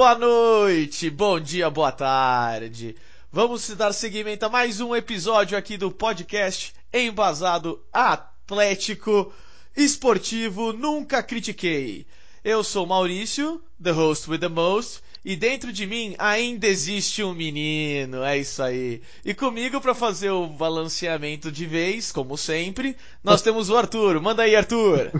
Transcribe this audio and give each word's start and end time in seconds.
Boa 0.00 0.14
noite, 0.14 1.10
bom 1.10 1.38
dia, 1.38 1.68
boa 1.68 1.92
tarde. 1.92 2.96
Vamos 3.30 3.68
dar 3.68 3.92
seguimento 3.92 4.46
a 4.46 4.48
mais 4.48 4.80
um 4.80 4.96
episódio 4.96 5.58
aqui 5.58 5.76
do 5.76 5.90
podcast 5.90 6.72
Embasado 6.90 7.78
Atlético 7.92 9.30
Esportivo 9.76 10.72
Nunca 10.72 11.22
Critiquei. 11.22 12.06
Eu 12.42 12.64
sou 12.64 12.86
Maurício, 12.86 13.60
the 13.78 13.90
host 13.90 14.30
with 14.30 14.38
the 14.38 14.48
most, 14.48 15.02
e 15.22 15.36
dentro 15.36 15.70
de 15.70 15.86
mim 15.86 16.14
ainda 16.18 16.66
existe 16.66 17.22
um 17.22 17.34
menino, 17.34 18.24
é 18.24 18.38
isso 18.38 18.62
aí. 18.62 19.02
E 19.22 19.34
comigo 19.34 19.82
para 19.82 19.94
fazer 19.94 20.30
o 20.30 20.46
balanceamento 20.46 21.52
de 21.52 21.66
vez, 21.66 22.10
como 22.10 22.38
sempre, 22.38 22.96
nós 23.22 23.42
temos 23.44 23.68
o 23.68 23.76
Arthur. 23.76 24.18
Manda 24.18 24.44
aí, 24.44 24.56
Arthur. 24.56 25.12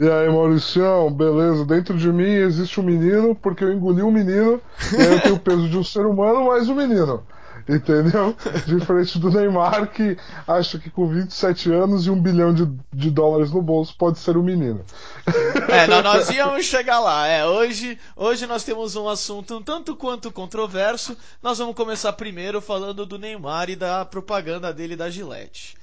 E 0.00 0.08
aí, 0.08 0.28
Mauricião, 0.28 1.12
beleza? 1.12 1.64
Dentro 1.64 1.98
de 1.98 2.12
mim 2.12 2.22
existe 2.22 2.78
um 2.78 2.84
menino, 2.84 3.34
porque 3.34 3.64
eu 3.64 3.72
engoli 3.72 4.00
um 4.00 4.12
menino, 4.12 4.60
e 4.92 4.96
aí 4.96 5.12
eu 5.12 5.20
tenho 5.20 5.34
o 5.34 5.40
peso 5.40 5.68
de 5.68 5.76
um 5.76 5.82
ser 5.82 6.06
humano 6.06 6.46
mais 6.46 6.68
um 6.68 6.74
menino. 6.74 7.26
Entendeu? 7.68 8.34
Diferente 8.64 9.18
do 9.18 9.30
Neymar, 9.30 9.88
que 9.88 10.16
acha 10.46 10.78
que 10.78 10.88
com 10.88 11.06
27 11.06 11.70
anos 11.72 12.06
e 12.06 12.10
um 12.10 12.18
bilhão 12.18 12.54
de, 12.54 12.66
de 12.92 13.10
dólares 13.10 13.50
no 13.50 13.60
bolso 13.60 13.94
pode 13.98 14.18
ser 14.20 14.38
um 14.38 14.42
menino. 14.42 14.82
É, 15.68 15.86
não, 15.86 16.00
nós 16.00 16.30
íamos 16.30 16.64
chegar 16.64 16.98
lá. 17.00 17.26
É, 17.26 17.44
hoje, 17.44 17.98
hoje 18.16 18.46
nós 18.46 18.64
temos 18.64 18.96
um 18.96 19.06
assunto 19.06 19.56
um 19.58 19.62
tanto 19.62 19.94
quanto 19.96 20.32
controverso. 20.32 21.14
Nós 21.42 21.58
vamos 21.58 21.74
começar 21.74 22.12
primeiro 22.14 22.62
falando 22.62 23.04
do 23.04 23.18
Neymar 23.18 23.68
e 23.68 23.76
da 23.76 24.04
propaganda 24.04 24.72
dele 24.72 24.96
da 24.96 25.10
Gillette. 25.10 25.76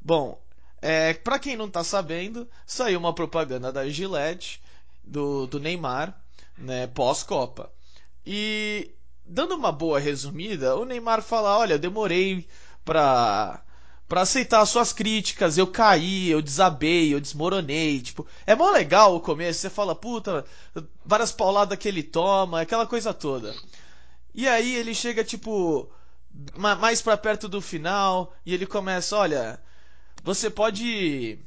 Bom, 0.00 0.38
é, 0.82 1.14
para 1.14 1.38
quem 1.38 1.56
não 1.56 1.70
tá 1.70 1.84
sabendo, 1.84 2.48
saiu 2.66 2.98
uma 2.98 3.14
propaganda 3.14 3.72
da 3.72 3.88
Gillette 3.88 4.60
do, 5.04 5.46
do 5.46 5.60
Neymar, 5.60 6.12
né, 6.58 6.88
pós-Copa. 6.88 7.70
E 8.26 8.90
dando 9.24 9.54
uma 9.54 9.70
boa 9.70 10.00
resumida, 10.00 10.76
o 10.76 10.84
Neymar 10.84 11.22
fala: 11.22 11.56
"Olha, 11.58 11.78
demorei 11.78 12.46
pra 12.84 13.62
para 14.08 14.22
aceitar 14.22 14.66
suas 14.66 14.92
críticas, 14.92 15.56
eu 15.56 15.66
caí, 15.66 16.28
eu 16.28 16.42
desabei, 16.42 17.14
eu 17.14 17.20
desmoronei, 17.20 17.98
tipo, 17.98 18.26
é 18.46 18.54
mó 18.54 18.70
legal 18.70 19.16
o 19.16 19.20
começo, 19.20 19.60
você 19.60 19.70
fala, 19.70 19.94
puta, 19.94 20.44
várias 21.02 21.32
pauladas 21.32 21.78
que 21.78 21.88
ele 21.88 22.02
toma, 22.02 22.60
aquela 22.60 22.86
coisa 22.86 23.14
toda. 23.14 23.54
E 24.34 24.46
aí 24.46 24.74
ele 24.76 24.94
chega 24.94 25.24
tipo 25.24 25.90
mais 26.54 27.00
para 27.00 27.16
perto 27.16 27.48
do 27.48 27.62
final 27.62 28.34
e 28.44 28.52
ele 28.52 28.66
começa, 28.66 29.16
olha, 29.16 29.58
você 30.22 30.48
pode 30.48 31.38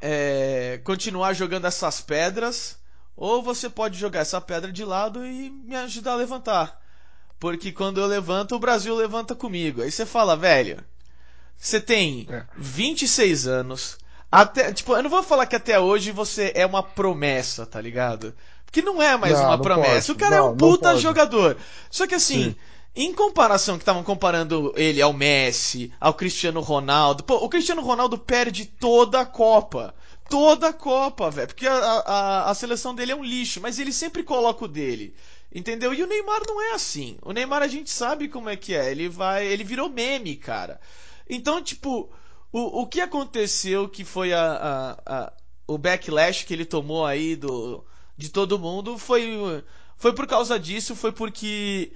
é, 0.00 0.80
continuar 0.84 1.32
jogando 1.32 1.66
essas 1.66 2.00
pedras, 2.00 2.78
ou 3.16 3.42
você 3.42 3.68
pode 3.68 3.98
jogar 3.98 4.20
essa 4.20 4.40
pedra 4.40 4.72
de 4.72 4.84
lado 4.84 5.24
e 5.24 5.50
me 5.50 5.76
ajudar 5.76 6.12
a 6.12 6.16
levantar. 6.16 6.80
Porque 7.38 7.72
quando 7.72 8.00
eu 8.00 8.06
levanto, 8.06 8.54
o 8.54 8.58
Brasil 8.58 8.94
levanta 8.94 9.34
comigo. 9.34 9.82
Aí 9.82 9.90
você 9.90 10.04
fala, 10.04 10.36
velho, 10.36 10.84
você 11.56 11.80
tem 11.80 12.28
26 12.56 13.46
é. 13.46 13.50
anos. 13.50 13.98
Até, 14.30 14.72
tipo, 14.72 14.94
eu 14.94 15.02
não 15.02 15.10
vou 15.10 15.22
falar 15.22 15.46
que 15.46 15.56
até 15.56 15.80
hoje 15.80 16.12
você 16.12 16.52
é 16.54 16.64
uma 16.64 16.82
promessa, 16.82 17.66
tá 17.66 17.80
ligado? 17.80 18.34
Porque 18.64 18.82
não 18.82 19.02
é 19.02 19.16
mais 19.16 19.38
não, 19.38 19.46
uma 19.46 19.60
promessa. 19.60 20.06
Pode. 20.06 20.12
O 20.12 20.16
cara 20.16 20.36
não, 20.36 20.48
é 20.48 20.50
um 20.50 20.56
puta 20.56 20.96
jogador. 20.96 21.56
Só 21.90 22.06
que 22.06 22.14
assim, 22.14 22.50
Sim. 22.50 22.56
Em 22.94 23.14
comparação 23.14 23.76
que 23.76 23.82
estavam 23.82 24.02
comparando 24.02 24.72
ele 24.76 25.00
ao 25.00 25.12
Messi, 25.12 25.92
ao 26.00 26.12
Cristiano 26.12 26.60
Ronaldo, 26.60 27.22
pô, 27.22 27.36
o 27.36 27.48
Cristiano 27.48 27.82
Ronaldo 27.82 28.18
perde 28.18 28.64
toda 28.64 29.20
a 29.20 29.26
Copa. 29.26 29.94
Toda 30.28 30.68
a 30.68 30.72
Copa, 30.72 31.30
velho. 31.30 31.48
Porque 31.48 31.66
a, 31.66 31.74
a, 31.74 32.50
a 32.50 32.54
seleção 32.54 32.94
dele 32.94 33.12
é 33.12 33.16
um 33.16 33.24
lixo, 33.24 33.60
mas 33.60 33.78
ele 33.78 33.92
sempre 33.92 34.22
coloca 34.22 34.64
o 34.64 34.68
dele. 34.68 35.14
Entendeu? 35.52 35.92
E 35.92 36.02
o 36.02 36.06
Neymar 36.06 36.42
não 36.46 36.60
é 36.60 36.72
assim. 36.72 37.16
O 37.22 37.32
Neymar 37.32 37.62
a 37.62 37.68
gente 37.68 37.90
sabe 37.90 38.28
como 38.28 38.48
é 38.48 38.56
que 38.56 38.74
é. 38.74 38.90
Ele 38.90 39.08
vai. 39.08 39.46
Ele 39.46 39.64
virou 39.64 39.88
meme, 39.88 40.36
cara. 40.36 40.80
Então, 41.28 41.62
tipo, 41.62 42.10
o, 42.52 42.82
o 42.82 42.86
que 42.86 43.00
aconteceu 43.00 43.88
que 43.88 44.04
foi 44.04 44.32
a, 44.32 44.42
a, 45.06 45.24
a, 45.24 45.32
o 45.66 45.78
backlash 45.78 46.44
que 46.44 46.52
ele 46.54 46.64
tomou 46.64 47.06
aí 47.06 47.36
do, 47.36 47.84
de 48.16 48.28
todo 48.28 48.58
mundo 48.58 48.98
foi, 48.98 49.64
foi 49.96 50.12
por 50.12 50.26
causa 50.26 50.58
disso, 50.58 50.96
foi 50.96 51.12
porque 51.12 51.92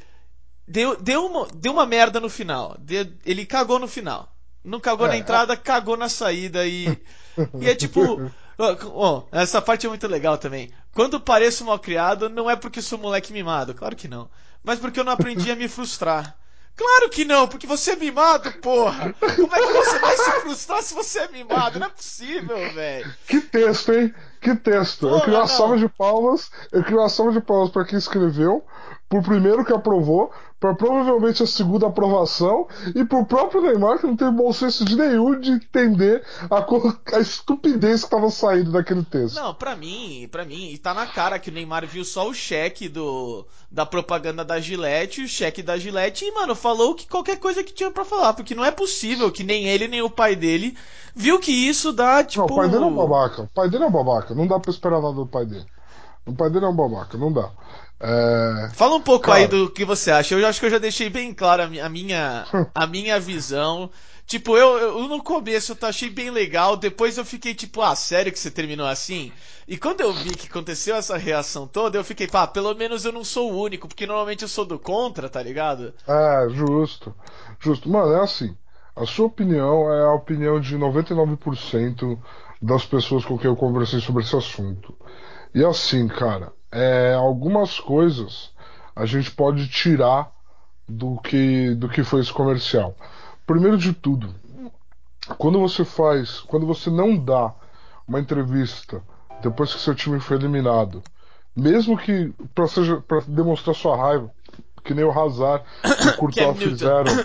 deu, 0.67 0.97
deu, 0.97 1.27
uma, 1.27 1.49
deu 1.55 1.73
uma 1.73 1.87
merda 1.87 2.21
no 2.21 2.29
final. 2.29 2.77
Deu, 2.79 3.07
ele 3.25 3.47
cagou 3.47 3.79
no 3.79 3.89
final. 3.89 4.33
Não 4.65 4.81
cagou 4.81 5.07
é, 5.07 5.11
na 5.11 5.17
entrada, 5.17 5.57
cagou 5.57 5.97
na 5.97 6.09
saída 6.09 6.67
e. 6.67 6.87
e 7.61 7.69
é 7.69 7.75
tipo. 7.75 8.31
Oh, 8.57 9.23
essa 9.33 9.61
parte 9.61 9.85
é 9.85 9.89
muito 9.89 10.07
legal 10.07 10.39
também. 10.39 10.73
Quando 10.93 11.21
pareço 11.21 11.65
mal 11.65 11.79
criado, 11.79 12.29
não 12.29 12.49
é 12.49 12.55
porque 12.55 12.81
sou 12.81 12.99
moleque 12.99 13.33
mimado, 13.33 13.75
claro 13.75 13.97
que 13.97 14.07
não. 14.07 14.31
Mas 14.63 14.79
porque 14.79 15.01
eu 15.01 15.05
não 15.05 15.13
aprendi 15.13 15.51
a 15.51 15.57
me 15.57 15.69
frustrar. 15.69 16.37
Claro 16.77 17.09
que 17.09 17.25
não, 17.25 17.47
porque 17.47 17.69
você 17.69 17.93
é 17.93 17.97
mimado, 17.97 18.51
porra! 18.55 19.15
Como 19.21 19.55
é 19.55 19.61
que 19.61 19.73
você 19.73 19.99
vai 20.01 20.17
se 20.17 20.31
frustrar 20.41 20.83
se 20.83 20.95
você 20.95 21.21
é 21.21 21.29
mimado? 21.29 21.79
Não 21.79 21.87
é 21.87 21.91
possível, 21.91 22.57
velho. 22.73 23.15
Que 23.29 23.41
texto, 23.41 23.93
hein? 23.93 24.13
Que 24.41 24.57
texto. 24.57 25.01
Porra, 25.01 25.17
eu 25.17 25.21
queria 25.21 25.39
uma 25.39 25.47
salva 25.47 25.79
de 25.79 25.89
palmas. 25.89 26.51
Eu 26.73 26.83
queria 26.83 26.99
uma 26.99 27.09
salva 27.09 27.33
de 27.33 27.41
palmas 27.41 27.71
para 27.71 27.85
quem 27.85 27.97
escreveu, 27.97 28.65
por 29.15 29.23
primeiro 29.23 29.65
que 29.65 29.73
aprovou, 29.73 30.33
para 30.59 30.75
provavelmente 30.75 31.41
a 31.41 31.47
segunda 31.47 31.87
aprovação 31.87 32.67
e 32.97 33.05
para 33.05 33.19
o 33.21 33.25
próprio 33.25 33.63
Neymar 33.63 34.01
que 34.01 34.09
não 34.09 34.17
teve 34.17 34.33
bom 34.33 34.53
senso 34.53 34.85
de 34.85 34.97
nenhum 34.97 35.39
de 35.39 35.53
entender 35.53 36.25
a, 36.51 37.17
a 37.17 37.21
estupidez 37.21 38.01
que 38.01 38.07
estava 38.07 38.29
saindo 38.29 38.73
daquele 38.73 39.05
texto. 39.05 39.37
Não, 39.37 39.55
para 39.55 39.77
mim, 39.77 40.29
para 40.33 40.45
mim, 40.45 40.71
e 40.71 40.79
tá 40.79 40.93
na 40.93 41.07
cara 41.07 41.39
que 41.39 41.49
o 41.49 41.53
Neymar 41.53 41.87
viu 41.87 42.05
só 42.05 42.29
o 42.29 42.35
cheque 42.35 42.89
do 42.89 43.47
da 43.71 43.87
propaganda 43.87 44.45
da 44.45 44.59
Gillette, 44.59 45.23
o 45.23 45.29
cheque 45.29 45.63
da 45.63 45.77
Gillette 45.77 46.25
e 46.25 46.33
mano, 46.33 46.57
falou 46.57 46.93
que 46.95 47.07
qualquer 47.07 47.39
coisa 47.39 47.63
que 47.63 47.73
tinha 47.73 47.93
para 47.93 48.05
falar, 48.05 48.35
porque 48.35 48.55
não 48.55 48.65
é 48.65 48.73
possível 48.73 49.31
que 49.31 49.45
nem 49.45 49.67
ele 49.69 49.87
nem 49.87 50.03
o 50.03 50.11
pai 50.11 50.35
dele 50.35 50.77
viu 51.15 51.39
que 51.39 51.53
isso 51.53 51.93
dá 51.93 52.25
tipo 52.25 52.49
Não, 52.49 52.53
o 52.53 52.57
pai 52.57 52.69
dele 52.69 52.83
é 52.83 52.87
um 52.87 52.97
babaca. 52.97 53.43
O 53.43 53.49
pai 53.49 53.71
dele 53.71 53.85
é 53.85 53.87
um 53.87 53.93
babaca, 53.93 54.35
não 54.35 54.49
dá 54.49 54.59
para 54.59 54.73
esperar 54.73 55.01
nada 55.01 55.15
do 55.15 55.27
pai 55.27 55.47
dele. 55.47 55.67
O 56.27 56.33
pai 56.33 56.51
dele 56.51 56.65
é 56.65 56.69
um 56.69 56.75
babaca, 56.75 57.19
não 57.19 57.31
dá. 57.31 57.51
É... 58.07 58.69
Fala 58.75 58.97
um 58.97 59.01
pouco 59.01 59.27
Cara... 59.27 59.39
aí 59.39 59.47
do 59.49 59.71
que 59.71 59.83
você 59.85 60.11
acha. 60.11 60.35
Eu 60.35 60.47
acho 60.47 60.61
que 60.61 60.67
eu 60.67 60.71
já 60.71 60.79
deixei 60.79 61.09
bem 61.09 61.33
claro 61.33 61.63
a 61.63 61.89
minha, 61.89 62.45
a 62.75 62.87
minha 62.87 63.19
visão. 63.19 63.91
Tipo, 64.27 64.57
eu, 64.57 64.79
eu, 64.79 65.09
no 65.09 65.23
começo 65.23 65.73
eu 65.73 65.89
achei 65.89 66.09
bem 66.09 66.31
legal, 66.31 66.77
depois 66.77 67.19
eu 67.19 67.25
fiquei 67.25 67.55
tipo, 67.55 67.83
ah, 67.83 67.95
sério 67.95 68.33
que 68.33 68.39
você 68.39 68.51
terminou 68.51 68.87
assim? 68.87 69.31
E 69.69 69.77
quando 69.77 70.01
eu 70.01 70.13
vi 70.15 70.31
que 70.31 70.49
aconteceu 70.49 70.97
essa 70.97 71.17
reação 71.17 71.67
toda, 71.67 71.99
eu 71.99 72.05
fiquei, 72.05 72.27
pá, 72.27 72.47
pelo 72.47 72.75
menos 72.75 73.05
eu 73.05 73.13
não 73.13 73.23
sou 73.23 73.53
o 73.53 73.61
único, 73.61 73.87
porque 73.87 74.07
normalmente 74.07 74.43
eu 74.43 74.49
sou 74.49 74.65
do 74.65 74.79
contra, 74.79 75.29
tá 75.29 75.43
ligado? 75.43 75.93
É, 76.07 76.49
justo. 76.51 77.15
Justo. 77.61 77.89
Mano, 77.89 78.15
é 78.15 78.23
assim. 78.23 78.57
A 78.97 79.05
sua 79.05 79.27
opinião 79.27 79.93
é 79.93 80.05
a 80.05 80.15
opinião 80.15 80.61
de 80.61 80.77
99% 80.77 82.19
das 82.63 82.85
pessoas 82.87 83.25
com 83.25 83.37
quem 83.37 83.51
eu 83.51 83.57
conversei 83.57 84.01
sobre 84.01 84.23
esse 84.23 84.37
assunto. 84.37 84.97
E 85.55 85.63
assim, 85.65 86.09
cara, 86.09 86.53
é, 86.75 87.15
algumas 87.15 87.79
coisas 87.79 88.51
a 88.97 89.07
gente 89.07 89.31
pode 89.31 89.69
tirar 89.69 90.33
do 90.89 91.19
que, 91.19 91.73
do 91.77 91.89
que 91.89 92.03
foi 92.03 92.21
esse 92.21 92.33
comercial. 92.33 92.97
Primeiro 93.47 93.79
de 93.79 93.93
tudo, 93.93 94.35
quando 95.39 95.61
você 95.61 95.85
faz, 95.85 96.41
quando 96.41 96.67
você 96.67 96.91
não 96.91 97.17
dá 97.17 97.55
uma 98.07 98.19
entrevista 98.19 99.01
depois 99.41 99.73
que 99.73 99.81
seu 99.81 99.95
time 99.95 100.19
foi 100.19 100.37
eliminado, 100.37 101.01
mesmo 101.55 101.97
que 101.97 102.35
para 102.55 103.21
demonstrar 103.29 103.77
sua 103.77 103.97
raiva, 103.97 104.31
que 104.85 104.95
nem 104.95 105.05
o 105.05 105.13
Hazard 105.13 105.57
e 105.83 105.93
o 105.93 105.99
Courtois 105.99 106.61
fizeram, 106.61 107.25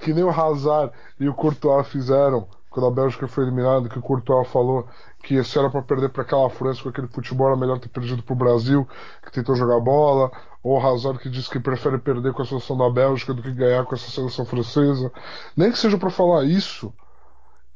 que 0.00 0.12
nem 0.12 0.24
o 0.24 0.30
Hazard 0.30 0.92
e 1.18 1.28
o 1.28 1.34
Courtois 1.34 1.86
fizeram 1.86 2.48
quando 2.70 2.86
a 2.86 2.90
Bélgica 2.90 3.26
foi 3.26 3.44
eliminada, 3.44 3.88
que 3.88 3.98
o 3.98 4.02
Courtois 4.02 4.48
falou 4.48 4.86
que 5.22 5.42
se 5.42 5.58
era 5.58 5.68
para 5.68 5.82
perder 5.82 6.08
para 6.10 6.22
aquela 6.22 6.48
França 6.48 6.82
com 6.82 6.88
aquele 6.88 7.08
futebol 7.08 7.48
era 7.48 7.56
melhor 7.56 7.78
ter 7.80 7.88
perdido 7.88 8.22
para 8.22 8.32
o 8.32 8.36
Brasil, 8.36 8.88
que 9.22 9.32
tentou 9.32 9.56
jogar 9.56 9.80
bola, 9.80 10.30
ou 10.62 10.80
o 10.80 10.86
Hazard 10.86 11.18
que 11.18 11.28
disse 11.28 11.50
que 11.50 11.58
prefere 11.58 11.98
perder 11.98 12.32
com 12.32 12.42
a 12.42 12.44
seleção 12.46 12.78
da 12.78 12.88
Bélgica 12.88 13.34
do 13.34 13.42
que 13.42 13.52
ganhar 13.52 13.84
com 13.84 13.94
essa 13.94 14.10
seleção 14.10 14.44
francesa. 14.44 15.12
Nem 15.56 15.72
que 15.72 15.78
seja 15.78 15.98
para 15.98 16.10
falar 16.10 16.44
isso, 16.44 16.94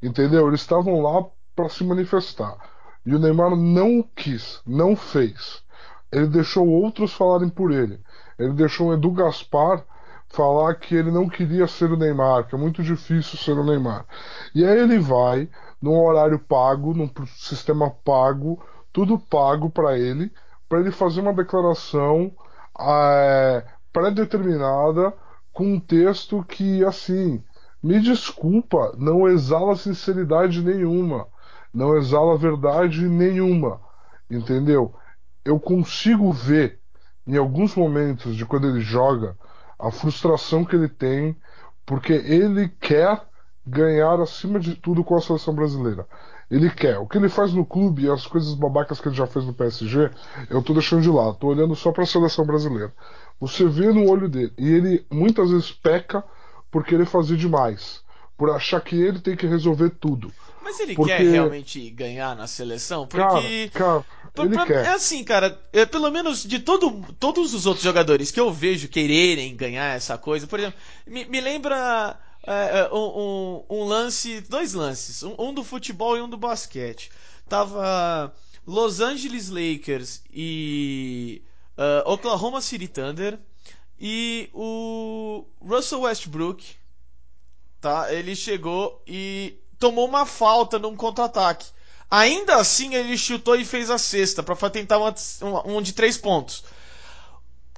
entendeu? 0.00 0.46
Eles 0.46 0.60
estavam 0.60 1.00
lá 1.02 1.24
para 1.56 1.68
se 1.68 1.82
manifestar. 1.84 2.56
E 3.04 3.14
o 3.14 3.18
Neymar 3.18 3.56
não 3.56 4.02
quis, 4.14 4.62
não 4.64 4.94
fez. 4.94 5.62
Ele 6.10 6.28
deixou 6.28 6.66
outros 6.68 7.12
falarem 7.12 7.48
por 7.48 7.72
ele. 7.72 8.00
Ele 8.38 8.52
deixou 8.52 8.88
o 8.88 8.94
Edu 8.94 9.10
Gaspar 9.10 9.84
falar 10.34 10.74
que 10.74 10.94
ele 10.94 11.10
não 11.10 11.28
queria 11.28 11.66
ser 11.66 11.90
o 11.90 11.96
Neymar, 11.96 12.46
que 12.46 12.54
é 12.54 12.58
muito 12.58 12.82
difícil 12.82 13.38
ser 13.38 13.52
o 13.52 13.64
Neymar. 13.64 14.06
E 14.54 14.64
aí 14.64 14.78
ele 14.78 14.98
vai 14.98 15.48
num 15.80 15.98
horário 15.98 16.38
pago, 16.38 16.94
num 16.94 17.10
sistema 17.36 17.90
pago, 17.90 18.62
tudo 18.92 19.18
pago 19.18 19.70
para 19.70 19.98
ele, 19.98 20.32
para 20.68 20.80
ele 20.80 20.90
fazer 20.90 21.20
uma 21.20 21.32
declaração 21.32 22.32
é, 22.80 23.64
pré-determinada 23.92 25.12
com 25.52 25.74
um 25.74 25.80
texto 25.80 26.44
que, 26.44 26.84
assim, 26.84 27.42
me 27.82 28.00
desculpa, 28.00 28.94
não 28.98 29.28
exala 29.28 29.76
sinceridade 29.76 30.62
nenhuma, 30.62 31.26
não 31.72 31.96
exala 31.96 32.36
verdade 32.36 33.06
nenhuma, 33.06 33.80
entendeu? 34.30 34.94
eu 35.44 35.60
consigo 35.60 36.32
ver 36.32 36.80
em 37.26 37.36
alguns 37.36 37.74
momentos 37.74 38.34
de 38.34 38.46
quando 38.46 38.68
ele 38.68 38.80
joga 38.80 39.36
a 39.78 39.90
frustração 39.90 40.64
que 40.64 40.74
ele 40.76 40.88
tem, 40.88 41.36
porque 41.86 42.12
ele 42.12 42.68
quer 42.80 43.22
ganhar 43.66 44.20
acima 44.20 44.58
de 44.60 44.74
tudo 44.74 45.02
com 45.04 45.16
a 45.16 45.20
seleção 45.20 45.54
brasileira. 45.54 46.06
Ele 46.50 46.70
quer. 46.70 46.98
O 46.98 47.06
que 47.06 47.16
ele 47.16 47.28
faz 47.28 47.52
no 47.54 47.64
clube 47.64 48.04
e 48.04 48.10
as 48.10 48.26
coisas 48.26 48.54
babacas 48.54 49.00
que 49.00 49.08
ele 49.08 49.16
já 49.16 49.26
fez 49.26 49.44
no 49.46 49.54
PSG, 49.54 50.10
eu 50.50 50.62
tô 50.62 50.74
deixando 50.74 51.02
de 51.02 51.08
lado. 51.08 51.36
Tô 51.38 51.48
olhando 51.48 51.74
só 51.74 51.90
para 51.90 52.02
a 52.04 52.06
seleção 52.06 52.44
brasileira. 52.44 52.92
Você 53.40 53.64
vê 53.66 53.86
no 53.92 54.08
olho 54.08 54.28
dele. 54.28 54.52
E 54.58 54.70
ele 54.70 55.06
muitas 55.10 55.50
vezes 55.50 55.72
peca 55.72 56.22
por 56.70 56.84
querer 56.84 57.06
fazer 57.06 57.36
demais. 57.36 58.02
Por 58.36 58.50
achar 58.50 58.80
que 58.82 58.94
ele 59.00 59.20
tem 59.20 59.34
que 59.34 59.46
resolver 59.46 59.90
tudo. 59.90 60.30
Mas 60.62 60.78
ele 60.80 60.94
Porque- 60.94 61.16
quer 61.16 61.22
realmente 61.22 61.90
ganhar 61.90 62.36
na 62.36 62.46
seleção? 62.46 63.06
Porque. 63.06 63.68
Cara, 63.72 64.02
cara, 64.02 64.04
Pra- 64.34 64.46
pra-. 64.48 64.66
É 64.82 64.88
assim, 64.90 65.22
cara, 65.24 65.60
é, 65.72 65.86
pelo 65.86 66.10
menos 66.10 66.42
de 66.44 66.58
todo, 66.58 67.04
todos 67.20 67.54
os 67.54 67.66
outros 67.66 67.84
jogadores 67.84 68.30
que 68.30 68.40
eu 68.40 68.52
vejo 68.52 68.88
quererem 68.88 69.54
ganhar 69.56 69.94
essa 69.96 70.18
coisa, 70.18 70.46
por 70.46 70.58
exemplo, 70.58 70.78
me, 71.06 71.24
me 71.26 71.40
lembra 71.40 72.18
é, 72.46 72.80
é, 72.80 72.88
um, 72.92 72.98
um- 72.98 73.64
um 73.70 73.84
lance, 73.84 74.40
dois 74.42 74.74
lances, 74.74 75.22
um, 75.22 75.34
um 75.38 75.54
do 75.54 75.62
futebol 75.64 76.16
e 76.16 76.20
um 76.20 76.28
do 76.28 76.36
basquete. 76.36 77.10
Tava 77.48 78.34
Los 78.66 79.00
Angeles 79.00 79.48
Lakers 79.50 80.22
e 80.32 81.42
ah, 81.76 82.02
Oklahoma 82.06 82.60
City 82.60 82.88
Thunder 82.88 83.38
e 84.00 84.48
o 84.52 85.44
Russell 85.60 86.00
Westbrook, 86.02 86.64
tá? 87.80 88.12
Ele 88.12 88.34
chegou 88.34 89.02
e 89.06 89.54
tomou 89.78 90.06
uma 90.08 90.26
falta 90.26 90.78
num 90.78 90.96
contra-ataque. 90.96 91.66
Ainda 92.10 92.56
assim, 92.56 92.94
ele 92.94 93.16
chutou 93.18 93.56
e 93.56 93.64
fez 93.64 93.90
a 93.90 93.98
cesta 93.98 94.42
para 94.42 94.70
tentar 94.70 94.98
uma- 94.98 95.14
um, 95.42 95.76
um 95.78 95.82
de 95.82 95.92
três 95.92 96.16
pontos. 96.16 96.64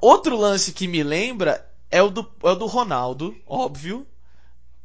Outro 0.00 0.36
lance 0.36 0.72
que 0.72 0.86
me 0.86 1.02
lembra 1.02 1.66
é 1.90 2.02
o 2.02 2.10
do, 2.10 2.30
é 2.42 2.50
o 2.50 2.54
do 2.54 2.66
Ronaldo, 2.66 3.34
óbvio. 3.46 4.06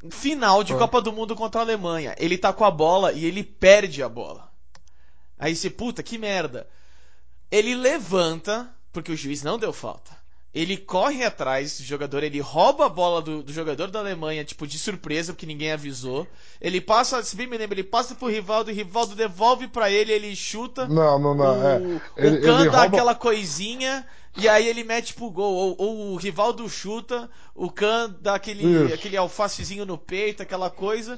Final 0.10 0.64
de 0.64 0.74
Ah. 0.74 0.78
Copa 0.78 1.02
do 1.02 1.12
Mundo 1.12 1.36
contra 1.36 1.62
a 1.62 1.64
Alemanha. 1.64 2.16
Ele 2.18 2.38
tá 2.38 2.52
com 2.54 2.64
a 2.66 2.72
bola 2.72 3.12
e 3.12 3.26
ele 3.26 3.44
perde 3.44 4.02
a 4.02 4.10
bola. 4.10 4.52
Aí 5.38 5.56
você, 5.56 5.70
puta, 5.70 6.02
que 6.02 6.18
merda. 6.18 6.68
Ele 7.52 7.76
levanta, 7.76 8.74
porque 8.94 9.12
o 9.12 9.18
juiz 9.18 9.44
não 9.44 9.60
deu 9.60 9.74
falta. 9.74 10.18
Ele 10.54 10.76
corre 10.76 11.24
atrás 11.24 11.78
do 11.80 11.84
jogador, 11.86 12.24
ele 12.24 12.42
rouba 12.42 12.86
a 12.86 12.90
bola 12.90 13.22
do, 13.22 13.42
do 13.42 13.54
jogador 13.54 13.88
da 13.90 14.00
Alemanha, 14.00 14.44
tipo, 14.44 14.68
de 14.68 14.78
surpresa, 14.78 15.32
porque 15.32 15.46
ninguém 15.46 15.72
avisou. 15.72 16.28
Ele 16.60 16.82
passa, 16.82 17.24
se 17.24 17.38
bem 17.38 17.48
me 17.48 17.58
lembro, 17.58 17.74
ele 17.76 17.86
passa 17.86 18.16
pro 18.16 18.28
Rivaldo, 18.28 18.70
e 18.70 18.74
Rivaldo 18.74 19.16
devolve 19.16 19.70
pra 19.70 19.90
ele, 19.90 20.12
ele 20.12 20.36
chuta. 20.36 20.88
Não, 20.88 21.18
não, 21.18 21.34
não. 21.34 21.58
o, 21.58 21.64
é. 21.66 21.78
o 21.78 22.02
Ele, 22.18 22.38
Kahn 22.42 22.62
ele 22.62 22.70
dá 22.70 22.80
rouba. 22.82 22.86
aquela 22.86 23.16
coisinha 23.16 24.06
e 24.36 24.48
aí 24.48 24.68
ele 24.68 24.84
mete 24.84 25.14
pro 25.14 25.30
gol. 25.30 25.54
Ou, 25.54 25.76
ou 25.78 26.14
o 26.14 26.16
Rivaldo 26.18 26.68
chuta, 26.70 27.30
o 27.56 27.70
Kahn 27.72 28.14
dá 28.20 28.36
aquele, 28.36 28.64
Isso. 28.86 28.94
aquele 28.94 29.16
alfacezinho 29.18 29.86
no 29.86 29.98
peito, 29.98 30.44
aquela 30.44 30.70
coisa. 30.70 31.18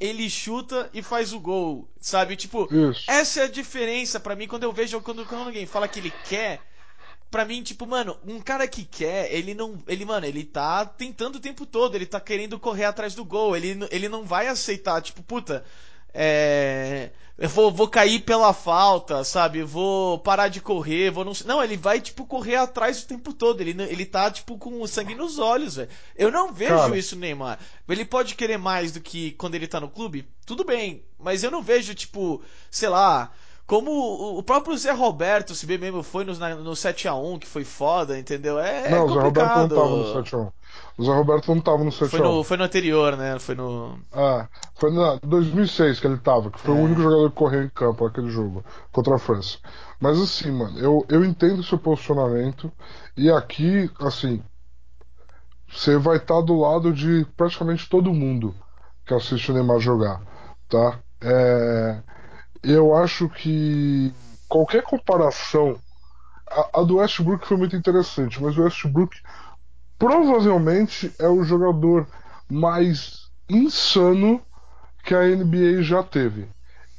Ele 0.00 0.28
chuta 0.28 0.90
e 0.92 1.00
faz 1.02 1.32
o 1.32 1.38
gol, 1.38 1.88
sabe? 2.00 2.34
Tipo, 2.34 2.68
Isso. 2.72 3.04
essa 3.08 3.40
é 3.40 3.44
a 3.44 3.48
diferença 3.48 4.18
pra 4.18 4.34
mim 4.34 4.48
quando 4.48 4.64
eu 4.64 4.72
vejo 4.72 5.00
quando, 5.00 5.24
quando 5.24 5.46
alguém 5.46 5.66
fala 5.66 5.86
que 5.86 6.00
ele 6.00 6.12
quer. 6.28 6.60
Pra 7.32 7.46
mim, 7.46 7.62
tipo, 7.62 7.86
mano, 7.86 8.14
um 8.26 8.38
cara 8.42 8.68
que 8.68 8.84
quer, 8.84 9.32
ele 9.32 9.54
não. 9.54 9.82
Ele, 9.88 10.04
mano, 10.04 10.26
ele 10.26 10.44
tá 10.44 10.84
tentando 10.84 11.36
o 11.36 11.40
tempo 11.40 11.64
todo, 11.64 11.94
ele 11.94 12.04
tá 12.04 12.20
querendo 12.20 12.60
correr 12.60 12.84
atrás 12.84 13.14
do 13.14 13.24
gol. 13.24 13.56
Ele, 13.56 13.88
ele 13.90 14.06
não 14.06 14.22
vai 14.22 14.48
aceitar, 14.48 15.00
tipo, 15.00 15.22
puta. 15.22 15.64
É. 16.12 17.08
Eu 17.38 17.48
vou, 17.48 17.72
vou 17.72 17.88
cair 17.88 18.20
pela 18.20 18.52
falta, 18.52 19.24
sabe? 19.24 19.62
Vou 19.62 20.18
parar 20.18 20.48
de 20.48 20.60
correr, 20.60 21.10
vou 21.10 21.24
não. 21.24 21.32
Não, 21.46 21.64
ele 21.64 21.78
vai, 21.78 22.02
tipo, 22.02 22.26
correr 22.26 22.56
atrás 22.56 23.02
o 23.02 23.06
tempo 23.06 23.32
todo. 23.32 23.62
Ele, 23.62 23.82
ele 23.84 24.04
tá, 24.04 24.30
tipo, 24.30 24.58
com 24.58 24.82
o 24.82 24.86
sangue 24.86 25.14
nos 25.14 25.38
olhos, 25.38 25.76
velho. 25.76 25.88
Eu 26.14 26.30
não 26.30 26.52
vejo 26.52 26.76
Cara. 26.76 26.98
isso 26.98 27.14
no 27.14 27.22
Neymar. 27.22 27.58
Ele 27.88 28.04
pode 28.04 28.34
querer 28.34 28.58
mais 28.58 28.92
do 28.92 29.00
que 29.00 29.30
quando 29.32 29.54
ele 29.54 29.66
tá 29.66 29.80
no 29.80 29.88
clube? 29.88 30.28
Tudo 30.44 30.64
bem. 30.64 31.02
Mas 31.18 31.42
eu 31.42 31.50
não 31.50 31.62
vejo, 31.62 31.94
tipo, 31.94 32.42
sei 32.70 32.90
lá. 32.90 33.32
Como 33.66 33.90
o- 34.38 34.42
próprio 34.42 34.76
Zé 34.76 34.92
Roberto, 34.92 35.54
se 35.54 35.66
bem 35.66 35.78
mesmo, 35.78 36.02
foi 36.02 36.24
no, 36.24 36.34
no 36.62 36.76
7x1, 36.76 37.38
que 37.38 37.46
foi 37.46 37.64
foda, 37.64 38.18
entendeu? 38.18 38.58
É, 38.58 38.88
não, 38.88 38.98
é 38.98 39.04
o 39.04 39.08
Zé 39.08 39.20
Roberto 39.20 39.58
não 39.58 39.68
complicado. 39.68 39.70
tava 39.70 39.96
no 39.96 40.04
7x1. 40.04 40.52
O 40.98 41.04
Zé 41.04 41.12
Roberto 41.12 41.48
não 41.54 41.60
tava 41.60 41.84
no 41.84 41.90
7x1. 41.92 42.02
foi, 42.02 42.20
no, 42.20 42.44
foi 42.44 42.56
no 42.56 42.64
anterior, 42.64 43.16
né? 43.16 43.38
Foi 43.38 43.54
no. 43.54 43.98
Ah, 44.14 44.48
foi 44.74 44.90
na 44.92 45.16
2006 45.22 45.98
que 46.00 46.06
ele 46.06 46.18
tava, 46.18 46.50
que 46.50 46.60
foi 46.60 46.72
É. 46.72 46.74
o 46.74 46.78
único 46.78 47.00
jogador 47.00 47.30
que 47.30 47.36
correu 47.36 47.62
em 47.62 47.68
campo 47.70 48.04
naquele 48.04 48.30
jogo 48.30 48.64
contra 48.92 49.14
a 49.16 49.18
França. 49.18 49.58
Mas 50.00 50.20
assim, 50.20 50.50
mano, 50.50 50.78
eu, 50.78 51.04
eu 51.08 51.24
entendo 51.24 51.60
o 51.60 51.64
seu 51.64 51.78
posicionamento 51.78 52.70
e 53.16 53.30
aqui, 53.30 53.90
assim, 54.00 54.42
você 55.70 55.96
vai 55.96 56.16
estar 56.18 56.40
do 56.42 56.54
lado 56.60 56.92
de 56.92 57.24
praticamente 57.36 57.88
todo 57.88 58.12
mundo 58.12 58.54
que 59.04 59.14
assiste 59.14 59.50
o 59.50 59.54
Neymar 59.54 59.80
jogar, 59.80 60.20
tá? 60.68 61.00
É, 61.20 62.02
eu 62.62 62.94
acho 62.96 63.28
que 63.28 64.12
qualquer 64.48 64.82
comparação, 64.82 65.78
a, 66.50 66.80
a 66.80 66.84
do 66.84 66.96
Westbrook 66.96 67.46
foi 67.46 67.56
muito 67.56 67.76
interessante, 67.76 68.42
mas 68.42 68.56
o 68.58 68.62
Westbrook 68.64 69.16
provavelmente 69.98 71.12
é 71.18 71.28
o 71.28 71.44
jogador 71.44 72.06
mais 72.50 73.28
insano 73.48 74.40
que 75.04 75.14
a 75.14 75.26
NBA 75.28 75.82
já 75.82 76.02
teve. 76.02 76.48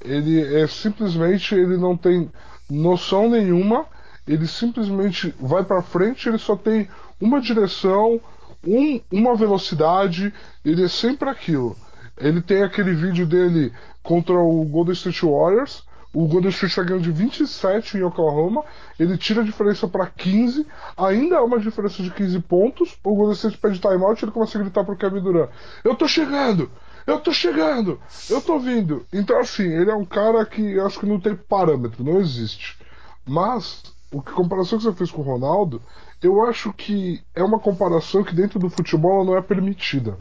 Ele 0.03 0.41
é 0.61 0.67
simplesmente 0.67 1.55
ele 1.55 1.77
não 1.77 1.95
tem 1.97 2.31
noção 2.69 3.29
nenhuma, 3.29 3.85
ele 4.27 4.47
simplesmente 4.47 5.33
vai 5.39 5.63
para 5.63 5.81
frente, 5.81 6.27
ele 6.27 6.37
só 6.37 6.55
tem 6.55 6.89
uma 7.19 7.39
direção, 7.41 8.19
um- 8.65 8.99
uma 9.11 9.35
velocidade, 9.35 10.33
ele 10.63 10.83
é 10.83 10.87
sempre 10.87 11.29
aquilo. 11.29 11.75
Ele 12.17 12.41
tem 12.41 12.63
aquele 12.63 12.93
vídeo 12.93 13.25
dele 13.25 13.73
contra 14.03 14.35
o 14.35 14.63
Golden 14.65 14.93
State 14.93 15.25
Warriors. 15.25 15.83
O 16.13 16.27
Golden 16.27 16.51
State 16.51 16.67
está 16.67 16.83
ganhando 16.83 17.03
de 17.03 17.11
27 17.11 17.97
em 17.97 18.03
Oklahoma. 18.03 18.63
Ele 18.99 19.17
tira 19.17 19.41
a 19.41 19.43
diferença 19.43 19.87
para 19.87 20.05
15. 20.05 20.67
Ainda 20.95 21.37
é 21.37 21.39
uma 21.39 21.59
diferença 21.59 22.03
de 22.03 22.11
15 22.11 22.39
pontos. 22.41 22.95
O 23.03 23.15
Golden 23.15 23.33
State 23.33 23.57
pede 23.57 23.79
timeout 23.79 24.21
e 24.21 24.25
ele 24.25 24.31
começa 24.31 24.55
a 24.57 24.61
gritar 24.61 24.83
pro 24.83 24.95
Kevin 24.95 25.21
Durant: 25.21 25.49
Eu 25.83 25.95
tô 25.95 26.07
chegando! 26.07 26.69
Eu 27.07 27.19
tô 27.19 27.33
chegando! 27.33 27.99
Eu 28.29 28.39
tô 28.41 28.59
vindo! 28.59 29.05
Então, 29.11 29.39
assim, 29.39 29.63
ele 29.63 29.89
é 29.89 29.95
um 29.95 30.05
cara 30.05 30.45
que 30.45 30.73
eu 30.73 30.85
acho 30.85 30.99
que 30.99 31.05
não 31.07 31.19
tem 31.19 31.35
parâmetro, 31.35 32.03
não 32.03 32.19
existe. 32.19 32.77
Mas, 33.25 33.81
o 34.11 34.21
que 34.21 34.31
a 34.31 34.35
comparação 34.35 34.77
que 34.77 34.83
você 34.83 34.93
fez 34.93 35.09
com 35.09 35.21
o 35.21 35.25
Ronaldo, 35.25 35.81
eu 36.21 36.45
acho 36.45 36.71
que 36.71 37.21
é 37.33 37.43
uma 37.43 37.59
comparação 37.59 38.23
que 38.23 38.35
dentro 38.35 38.59
do 38.59 38.69
futebol 38.69 39.15
ela 39.15 39.25
não 39.25 39.37
é 39.37 39.41
permitida. 39.41 40.17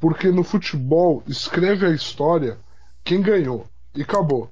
Porque 0.00 0.28
no 0.28 0.42
futebol 0.42 1.22
escreve 1.26 1.86
a 1.86 1.90
história 1.90 2.58
quem 3.04 3.22
ganhou 3.22 3.66
e 3.94 4.02
acabou. 4.02 4.50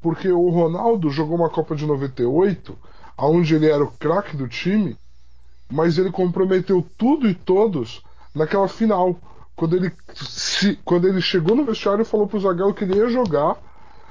Porque 0.00 0.30
o 0.30 0.50
Ronaldo 0.50 1.10
jogou 1.10 1.36
uma 1.36 1.50
Copa 1.50 1.76
de 1.76 1.86
98, 1.86 2.76
onde 3.18 3.54
ele 3.54 3.70
era 3.70 3.84
o 3.84 3.92
craque 3.92 4.36
do 4.36 4.48
time, 4.48 4.96
mas 5.70 5.96
ele 5.96 6.10
comprometeu 6.10 6.84
tudo 6.98 7.28
e 7.28 7.34
todos 7.34 8.02
naquela 8.34 8.68
final. 8.68 9.16
Quando 9.54 9.76
ele, 9.76 9.92
se, 10.14 10.76
quando 10.84 11.06
ele 11.06 11.20
chegou 11.20 11.54
no 11.54 11.64
vestiário 11.64 12.02
e 12.02 12.06
falou 12.06 12.26
pro 12.26 12.40
Zagallo 12.40 12.74
que 12.74 12.84
ele 12.84 12.96
ia 12.96 13.08
jogar, 13.08 13.56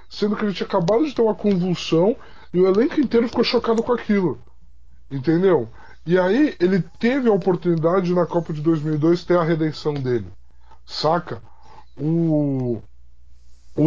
sendo 0.10 0.36
que 0.36 0.46
ele 0.46 0.54
tinha 0.54 0.68
acabado 0.68 1.06
de 1.06 1.14
ter 1.14 1.22
uma 1.22 1.36
convulsão 1.36 2.16
e 2.54 2.60
o 2.60 2.68
elenco 2.68 3.00
inteiro 3.00 3.28
ficou 3.28 3.44
chocado 3.44 3.82
com 3.82 3.94
aquilo. 3.94 4.40
Entendeu? 5.10 5.68
E 6.06 6.18
aí 6.18 6.56
ele 6.60 6.84
teve 7.00 7.30
a 7.30 7.34
oportunidade 7.34 8.14
na 8.14 8.26
Copa 8.26 8.54
de 8.54 8.62
2002 8.62 9.24
ter 9.24 9.38
a 9.38 9.44
redenção 9.44 9.94
dele. 9.94 10.28
Saca? 10.86 11.42
O, 11.98 12.51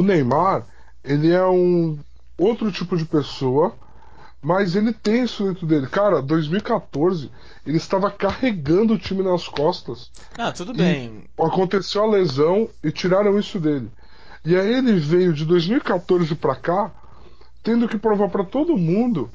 Neymar, 0.05 0.67
ele 1.03 1.31
é 1.33 1.45
um 1.47 1.99
outro 2.39 2.71
tipo 2.71 2.97
de 2.97 3.05
pessoa, 3.05 3.75
mas 4.43 4.77
ele 4.77 4.93
tem 4.93 5.25
isso 5.25 5.45
dentro 5.45 5.67
dele. 5.67 5.87
Cara, 5.87 6.21
2014, 6.21 7.31
ele 7.67 7.77
estava 7.77 8.11
carregando 8.11 8.95
o 8.95 8.99
time 8.99 9.23
nas 9.23 9.49
costas. 9.49 10.11
Ah, 10.37 10.53
tudo 10.53 10.75
bem. 10.75 11.25
Aconteceu 11.39 12.03
a 12.03 12.11
lesão 12.11 12.69
e 12.83 12.93
tiraram 12.93 13.39
isso 13.39 13.59
dele. 13.59 13.91
E 14.45 14.55
aí 14.55 14.75
ele 14.75 14.99
veio 14.99 15.33
de 15.33 15.47
2014 15.47 16.35
pra 16.35 16.55
cá, 16.55 16.93
tendo 17.63 17.89
que 17.89 17.97
provar 17.97 18.29
pra 18.29 18.45
todo 18.45 18.77
mundo 18.77 19.31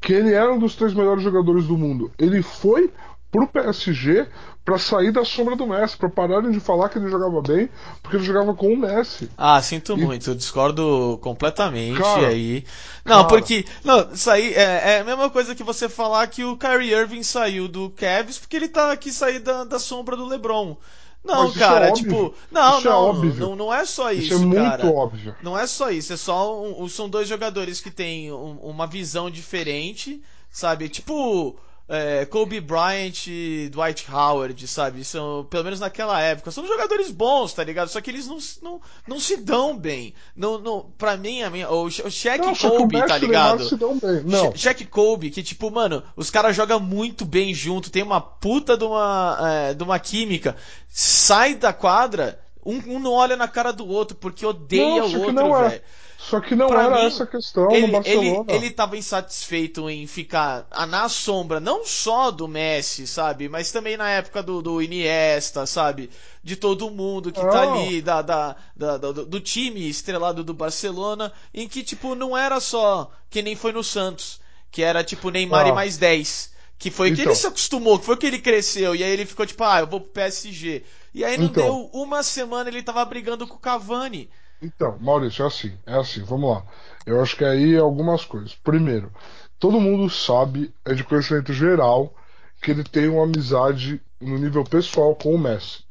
que 0.00 0.12
ele 0.12 0.32
era 0.32 0.52
um 0.52 0.58
dos 0.58 0.74
três 0.74 0.94
melhores 0.94 1.22
jogadores 1.22 1.66
do 1.66 1.76
mundo. 1.76 2.10
Ele 2.18 2.42
foi 2.42 2.90
pro 3.30 3.46
PSG 3.48 4.26
pra 4.64 4.78
sair 4.78 5.10
da 5.10 5.24
sombra 5.24 5.56
do 5.56 5.66
Messi, 5.66 5.96
pra 5.96 6.10
pararem 6.10 6.50
de 6.50 6.60
falar 6.60 6.90
que 6.90 6.98
ele 6.98 7.08
jogava 7.08 7.40
bem, 7.40 7.70
porque 8.02 8.16
ele 8.16 8.24
jogava 8.24 8.54
com 8.54 8.72
o 8.72 8.76
Messi. 8.76 9.30
Ah, 9.36 9.60
sinto 9.62 9.96
E- 9.96 9.96
muito, 9.96 10.28
eu 10.30 10.34
discordo 10.34 11.18
completamente 11.22 11.98
Cara, 11.98 12.28
aí. 12.28 12.64
Não, 13.04 13.24
cara. 13.24 13.28
porque. 13.28 13.64
Não, 13.84 14.08
aí 14.30 14.52
é, 14.54 14.96
é 14.96 15.00
a 15.00 15.04
mesma 15.04 15.30
coisa 15.30 15.54
que 15.54 15.62
você 15.64 15.88
falar 15.88 16.26
que 16.26 16.44
o 16.44 16.56
Kyrie 16.56 16.92
Irving 16.92 17.22
saiu 17.22 17.66
do 17.68 17.90
Cavs 17.90 18.38
porque 18.38 18.56
ele 18.56 18.68
tá 18.68 18.92
aqui 18.92 19.10
sair 19.12 19.38
da, 19.38 19.64
da 19.64 19.78
sombra 19.78 20.16
do 20.16 20.26
LeBron. 20.26 20.76
Não, 21.24 21.52
cara, 21.52 21.88
é 21.88 21.92
tipo. 21.92 22.34
Não, 22.50 22.78
isso 22.78 22.88
não, 22.88 23.10
é 23.10 23.26
não, 23.34 23.56
não 23.56 23.74
é 23.74 23.84
só 23.84 24.12
isso. 24.12 24.22
Isso 24.22 24.34
é 24.34 24.46
muito 24.46 24.62
cara. 24.62 24.86
óbvio. 24.86 25.34
Não 25.42 25.58
é 25.58 25.66
só 25.66 25.90
isso, 25.90 26.12
é 26.12 26.16
só. 26.16 26.62
Um, 26.62 26.88
são 26.88 27.08
dois 27.08 27.28
jogadores 27.28 27.80
que 27.80 27.90
têm 27.90 28.32
um, 28.32 28.56
uma 28.62 28.86
visão 28.86 29.30
diferente, 29.30 30.22
sabe? 30.50 30.88
Tipo 30.88 31.58
é, 31.88 32.26
Kobe 32.26 32.60
Bryant 32.60 33.26
e 33.26 33.70
Dwight 33.72 34.06
Howard, 34.12 34.68
sabe? 34.68 35.02
São, 35.04 35.46
pelo 35.48 35.64
menos 35.64 35.80
naquela 35.80 36.20
época, 36.20 36.50
são 36.50 36.66
jogadores 36.66 37.10
bons, 37.10 37.54
tá 37.54 37.64
ligado? 37.64 37.88
Só 37.88 38.00
que 38.00 38.10
eles 38.10 38.26
não, 38.26 38.38
não, 38.62 38.80
não 39.06 39.18
se 39.18 39.38
dão 39.38 39.76
bem. 39.76 40.12
Não, 40.36 40.58
não, 40.58 40.92
pra 40.98 41.16
mim, 41.16 41.42
a 41.42 41.48
minha, 41.48 41.70
o, 41.70 41.90
Shaq 41.90 42.38
não, 42.38 42.54
Kobe, 42.54 43.06
tá 43.06 43.16
ligado? 43.16 43.66
Se 43.66 43.76
dão 43.76 43.98
bem. 43.98 44.22
Não. 44.24 44.54
Shaq 44.54 44.84
Kobe, 44.86 45.30
que 45.30 45.42
tipo, 45.42 45.70
mano, 45.70 46.02
os 46.14 46.30
caras 46.30 46.54
jogam 46.54 46.78
muito 46.78 47.24
bem 47.24 47.54
junto, 47.54 47.90
tem 47.90 48.02
uma 48.02 48.20
puta 48.20 48.76
de 48.76 48.84
uma, 48.84 49.38
é, 49.40 49.74
de 49.74 49.82
uma 49.82 49.98
química. 49.98 50.56
Sai 50.90 51.54
da 51.54 51.72
quadra, 51.72 52.38
um, 52.64 52.76
um, 52.86 52.98
não 52.98 53.12
olha 53.12 53.34
na 53.34 53.48
cara 53.48 53.72
do 53.72 53.88
outro 53.88 54.14
porque 54.14 54.44
odeia 54.44 55.00
não, 55.00 55.08
o 55.08 55.20
outro, 55.22 55.64
é. 55.64 55.82
Só 56.28 56.40
que 56.40 56.54
não 56.54 56.68
pra 56.68 56.84
era 56.84 56.96
mim, 56.96 57.06
essa 57.06 57.24
a 57.24 57.26
questão 57.26 57.70
ele, 57.70 57.86
no 57.86 57.92
Barcelona. 57.92 58.44
Ele, 58.48 58.66
ele 58.66 58.70
tava 58.70 58.98
insatisfeito 58.98 59.88
em 59.88 60.06
ficar 60.06 60.66
na 60.88 61.08
sombra, 61.08 61.58
não 61.58 61.86
só 61.86 62.30
do 62.30 62.46
Messi, 62.46 63.06
sabe? 63.06 63.48
Mas 63.48 63.72
também 63.72 63.96
na 63.96 64.10
época 64.10 64.42
do, 64.42 64.60
do 64.60 64.82
Iniesta, 64.82 65.64
sabe? 65.64 66.10
De 66.44 66.54
todo 66.54 66.90
mundo 66.90 67.32
que 67.32 67.40
tá 67.40 67.62
ali, 67.62 68.02
da, 68.02 68.20
da, 68.20 68.56
da, 68.76 68.98
do, 68.98 69.24
do 69.24 69.40
time 69.40 69.88
estrelado 69.88 70.44
do 70.44 70.52
Barcelona, 70.52 71.32
em 71.54 71.66
que, 71.66 71.82
tipo, 71.82 72.14
não 72.14 72.36
era 72.36 72.60
só 72.60 73.10
que 73.30 73.40
nem 73.40 73.56
foi 73.56 73.72
no 73.72 73.82
Santos, 73.82 74.38
que 74.70 74.82
era 74.82 75.02
tipo 75.02 75.30
Neymar 75.30 75.64
ah. 75.64 75.68
e 75.70 75.72
mais 75.72 75.96
10. 75.96 76.52
Que 76.78 76.90
foi 76.90 77.08
então. 77.08 77.24
que 77.24 77.28
ele 77.30 77.34
se 77.34 77.46
acostumou, 77.46 77.98
que 77.98 78.04
foi 78.04 78.16
que 78.18 78.26
ele 78.26 78.38
cresceu, 78.38 78.94
e 78.94 79.02
aí 79.02 79.10
ele 79.10 79.24
ficou 79.26 79.46
tipo, 79.46 79.64
ah, 79.64 79.80
eu 79.80 79.86
vou 79.86 80.00
pro 80.00 80.10
PSG. 80.10 80.84
E 81.14 81.24
aí 81.24 81.38
não 81.38 81.46
então. 81.46 81.64
deu 81.64 81.90
uma 81.92 82.22
semana 82.22 82.68
ele 82.68 82.82
tava 82.82 83.02
brigando 83.04 83.46
com 83.46 83.56
o 83.56 83.58
Cavani. 83.58 84.30
Então, 84.60 84.98
Maurício, 85.00 85.44
é 85.44 85.46
assim, 85.46 85.72
é 85.86 85.94
assim, 85.94 86.22
vamos 86.22 86.50
lá. 86.50 86.62
Eu 87.06 87.20
acho 87.20 87.36
que 87.36 87.44
aí 87.44 87.74
é 87.74 87.78
algumas 87.78 88.24
coisas. 88.24 88.54
Primeiro, 88.54 89.12
todo 89.58 89.80
mundo 89.80 90.10
sabe, 90.10 90.74
é 90.84 90.94
de 90.94 91.04
conhecimento 91.04 91.52
geral, 91.52 92.12
que 92.60 92.72
ele 92.72 92.82
tem 92.82 93.08
uma 93.08 93.24
amizade 93.24 94.00
no 94.20 94.36
nível 94.36 94.64
pessoal 94.64 95.14
com 95.14 95.34
o 95.34 95.38
Messi. 95.38 95.84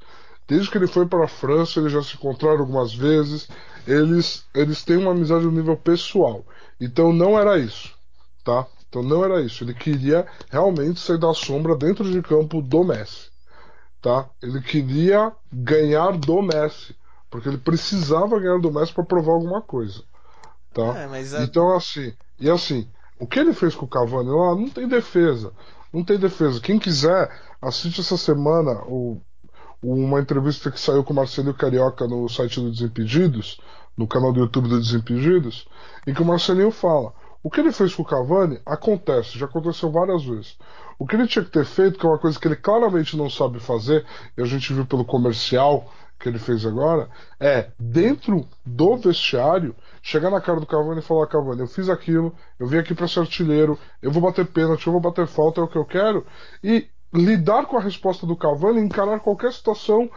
Desde 0.47 0.69
que 0.69 0.77
ele 0.77 0.88
foi 0.88 1.05
para 1.05 1.25
a 1.25 1.29
França, 1.29 1.79
eles 1.79 1.91
já 1.91 2.01
se 2.01 2.15
encontraram 2.15 2.59
algumas 2.59 2.93
vezes. 2.93 3.47
Eles, 3.86 4.45
eles 4.53 4.83
têm 4.83 4.97
uma 4.97 5.12
amizade 5.12 5.45
no 5.45 5.51
nível 5.51 5.77
pessoal. 5.77 6.45
Então 6.79 7.12
não 7.12 7.38
era 7.39 7.57
isso, 7.57 7.93
tá? 8.43 8.65
Então 8.88 9.03
não 9.03 9.24
era 9.24 9.41
isso. 9.41 9.63
Ele 9.63 9.74
queria 9.74 10.25
realmente 10.50 11.00
sair 11.00 11.17
da 11.17 11.33
sombra 11.33 11.75
dentro 11.75 12.09
de 12.09 12.21
campo 12.21 12.62
do 12.62 12.83
Messi, 12.83 13.29
tá? 14.01 14.29
Ele 14.41 14.62
queria 14.62 15.31
ganhar 15.51 16.17
do 16.17 16.41
Messi. 16.41 16.95
Porque 17.38 17.50
ele 17.50 17.60
precisava 17.60 18.39
ganhar 18.39 18.60
do 18.60 18.72
Messi 18.72 18.91
para 18.91 19.03
provar 19.03 19.34
alguma 19.34 19.62
coisa. 19.62 20.01
Tá? 20.74 21.03
É, 21.03 21.08
Então, 21.44 21.72
assim, 21.75 22.12
e 22.39 22.50
assim, 22.50 22.88
o 23.20 23.27
que 23.27 23.38
ele 23.39 23.53
fez 23.53 23.75
com 23.75 23.86
o 23.86 23.88
Cavani 23.88 24.32
lá 24.32 24.56
não 24.56 24.67
tem 24.67 24.88
defesa. 24.88 25.53
Não 25.94 26.03
tem 26.03 26.17
defesa. 26.17 26.60
Quem 26.60 26.79
quiser, 26.79 27.29
assiste 27.62 28.01
essa 28.01 28.17
semana 28.17 28.72
o, 28.88 29.22
uma 29.84 30.20
entrevista 30.20 30.72
que 30.72 30.79
saiu 30.79 31.03
com 31.03 31.13
o 31.13 31.15
Marcelo 31.15 31.53
Carioca 31.53 32.08
no 32.08 32.27
site 32.27 32.60
do 32.60 32.72
Desimpedidos, 32.72 33.62
no 33.96 34.08
canal 34.08 34.34
do 34.34 34.39
YouTube 34.39 34.67
do 34.67 34.79
Desimpedidos, 34.79 35.67
em 36.08 36.15
que 36.15 36.22
o 36.24 36.25
Marcelinho 36.25 36.72
fala. 36.72 37.13
O 37.44 37.51
que 37.51 37.60
ele 37.60 37.72
fez 37.72 37.94
com 37.94 38.01
o 38.01 38.06
Cavani 38.06 38.60
acontece, 38.65 39.38
já 39.38 39.46
aconteceu 39.46 39.91
várias 39.91 40.25
vezes. 40.25 40.58
O 40.98 41.06
que 41.06 41.15
ele 41.15 41.27
tinha 41.27 41.46
que 41.46 41.51
ter 41.51 41.65
feito, 41.65 42.00
que 42.00 42.06
é 42.06 42.10
uma 42.10 42.17
coisa 42.17 42.39
que 42.39 42.48
ele 42.48 42.56
claramente 42.56 43.15
não 43.15 43.29
sabe 43.29 43.60
fazer, 43.60 44.03
e 44.36 44.41
a 44.41 44.46
gente 44.46 44.74
viu 44.74 44.88
pelo 44.88 45.06
comercial 45.06 45.88
que 46.19 46.27
ele 46.27 46.39
fez 46.39 46.65
agora 46.65 47.09
é, 47.39 47.69
dentro 47.79 48.47
do 48.65 48.97
vestiário, 48.97 49.75
chegar 50.01 50.29
na 50.29 50.41
cara 50.41 50.59
do 50.59 50.65
Cavani 50.65 51.00
e 51.00 51.03
falar: 51.03 51.27
Cavani, 51.27 51.62
eu 51.62 51.67
fiz 51.67 51.89
aquilo, 51.89 52.33
eu 52.59 52.67
vim 52.67 52.77
aqui 52.77 52.93
para 52.93 53.07
ser 53.07 53.19
artilheiro, 53.19 53.77
eu 54.01 54.12
vou 54.12 54.21
bater 54.21 54.45
pênalti, 54.45 54.88
eu 54.88 54.93
vou 54.93 55.01
bater 55.01 55.27
falta, 55.27 55.62
é 55.62 55.63
o 55.63 55.67
que 55.67 55.77
eu 55.77 55.86
quero, 55.86 56.25
e 56.63 56.88
lidar 57.13 57.65
com 57.65 57.77
a 57.77 57.81
resposta 57.81 58.25
do 58.25 58.36
Cavani, 58.36 58.79
encarar 58.79 59.19
qualquer 59.19 59.53
situação 59.53 60.09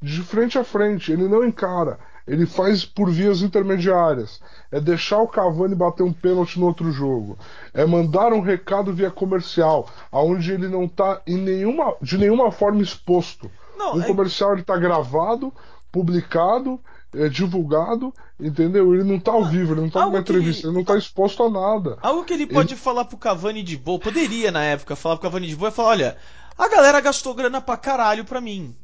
de 0.00 0.22
frente 0.22 0.58
a 0.58 0.64
frente. 0.64 1.10
Ele 1.10 1.28
não 1.28 1.44
encara, 1.44 1.98
ele 2.26 2.44
faz 2.44 2.84
por 2.84 3.10
vias 3.10 3.42
intermediárias. 3.42 4.40
É 4.70 4.80
deixar 4.80 5.18
o 5.18 5.28
Cavani 5.28 5.74
bater 5.74 6.02
um 6.02 6.12
pênalti 6.12 6.58
no 6.58 6.66
outro 6.66 6.90
jogo. 6.90 7.38
É 7.72 7.86
mandar 7.86 8.32
um 8.32 8.40
recado 8.40 8.92
via 8.92 9.10
comercial, 9.10 9.88
aonde 10.10 10.52
ele 10.52 10.68
não 10.68 10.84
está 10.84 11.22
nenhuma, 11.26 11.94
de 12.02 12.18
nenhuma 12.18 12.50
forma 12.50 12.82
exposto. 12.82 13.50
Não, 13.76 13.96
um 13.96 14.02
é... 14.02 14.06
comercial 14.06 14.54
ele 14.54 14.62
tá 14.62 14.76
gravado, 14.76 15.52
publicado, 15.92 16.80
é 17.14 17.28
divulgado, 17.28 18.12
entendeu? 18.38 18.94
Ele 18.94 19.04
não 19.04 19.18
tá 19.18 19.32
ao 19.32 19.44
vivo, 19.44 19.74
ele 19.74 19.82
não 19.82 19.90
tá 19.90 20.06
numa 20.06 20.18
entrevista, 20.18 20.62
ele... 20.62 20.68
ele... 20.68 20.76
não 20.76 20.84
tá 20.84 20.96
exposto 20.96 21.42
a 21.42 21.50
nada. 21.50 21.98
Algo 22.02 22.24
que 22.24 22.32
ele 22.32 22.46
pode 22.46 22.74
ele... 22.74 22.80
falar 22.80 23.04
pro 23.04 23.16
Cavani 23.16 23.62
de 23.62 23.76
boa, 23.76 23.98
poderia 23.98 24.50
na 24.50 24.64
época 24.64 24.96
falar 24.96 25.16
pro 25.16 25.28
Cavani 25.28 25.46
de 25.46 25.56
boa 25.56 25.70
e 25.70 25.72
falar: 25.72 25.88
olha, 25.90 26.16
a 26.56 26.68
galera 26.68 27.00
gastou 27.00 27.34
grana 27.34 27.60
pra 27.60 27.76
caralho 27.76 28.24
pra 28.24 28.40
mim, 28.40 28.76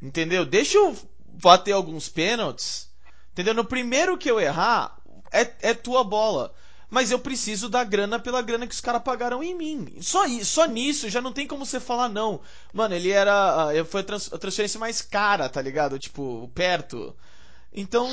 entendeu? 0.00 0.44
Deixa 0.44 0.76
eu 0.78 0.96
bater 1.42 1.72
alguns 1.72 2.08
pênaltis, 2.08 2.88
entendeu? 3.32 3.54
No 3.54 3.64
primeiro 3.64 4.18
que 4.18 4.30
eu 4.30 4.40
errar, 4.40 4.96
é, 5.32 5.50
é 5.60 5.74
tua 5.74 6.02
bola 6.02 6.52
mas 6.90 7.10
eu 7.10 7.18
preciso 7.18 7.68
da 7.68 7.84
grana 7.84 8.18
pela 8.18 8.40
grana 8.40 8.66
que 8.66 8.74
os 8.74 8.80
caras 8.80 9.02
pagaram 9.02 9.42
em 9.42 9.54
mim. 9.54 9.94
Só, 10.00 10.26
só 10.42 10.66
nisso, 10.66 11.10
já 11.10 11.20
não 11.20 11.32
tem 11.32 11.46
como 11.46 11.66
você 11.66 11.78
falar 11.78 12.08
não. 12.08 12.40
Mano, 12.72 12.94
ele 12.94 13.10
era. 13.10 13.70
Ah, 13.70 13.84
foi 13.84 14.00
a, 14.00 14.04
trans, 14.04 14.32
a 14.32 14.38
transferência 14.38 14.80
mais 14.80 15.02
cara, 15.02 15.48
tá 15.48 15.60
ligado? 15.60 15.98
Tipo, 15.98 16.50
perto. 16.54 17.14
Então, 17.72 18.08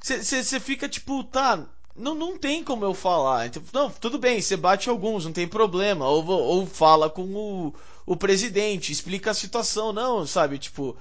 você 0.00 0.60
fica 0.60 0.88
tipo, 0.88 1.22
tá. 1.24 1.64
Não, 1.94 2.14
não 2.14 2.38
tem 2.38 2.62
como 2.62 2.84
eu 2.84 2.94
falar. 2.94 3.46
Então, 3.46 3.62
não, 3.72 3.90
tudo 3.90 4.18
bem, 4.18 4.40
você 4.40 4.56
bate 4.56 4.88
alguns, 4.88 5.24
não 5.24 5.32
tem 5.32 5.46
problema. 5.48 6.06
Ou, 6.08 6.26
ou 6.26 6.66
fala 6.66 7.08
com 7.08 7.22
o, 7.34 7.74
o 8.06 8.16
presidente, 8.16 8.92
explica 8.92 9.30
a 9.30 9.34
situação, 9.34 9.92
não, 9.92 10.26
sabe? 10.26 10.58
Tipo, 10.58 10.96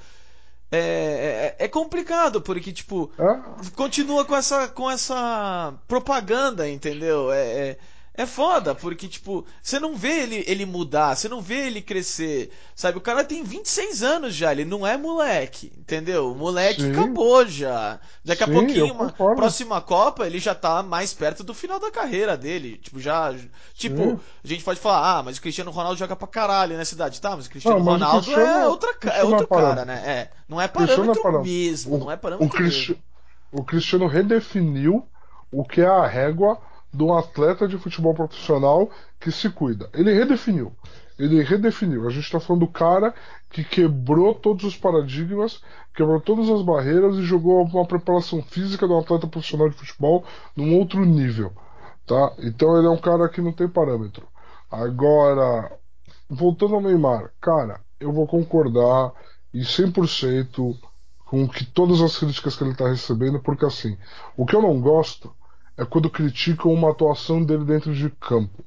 é, 0.72 1.56
é, 1.60 1.66
é, 1.66 1.68
complicado, 1.68 2.42
porque, 2.42 2.74
tipo, 2.74 3.10
continua 3.76 4.26
com 4.26 4.36
essa, 4.36 4.68
com 4.68 4.90
essa 4.92 5.74
propaganda, 5.88 6.70
entendeu? 6.70 7.32
É, 7.32 7.78
é, 8.18 8.24
é 8.24 8.26
foda, 8.26 8.74
porque, 8.74 9.08
tipo, 9.08 9.46
você 9.62 9.80
não 9.80 9.96
vê 9.96 10.24
ele, 10.24 10.44
ele 10.48 10.66
mudar, 10.66 11.16
você 11.16 11.30
não 11.30 11.42
vê 11.42 11.68
ele 11.68 11.82
crescer, 11.82 12.52
sabe? 12.76 12.98
O 12.98 13.02
cara 13.02 13.24
tem 13.24 13.44
26 13.44 14.02
anos 14.02 14.34
já, 14.34 14.52
ele 14.52 14.66
não 14.66 14.86
é 14.86 14.98
moleque, 14.98 15.72
entendeu? 15.78 16.32
O 16.32 16.36
moleque 16.36 16.82
Sim. 16.82 16.92
acabou 16.92 17.46
já. 17.46 18.00
Daqui 18.26 18.44
Sim, 18.44 18.50
a 18.50 18.54
pouquinho, 18.54 18.94
uma 18.94 19.12
próxima 19.12 19.80
Copa, 19.82 20.26
ele 20.26 20.40
já 20.40 20.56
tá 20.56 20.82
mais 20.82 21.14
perto 21.14 21.44
do 21.44 21.54
final 21.54 21.80
da 21.80 21.92
carreira 21.92 22.36
dele. 22.36 22.78
Tipo, 22.78 23.00
já. 23.00 23.34
Tipo, 23.74 23.98
Sim. 23.98 24.20
a 24.44 24.48
gente 24.48 24.64
pode 24.64 24.80
falar, 24.80 25.20
ah, 25.20 25.24
mas 25.24 25.38
o 25.38 25.42
Cristiano 25.42 25.72
Ronaldo 25.72 26.00
joga 26.00 26.16
pra 26.16 26.28
caralho 26.28 26.76
na 26.76 26.86
cidade. 26.86 27.22
Tá, 27.22 27.36
mas 27.36 27.46
o 27.46 27.50
Cristiano 27.50 27.78
não, 27.78 27.86
Ronaldo 27.86 28.18
o 28.18 28.24
Cristiano, 28.24 28.60
é, 28.60 28.68
outra, 28.68 28.90
é 29.14 29.24
outro 29.24 29.44
é 29.44 29.48
cara, 29.48 29.86
né? 29.86 30.04
É. 30.06 30.32
Não 30.50 30.60
é 30.60 30.68
parâmetro 30.68 31.40
é 31.40 31.44
mesmo, 31.44 31.96
o, 31.96 32.00
não 32.00 32.12
é 32.12 32.18
parâmetro 32.18 32.48
o 32.48 32.50
Cristi 32.50 32.92
mesmo. 32.92 33.04
O 33.52 33.64
Cristiano 33.64 34.08
redefiniu 34.08 35.08
o 35.52 35.64
que 35.64 35.82
é 35.82 35.88
a 35.88 36.06
régua 36.06 36.60
de 36.94 37.04
um 37.04 37.16
atleta 37.16 37.68
de 37.68 37.78
futebol 37.78 38.14
profissional 38.14 38.90
que 39.20 39.32
se 39.32 39.50
cuida. 39.50 39.90
Ele 39.94 40.14
redefiniu. 40.14 40.72
Ele 41.18 41.42
redefiniu. 41.44 42.08
A 42.08 42.12
gente 42.12 42.26
está 42.26 42.40
falando 42.40 42.66
do 42.66 42.72
cara 42.72 43.14
que 43.50 43.64
quebrou 43.64 44.36
todos 44.36 44.64
os 44.64 44.78
paradigmas, 44.78 45.62
quebrou 45.96 46.22
todas 46.22 46.50
as 46.50 46.62
barreiras 46.62 47.16
e 47.18 47.24
jogou 47.24 47.64
uma 47.64 47.86
preparação 47.86 48.42
física 48.42 48.88
de 48.88 48.94
um 48.94 49.00
atleta 49.00 49.28
profissional 49.28 49.70
de 49.70 49.76
futebol 49.76 50.24
num 50.56 50.78
outro 50.78 51.04
nível. 51.06 51.52
Tá? 52.06 52.34
Então 52.40 52.78
ele 52.78 52.88
é 52.88 52.90
um 52.90 52.98
cara 52.98 53.28
que 53.30 53.42
não 53.42 53.52
tem 53.52 53.68
parâmetro. 53.68 54.28
Agora, 54.70 55.72
voltando 56.30 56.76
ao 56.76 56.82
Neymar, 56.82 57.32
cara, 57.42 57.82
eu 58.00 58.12
vou 58.12 58.28
concordar 58.28 59.12
em 59.54 59.62
100% 59.62 60.78
com 61.26 61.48
que 61.48 61.66
todas 61.66 62.02
as 62.02 62.18
críticas 62.18 62.56
que 62.56 62.64
ele 62.64 62.72
está 62.72 62.88
recebendo, 62.88 63.40
porque 63.40 63.66
assim, 63.66 63.98
o 64.36 64.46
que 64.46 64.56
eu 64.56 64.62
não 64.62 64.80
gosto 64.80 65.34
é 65.78 65.86
quando 65.86 66.10
criticam 66.10 66.74
uma 66.74 66.92
atuação 66.92 67.44
dele 67.44 67.64
dentro 67.64 67.94
de 67.94 68.10
campo. 68.10 68.64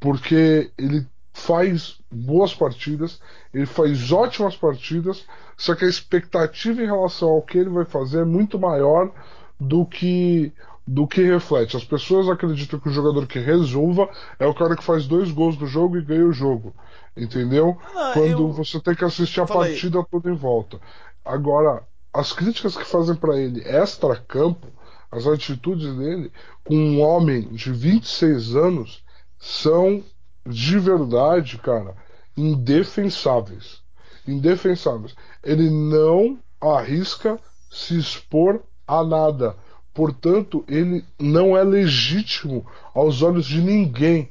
Porque 0.00 0.70
ele 0.76 1.06
faz 1.32 1.98
boas 2.10 2.54
partidas, 2.54 3.20
ele 3.52 3.66
faz 3.66 4.10
ótimas 4.10 4.56
partidas, 4.56 5.24
só 5.56 5.74
que 5.74 5.84
a 5.84 5.88
expectativa 5.88 6.82
em 6.82 6.86
relação 6.86 7.28
ao 7.28 7.42
que 7.42 7.58
ele 7.58 7.70
vai 7.70 7.84
fazer 7.84 8.20
é 8.20 8.24
muito 8.24 8.58
maior 8.58 9.12
do 9.60 9.84
que 9.86 10.52
do 10.86 11.06
que 11.06 11.20
reflete. 11.20 11.76
As 11.76 11.84
pessoas 11.84 12.28
acreditam 12.28 12.78
que 12.78 12.88
o 12.88 12.92
jogador 12.92 13.26
que 13.26 13.40
resolva 13.40 14.08
é 14.38 14.46
o 14.46 14.54
cara 14.54 14.76
que 14.76 14.84
faz 14.84 15.04
dois 15.06 15.32
gols 15.32 15.58
no 15.58 15.66
jogo 15.66 15.96
e 15.98 16.02
ganha 16.02 16.24
o 16.24 16.32
jogo. 16.32 16.72
Entendeu? 17.16 17.76
Ah, 17.94 18.12
Quando 18.14 18.42
eu... 18.42 18.52
você 18.52 18.78
tem 18.78 18.94
que 18.94 19.04
assistir 19.04 19.40
a 19.40 19.46
Falei. 19.46 19.72
partida 19.72 20.04
toda 20.08 20.30
em 20.30 20.34
volta. 20.34 20.78
Agora, 21.24 21.82
as 22.14 22.32
críticas 22.32 22.76
que 22.76 22.84
fazem 22.84 23.16
para 23.16 23.36
ele 23.36 23.60
extra-campo 23.66 24.68
as 25.10 25.26
atitudes 25.26 25.94
dele 25.96 26.30
com 26.64 26.74
um 26.74 27.00
homem 27.00 27.42
de 27.52 27.72
26 27.72 28.56
anos 28.56 29.04
são 29.38 30.02
de 30.44 30.78
verdade, 30.78 31.58
cara, 31.58 31.94
indefensáveis. 32.36 33.82
indefensáveis. 34.26 35.14
Ele 35.42 35.70
não 35.70 36.38
arrisca 36.60 37.38
se 37.70 37.96
expor 37.96 38.62
a 38.86 39.04
nada. 39.04 39.56
Portanto, 39.94 40.64
ele 40.68 41.04
não 41.18 41.56
é 41.56 41.64
legítimo 41.64 42.66
aos 42.94 43.22
olhos 43.22 43.46
de 43.46 43.62
ninguém. 43.62 44.30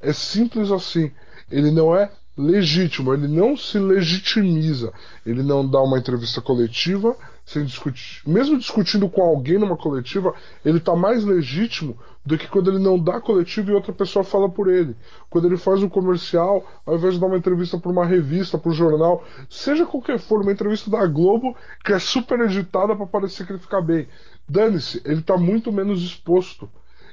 É 0.00 0.12
simples 0.12 0.70
assim. 0.70 1.12
Ele 1.50 1.70
não 1.70 1.94
é 1.94 2.10
legítimo, 2.36 3.12
ele 3.12 3.28
não 3.28 3.56
se 3.56 3.78
legitimiza. 3.78 4.92
Ele 5.24 5.42
não 5.42 5.68
dá 5.68 5.80
uma 5.80 5.98
entrevista 5.98 6.40
coletiva 6.40 7.16
sem 7.48 7.64
discutir, 7.64 8.20
mesmo 8.26 8.58
discutindo 8.58 9.08
com 9.08 9.22
alguém 9.22 9.58
numa 9.58 9.76
coletiva, 9.76 10.34
ele 10.62 10.76
está 10.76 10.94
mais 10.94 11.24
legítimo 11.24 11.96
do 12.24 12.36
que 12.36 12.46
quando 12.46 12.70
ele 12.70 12.78
não 12.78 12.98
dá 12.98 13.22
coletiva 13.22 13.70
e 13.70 13.74
outra 13.74 13.90
pessoa 13.90 14.22
fala 14.22 14.50
por 14.50 14.68
ele. 14.68 14.94
Quando 15.30 15.46
ele 15.46 15.56
faz 15.56 15.82
um 15.82 15.88
comercial, 15.88 16.62
ao 16.84 16.96
invés 16.96 17.14
de 17.14 17.20
dar 17.20 17.26
uma 17.26 17.38
entrevista 17.38 17.78
para 17.78 17.90
uma 17.90 18.04
revista, 18.04 18.58
para 18.58 18.70
um 18.70 18.74
jornal, 18.74 19.24
seja 19.48 19.86
qualquer 19.86 20.18
for, 20.18 20.42
uma 20.42 20.52
entrevista 20.52 20.90
da 20.90 21.06
Globo 21.06 21.56
que 21.82 21.94
é 21.94 21.98
super 21.98 22.38
editada 22.40 22.94
para 22.94 23.06
parecer 23.06 23.46
que 23.46 23.52
ele 23.52 23.60
fica 23.60 23.80
bem. 23.80 24.06
Dane-se, 24.46 25.00
ele 25.06 25.20
está 25.20 25.38
muito 25.38 25.72
menos 25.72 26.02
exposto. 26.02 26.68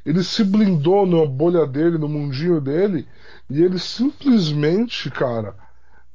Ele 0.05 0.21
se 0.21 0.43
blindou 0.43 1.05
na 1.05 1.25
bolha 1.25 1.65
dele, 1.65 1.97
no 1.97 2.09
mundinho 2.09 2.59
dele, 2.59 3.07
e 3.49 3.63
ele 3.63 3.79
simplesmente, 3.79 5.09
cara, 5.09 5.55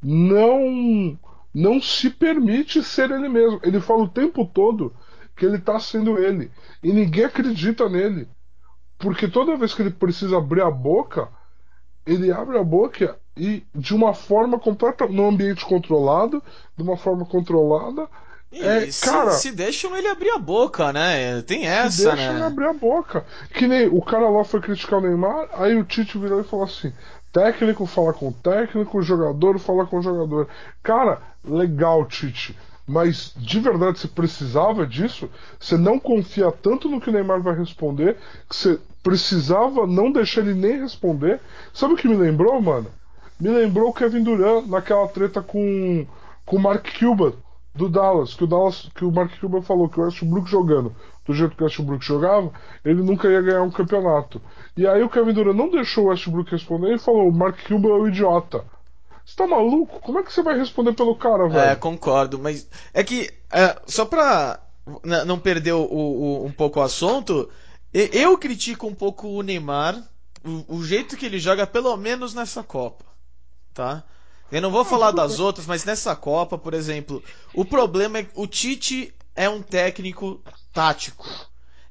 não 0.02 1.18
não 1.52 1.80
se 1.80 2.10
permite 2.10 2.82
ser 2.82 3.10
ele 3.10 3.28
mesmo. 3.28 3.60
Ele 3.62 3.80
fala 3.80 4.02
o 4.04 4.08
tempo 4.08 4.44
todo 4.44 4.94
que 5.36 5.44
ele 5.44 5.56
está 5.56 5.78
sendo 5.78 6.18
ele. 6.18 6.50
E 6.82 6.92
ninguém 6.92 7.24
acredita 7.24 7.88
nele. 7.88 8.28
Porque 8.98 9.26
toda 9.26 9.56
vez 9.56 9.74
que 9.74 9.82
ele 9.82 9.90
precisa 9.90 10.36
abrir 10.36 10.62
a 10.62 10.70
boca, 10.70 11.28
ele 12.06 12.30
abre 12.30 12.58
a 12.58 12.64
boca 12.64 13.18
e 13.36 13.64
de 13.74 13.94
uma 13.94 14.12
forma 14.12 14.58
completa, 14.58 15.06
num 15.06 15.28
ambiente 15.28 15.64
controlado, 15.64 16.42
de 16.76 16.82
uma 16.82 16.96
forma 16.96 17.24
controlada. 17.24 18.08
É, 18.52 18.90
se, 18.90 19.04
cara, 19.04 19.30
se 19.30 19.52
deixam 19.52 19.96
ele 19.96 20.08
abrir 20.08 20.30
a 20.30 20.38
boca, 20.38 20.92
né? 20.92 21.40
Tem 21.42 21.66
essa, 21.66 21.90
se 21.90 22.04
deixam 22.04 22.32
né? 22.32 22.34
ele 22.34 22.44
abrir 22.44 22.66
a 22.66 22.72
boca. 22.72 23.24
Que 23.54 23.68
nem 23.68 23.86
o 23.86 24.02
cara 24.02 24.28
lá 24.28 24.42
foi 24.42 24.60
criticar 24.60 24.98
o 24.98 25.02
Neymar, 25.02 25.48
aí 25.52 25.76
o 25.76 25.84
Tite 25.84 26.18
virou 26.18 26.40
e 26.40 26.44
falou 26.44 26.64
assim: 26.64 26.92
técnico 27.32 27.86
fala 27.86 28.12
com 28.12 28.28
o 28.28 28.32
técnico, 28.32 29.00
jogador 29.02 29.58
fala 29.60 29.86
com 29.86 29.98
o 29.98 30.02
jogador. 30.02 30.48
Cara, 30.82 31.22
legal, 31.44 32.04
Tite. 32.06 32.56
Mas 32.88 33.32
de 33.36 33.60
verdade 33.60 34.00
você 34.00 34.08
precisava 34.08 34.84
disso? 34.84 35.30
Você 35.60 35.76
não 35.76 36.00
confia 36.00 36.50
tanto 36.50 36.88
no 36.88 37.00
que 37.00 37.08
o 37.08 37.12
Neymar 37.12 37.40
vai 37.40 37.56
responder 37.56 38.16
que 38.48 38.56
você 38.56 38.80
precisava 39.00 39.86
não 39.86 40.10
deixar 40.10 40.40
ele 40.40 40.54
nem 40.54 40.80
responder? 40.80 41.40
Sabe 41.72 41.94
o 41.94 41.96
que 41.96 42.08
me 42.08 42.16
lembrou, 42.16 42.60
mano? 42.60 42.90
Me 43.38 43.48
lembrou 43.48 43.90
o 43.90 43.92
Kevin 43.92 44.24
Durant 44.24 44.66
naquela 44.66 45.06
treta 45.06 45.40
com, 45.40 46.04
com 46.44 46.56
o 46.56 46.60
Mark 46.60 46.84
Cuban 46.98 47.32
do 47.74 47.88
Dallas, 47.88 48.34
que 48.34 48.44
o 48.44 48.46
Dallas, 48.46 48.88
que 48.94 49.04
o 49.04 49.12
Mark 49.12 49.38
Cuban 49.40 49.62
falou 49.62 49.88
que 49.88 50.00
o 50.00 50.04
Westbrook 50.04 50.50
jogando 50.50 50.94
do 51.30 51.34
jeito 51.34 51.56
que 51.56 51.62
o 51.62 51.66
Westbrook 51.66 52.04
jogava, 52.04 52.52
ele 52.84 53.02
nunca 53.02 53.28
ia 53.28 53.40
ganhar 53.40 53.62
um 53.62 53.70
campeonato. 53.70 54.42
E 54.76 54.86
aí 54.86 55.02
o 55.02 55.08
Kevin 55.08 55.32
Durant 55.32 55.56
não 55.56 55.70
deixou 55.70 56.04
o 56.04 56.08
Westbrook 56.08 56.50
responder 56.50 56.94
e 56.94 56.98
falou: 56.98 57.28
o 57.28 57.32
Mark 57.32 57.56
Cuban 57.66 57.88
é 57.88 57.92
o 57.92 58.08
idiota. 58.08 58.64
Você 59.24 59.36
tá 59.36 59.46
maluco? 59.46 60.00
Como 60.00 60.18
é 60.18 60.22
que 60.22 60.32
você 60.32 60.42
vai 60.42 60.58
responder 60.58 60.92
pelo 60.92 61.14
cara, 61.14 61.48
velho? 61.48 61.70
É, 61.70 61.76
concordo, 61.76 62.38
mas 62.38 62.68
é 62.92 63.04
que, 63.04 63.30
é, 63.52 63.80
só 63.86 64.04
pra 64.04 64.60
não 65.26 65.38
perder 65.38 65.72
o, 65.72 65.82
o, 65.82 66.46
um 66.46 66.50
pouco 66.50 66.80
o 66.80 66.82
assunto, 66.82 67.48
eu 67.92 68.36
critico 68.36 68.88
um 68.88 68.94
pouco 68.94 69.28
o 69.28 69.42
Neymar, 69.42 70.02
o, 70.44 70.78
o 70.78 70.84
jeito 70.84 71.16
que 71.16 71.26
ele 71.26 71.38
joga, 71.38 71.64
pelo 71.64 71.96
menos 71.96 72.34
nessa 72.34 72.64
Copa, 72.64 73.04
tá? 73.72 74.02
Eu 74.50 74.60
não 74.60 74.70
vou 74.70 74.84
falar 74.84 75.12
das 75.12 75.38
outras, 75.38 75.66
mas 75.66 75.84
nessa 75.84 76.14
Copa, 76.16 76.58
por 76.58 76.74
exemplo, 76.74 77.22
o 77.54 77.64
problema 77.64 78.18
é 78.18 78.22
que 78.24 78.30
o 78.34 78.46
Tite 78.46 79.14
é 79.36 79.48
um 79.48 79.62
técnico 79.62 80.42
tático. 80.72 81.28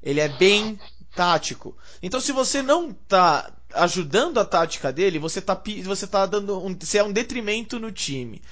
Ele 0.02 0.20
é 0.20 0.28
bem 0.28 0.78
tático. 1.14 1.76
Então, 2.02 2.20
se 2.20 2.32
você 2.32 2.62
não 2.62 2.92
tá 2.92 3.50
ajudando 3.74 4.38
a 4.38 4.44
tática 4.44 4.92
dele, 4.92 5.18
você 5.18 5.40
tá, 5.40 5.60
você 5.84 6.06
tá 6.06 6.26
dando 6.26 6.58
um, 6.64 6.76
você 6.78 6.98
é 6.98 7.04
um 7.04 7.12
detrimento 7.12 7.78
no 7.78 7.90
time. 7.90 8.42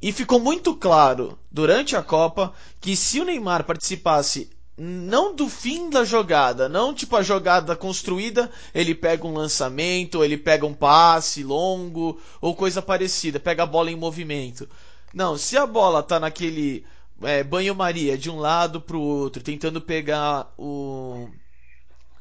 E 0.00 0.12
ficou 0.12 0.38
muito 0.38 0.76
claro 0.76 1.38
durante 1.50 1.96
a 1.96 2.02
Copa 2.02 2.52
que 2.80 2.94
se 2.94 3.20
o 3.20 3.24
Neymar 3.24 3.64
participasse 3.64 4.50
não 4.76 5.34
do 5.34 5.48
fim 5.48 5.88
da 5.88 6.04
jogada, 6.04 6.68
não 6.68 6.92
tipo 6.92 7.16
a 7.16 7.22
jogada 7.22 7.74
construída, 7.74 8.50
ele 8.74 8.94
pega 8.94 9.26
um 9.26 9.32
lançamento, 9.32 10.22
ele 10.22 10.36
pega 10.36 10.66
um 10.66 10.74
passe 10.74 11.42
longo 11.42 12.20
ou 12.40 12.54
coisa 12.54 12.82
parecida, 12.82 13.40
pega 13.40 13.62
a 13.62 13.66
bola 13.66 13.90
em 13.90 13.96
movimento. 13.96 14.68
Não, 15.14 15.38
se 15.38 15.56
a 15.56 15.66
bola 15.66 16.02
tá 16.02 16.20
naquele 16.20 16.84
é, 17.22 17.42
banho-maria 17.42 18.18
de 18.18 18.28
um 18.28 18.38
lado 18.38 18.80
pro 18.80 19.00
outro, 19.00 19.42
tentando 19.42 19.80
pegar 19.80 20.52
o 20.58 21.28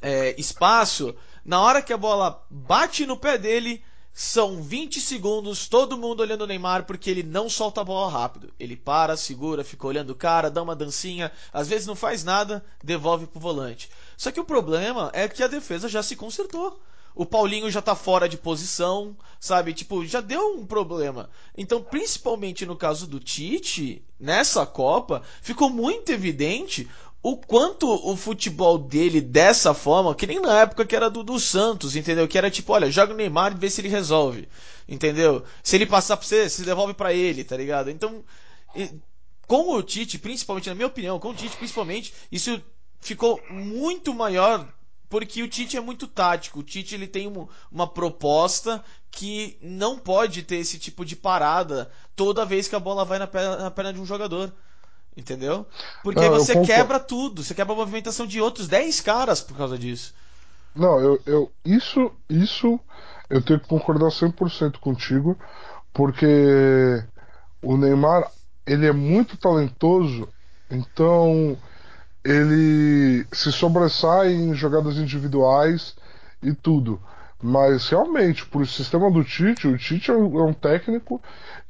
é, 0.01 0.33
espaço, 0.39 1.13
na 1.43 1.61
hora 1.61 1.81
que 1.81 1.91
a 1.91 1.97
bola 1.97 2.45
bate 2.49 3.05
no 3.05 3.17
pé 3.17 3.37
dele, 3.37 3.83
são 4.17 4.63
20 4.63 5.01
segundos, 5.01 5.67
todo 5.67 5.97
mundo 5.97 6.21
olhando 6.21 6.45
o 6.45 6.47
Neymar 6.47 6.85
porque 6.85 7.09
ele 7.09 7.21
não 7.21 7.49
solta 7.49 7.81
a 7.81 7.83
bola 7.83 8.09
rápido. 8.09 8.53
Ele 8.57 8.77
para, 8.77 9.17
segura, 9.17 9.61
fica 9.61 9.85
olhando 9.85 10.11
o 10.11 10.15
cara, 10.15 10.49
dá 10.49 10.63
uma 10.63 10.73
dancinha, 10.73 11.29
às 11.51 11.67
vezes 11.67 11.85
não 11.85 11.97
faz 11.97 12.23
nada, 12.23 12.63
devolve 12.81 13.27
pro 13.27 13.41
volante. 13.41 13.89
Só 14.15 14.31
que 14.31 14.39
o 14.39 14.45
problema 14.45 15.11
é 15.13 15.27
que 15.27 15.43
a 15.43 15.47
defesa 15.47 15.89
já 15.89 16.01
se 16.01 16.15
consertou. 16.15 16.79
O 17.13 17.25
Paulinho 17.25 17.69
já 17.69 17.81
tá 17.81 17.93
fora 17.93 18.27
de 18.27 18.37
posição, 18.37 19.17
sabe? 19.37 19.73
Tipo, 19.73 20.05
já 20.05 20.21
deu 20.21 20.57
um 20.57 20.65
problema. 20.65 21.29
Então, 21.57 21.81
principalmente 21.81 22.65
no 22.65 22.75
caso 22.75 23.07
do 23.07 23.19
Tite, 23.19 24.01
nessa 24.19 24.65
Copa, 24.65 25.23
ficou 25.41 25.69
muito 25.69 26.11
evidente 26.11 26.89
o 27.27 27.35
quanto 27.35 27.89
o 27.89 28.15
futebol 28.15 28.77
dele 28.77 29.19
dessa 29.19 29.73
forma, 29.73 30.13
que 30.13 30.27
nem 30.27 30.39
na 30.39 30.61
época 30.61 30.85
que 30.85 30.95
era 30.95 31.09
do, 31.09 31.23
do 31.23 31.39
Santos, 31.39 31.95
entendeu? 31.95 32.27
Que 32.27 32.37
era 32.37 32.51
tipo, 32.51 32.71
olha, 32.71 32.91
joga 32.91 33.15
o 33.15 33.17
Neymar 33.17 33.51
e 33.51 33.55
vê 33.55 33.67
se 33.67 33.81
ele 33.81 33.87
resolve, 33.89 34.47
entendeu? 34.87 35.43
Se 35.63 35.75
ele 35.75 35.87
passar 35.87 36.17
pra 36.17 36.27
você, 36.27 36.47
se 36.47 36.61
devolve 36.61 36.93
para 36.93 37.13
ele, 37.13 37.43
tá 37.43 37.57
ligado? 37.57 37.89
Então, 37.89 38.23
com 39.47 39.71
o 39.71 39.81
Tite, 39.81 40.19
principalmente, 40.19 40.69
na 40.69 40.75
minha 40.75 40.85
opinião, 40.85 41.17
com 41.17 41.29
o 41.29 41.33
Tite 41.33 41.57
principalmente, 41.57 42.13
isso 42.31 42.61
ficou 42.99 43.41
muito 43.49 44.13
maior 44.13 44.71
porque 45.09 45.41
o 45.41 45.47
Tite 45.47 45.77
é 45.77 45.81
muito 45.81 46.05
tático. 46.05 46.59
O 46.59 46.63
Tite 46.63 46.93
ele 46.93 47.07
tem 47.07 47.25
uma, 47.25 47.47
uma 47.71 47.87
proposta 47.87 48.85
que 49.09 49.57
não 49.63 49.97
pode 49.97 50.43
ter 50.43 50.57
esse 50.57 50.77
tipo 50.77 51.03
de 51.03 51.15
parada 51.15 51.91
toda 52.15 52.45
vez 52.45 52.67
que 52.67 52.75
a 52.75 52.79
bola 52.79 53.03
vai 53.03 53.17
na 53.17 53.25
perna, 53.25 53.57
na 53.57 53.71
perna 53.71 53.93
de 53.93 53.99
um 53.99 54.05
jogador. 54.05 54.53
Entendeu? 55.17 55.65
Porque 56.03 56.19
não, 56.19 56.31
você 56.31 56.59
quebra 56.61 56.99
tudo, 56.99 57.43
você 57.43 57.53
quebra 57.53 57.73
a 57.73 57.77
movimentação 57.77 58.27
de 58.27 58.41
outros 58.41 58.67
10 58.67 58.99
caras 59.01 59.41
por 59.41 59.55
causa 59.55 59.77
disso. 59.77 60.13
Não, 60.75 60.99
eu, 60.99 61.21
eu 61.25 61.51
isso, 61.63 62.11
isso 62.29 62.77
eu 63.29 63.41
tenho 63.41 63.59
que 63.59 63.67
concordar 63.67 64.09
100% 64.09 64.77
contigo, 64.79 65.37
porque 65.93 67.01
o 67.61 67.77
Neymar, 67.77 68.29
ele 68.65 68.85
é 68.85 68.91
muito 68.91 69.37
talentoso, 69.37 70.27
então 70.69 71.57
ele 72.23 73.25
se 73.31 73.51
sobressai 73.51 74.33
em 74.33 74.53
jogadas 74.53 74.97
individuais 74.97 75.95
e 76.43 76.53
tudo. 76.53 77.01
Mas 77.41 77.87
realmente, 77.89 78.45
por 78.45 78.67
sistema 78.67 79.09
do 79.11 79.23
Tite, 79.23 79.67
o 79.67 79.77
Tite 79.77 80.11
é 80.11 80.13
um 80.13 80.49
é 80.49 80.53
técnico 80.53 81.21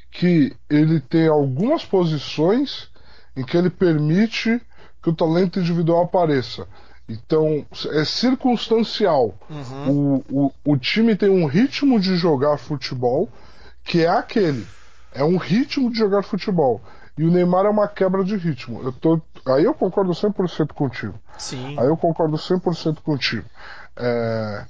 que 0.10 0.56
ele 0.70 1.00
tem 1.00 1.28
algumas 1.28 1.86
posições 1.86 2.90
em 3.36 3.44
que 3.44 3.58
ele 3.58 3.70
permite 3.70 4.62
que 5.02 5.10
o 5.10 5.16
talento 5.16 5.60
individual 5.60 6.04
apareça. 6.04 6.68
Então, 7.08 7.66
é 7.92 8.04
circunstancial. 8.04 9.36
Uhum. 9.50 10.24
O, 10.30 10.46
o, 10.66 10.74
o 10.74 10.78
time 10.78 11.16
tem 11.16 11.30
um 11.30 11.46
ritmo 11.46 12.00
de 12.00 12.16
jogar 12.16 12.58
futebol 12.58 13.30
que 13.84 14.04
é 14.04 14.10
aquele. 14.10 14.66
É 15.14 15.24
um 15.24 15.38
ritmo 15.38 15.92
de 15.92 16.00
jogar 16.00 16.24
futebol. 16.24 16.82
E 17.18 17.24
o 17.24 17.32
Neymar 17.32 17.66
é 17.66 17.70
uma 17.70 17.88
quebra 17.88 18.24
de 18.24 18.36
ritmo. 18.36 18.82
Eu 18.84 18.92
tô, 18.92 19.22
aí 19.46 19.64
eu 19.64 19.74
concordo 19.74 20.12
100% 20.12 20.74
contigo. 20.74 21.18
Sim. 21.38 21.80
Aí 21.80 21.86
eu 21.86 21.96
concordo 21.96 22.36
100% 22.36 22.98
contigo. 23.02 23.46
É, 23.96 24.66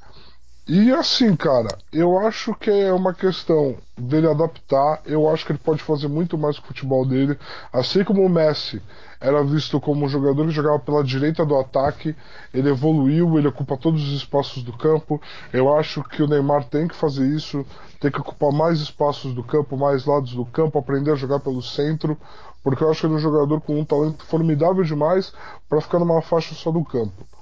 e 0.68 0.92
assim, 0.92 1.36
cara, 1.36 1.78
eu 1.94 2.18
acho 2.18 2.56
que 2.56 2.72
é 2.72 2.92
uma 2.92 3.14
questão 3.14 3.76
dele 3.96 4.28
adaptar. 4.28 5.00
Eu 5.06 5.30
acho 5.30 5.46
que 5.46 5.52
ele 5.52 5.60
pode 5.60 5.84
fazer 5.84 6.08
muito 6.08 6.40
mais 6.40 6.58
com 6.58 6.66
o 6.66 6.68
futebol 6.70 7.06
dele. 7.06 7.38
Assim 7.72 8.04
como 8.04 8.26
o 8.26 8.30
Messi 8.30 8.82
era 9.22 9.44
visto 9.44 9.80
como 9.80 10.06
um 10.06 10.10
jogador 10.10 10.46
que 10.48 10.52
jogava 10.52 10.80
pela 10.80 11.04
direita 11.04 11.46
do 11.46 11.56
ataque, 11.56 12.16
ele 12.52 12.70
evoluiu, 12.70 13.38
ele 13.38 13.48
ocupa 13.48 13.78
todos 13.78 14.08
os 14.08 14.18
espaços 14.18 14.64
do 14.64 14.74
campo. 14.76 15.22
Eu 15.54 15.76
acho 15.76 16.04
que 16.04 16.24
o 16.24 16.28
Neymar 16.28 16.66
tem 16.66 16.88
que 16.88 16.96
fazer 16.96 17.28
isso, 17.28 17.64
tem 18.00 18.10
que 18.10 18.20
ocupar 18.20 18.52
mais 18.52 18.80
espaços 18.80 19.36
do 19.36 19.44
campo, 19.44 19.78
mais 19.78 20.06
lados 20.06 20.34
do 20.34 20.46
campo, 20.46 20.80
aprender 20.80 21.12
a 21.12 21.16
jogar 21.16 21.40
pelo 21.42 21.62
centro, 21.62 22.18
porque 22.64 22.84
eu 22.84 22.90
acho 22.90 23.02
que 23.02 23.06
ele 23.06 23.14
é 23.14 23.18
um 23.18 23.20
jogador 23.20 23.62
com 23.62 23.80
um 23.80 23.86
talento 23.86 24.26
formidável 24.26 24.84
demais 24.84 25.32
para 25.70 25.80
ficar 25.80 26.00
numa 26.00 26.24
faixa 26.24 26.56
só 26.56 26.72
do 26.72 26.84
campo. 26.84 27.35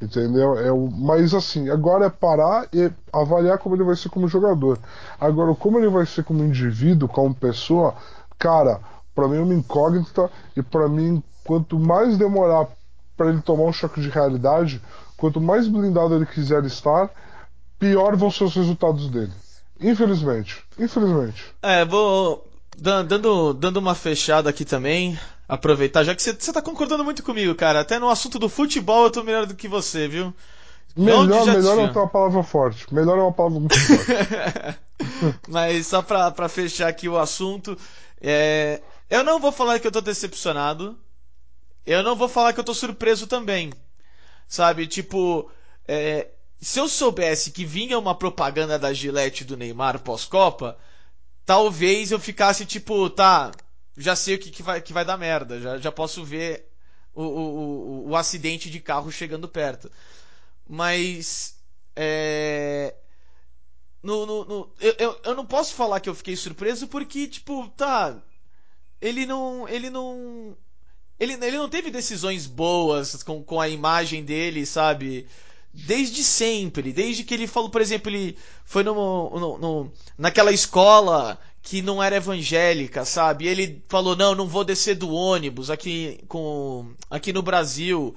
Entendeu? 0.00 0.58
É 0.58 0.72
o, 0.72 0.90
mas 0.90 1.34
assim, 1.34 1.68
agora 1.68 2.06
é 2.06 2.10
parar 2.10 2.66
e 2.72 2.90
avaliar 3.12 3.58
como 3.58 3.76
ele 3.76 3.84
vai 3.84 3.94
ser 3.94 4.08
como 4.08 4.28
jogador. 4.28 4.78
Agora, 5.20 5.54
como 5.54 5.78
ele 5.78 5.90
vai 5.90 6.06
ser 6.06 6.24
como 6.24 6.42
indivíduo, 6.42 7.06
como 7.06 7.34
pessoa, 7.34 7.94
cara, 8.38 8.80
para 9.14 9.28
mim 9.28 9.36
é 9.36 9.40
uma 9.40 9.54
incógnita 9.54 10.30
e 10.56 10.62
para 10.62 10.88
mim 10.88 11.22
quanto 11.44 11.78
mais 11.78 12.16
demorar 12.16 12.66
para 13.14 13.28
ele 13.28 13.42
tomar 13.42 13.64
um 13.64 13.72
choque 13.72 14.00
de 14.00 14.08
realidade, 14.08 14.80
quanto 15.18 15.38
mais 15.38 15.68
blindado 15.68 16.14
ele 16.14 16.24
quiser 16.24 16.64
estar, 16.64 17.10
pior 17.78 18.16
vão 18.16 18.30
ser 18.30 18.44
os 18.44 18.54
resultados 18.54 19.10
dele. 19.10 19.32
Infelizmente, 19.78 20.64
infelizmente. 20.78 21.54
É, 21.62 21.84
vou 21.84 22.49
dando 22.76 23.52
dando 23.54 23.76
uma 23.78 23.94
fechada 23.94 24.50
aqui 24.50 24.64
também, 24.64 25.18
aproveitar 25.48 26.04
já 26.04 26.14
que 26.14 26.22
você 26.22 26.52
tá 26.52 26.62
concordando 26.62 27.04
muito 27.04 27.22
comigo, 27.22 27.54
cara. 27.54 27.80
Até 27.80 27.98
no 27.98 28.08
assunto 28.08 28.38
do 28.38 28.48
futebol 28.48 29.04
eu 29.04 29.10
tô 29.10 29.22
melhor 29.22 29.46
do 29.46 29.54
que 29.54 29.68
você, 29.68 30.08
viu? 30.08 30.34
Melhor, 30.96 31.46
melhor 31.46 31.78
é 31.78 31.90
uma 31.90 32.08
palavra 32.08 32.42
forte. 32.42 32.92
Melhor 32.92 33.18
é 33.18 33.22
uma 33.22 33.32
palavra 33.32 33.60
muito 33.60 33.78
forte. 33.78 34.78
Mas 35.48 35.86
só 35.86 36.02
pra, 36.02 36.30
pra 36.30 36.48
fechar 36.48 36.88
aqui 36.88 37.08
o 37.08 37.18
assunto, 37.18 37.76
é, 38.20 38.80
eu 39.08 39.24
não 39.24 39.38
vou 39.38 39.52
falar 39.52 39.78
que 39.78 39.86
eu 39.86 39.92
tô 39.92 40.00
decepcionado. 40.00 40.98
Eu 41.86 42.02
não 42.02 42.14
vou 42.14 42.28
falar 42.28 42.52
que 42.52 42.60
eu 42.60 42.64
tô 42.64 42.74
surpreso 42.74 43.26
também. 43.26 43.72
Sabe, 44.46 44.86
tipo, 44.86 45.50
é, 45.86 46.28
se 46.60 46.78
eu 46.78 46.88
soubesse 46.88 47.50
que 47.50 47.64
vinha 47.64 47.98
uma 47.98 48.14
propaganda 48.14 48.78
da 48.78 48.92
Gillette 48.92 49.44
do 49.44 49.56
Neymar 49.56 50.00
pós-Copa, 50.00 50.76
talvez 51.44 52.10
eu 52.10 52.18
ficasse 52.18 52.64
tipo, 52.66 53.08
tá, 53.10 53.52
já 53.96 54.16
sei 54.16 54.36
o 54.36 54.38
que, 54.38 54.50
que, 54.50 54.62
vai, 54.62 54.80
que 54.80 54.92
vai 54.92 55.04
dar 55.04 55.16
merda, 55.16 55.60
já, 55.60 55.78
já 55.78 55.92
posso 55.92 56.24
ver 56.24 56.70
o, 57.14 57.22
o, 57.22 57.26
o, 57.26 58.08
o 58.10 58.16
acidente 58.16 58.70
de 58.70 58.80
carro 58.80 59.10
chegando 59.10 59.48
perto. 59.48 59.90
Mas. 60.68 61.56
É, 61.96 62.94
no, 64.02 64.24
no, 64.24 64.44
no, 64.44 64.72
eu, 64.80 64.94
eu, 64.98 65.20
eu 65.24 65.34
não 65.34 65.44
posso 65.44 65.74
falar 65.74 66.00
que 66.00 66.08
eu 66.08 66.14
fiquei 66.14 66.36
surpreso 66.36 66.86
porque, 66.88 67.26
tipo, 67.26 67.68
tá. 67.76 68.16
Ele 69.00 69.26
não. 69.26 69.68
Ele 69.68 69.90
não. 69.90 70.56
Ele, 71.18 71.34
ele 71.34 71.58
não 71.58 71.68
teve 71.68 71.90
decisões 71.90 72.46
boas 72.46 73.22
com, 73.22 73.42
com 73.42 73.60
a 73.60 73.68
imagem 73.68 74.24
dele, 74.24 74.64
sabe? 74.64 75.26
Desde 75.72 76.24
sempre. 76.24 76.92
Desde 76.92 77.22
que 77.22 77.32
ele 77.32 77.46
falou, 77.46 77.70
por 77.70 77.80
exemplo, 77.80 78.10
ele 78.10 78.36
foi 78.64 78.82
no, 78.82 78.94
no, 78.94 79.58
no 79.58 79.92
naquela 80.18 80.52
escola 80.52 81.38
que 81.62 81.82
não 81.82 82.02
era 82.02 82.16
evangélica, 82.16 83.04
sabe? 83.04 83.44
E 83.44 83.48
ele 83.48 83.84
falou: 83.88 84.16
não, 84.16 84.34
não 84.34 84.46
vou 84.46 84.64
descer 84.64 84.96
do 84.96 85.12
ônibus 85.12 85.70
aqui, 85.70 86.20
com, 86.26 86.92
aqui 87.08 87.32
no 87.32 87.42
Brasil. 87.42 88.14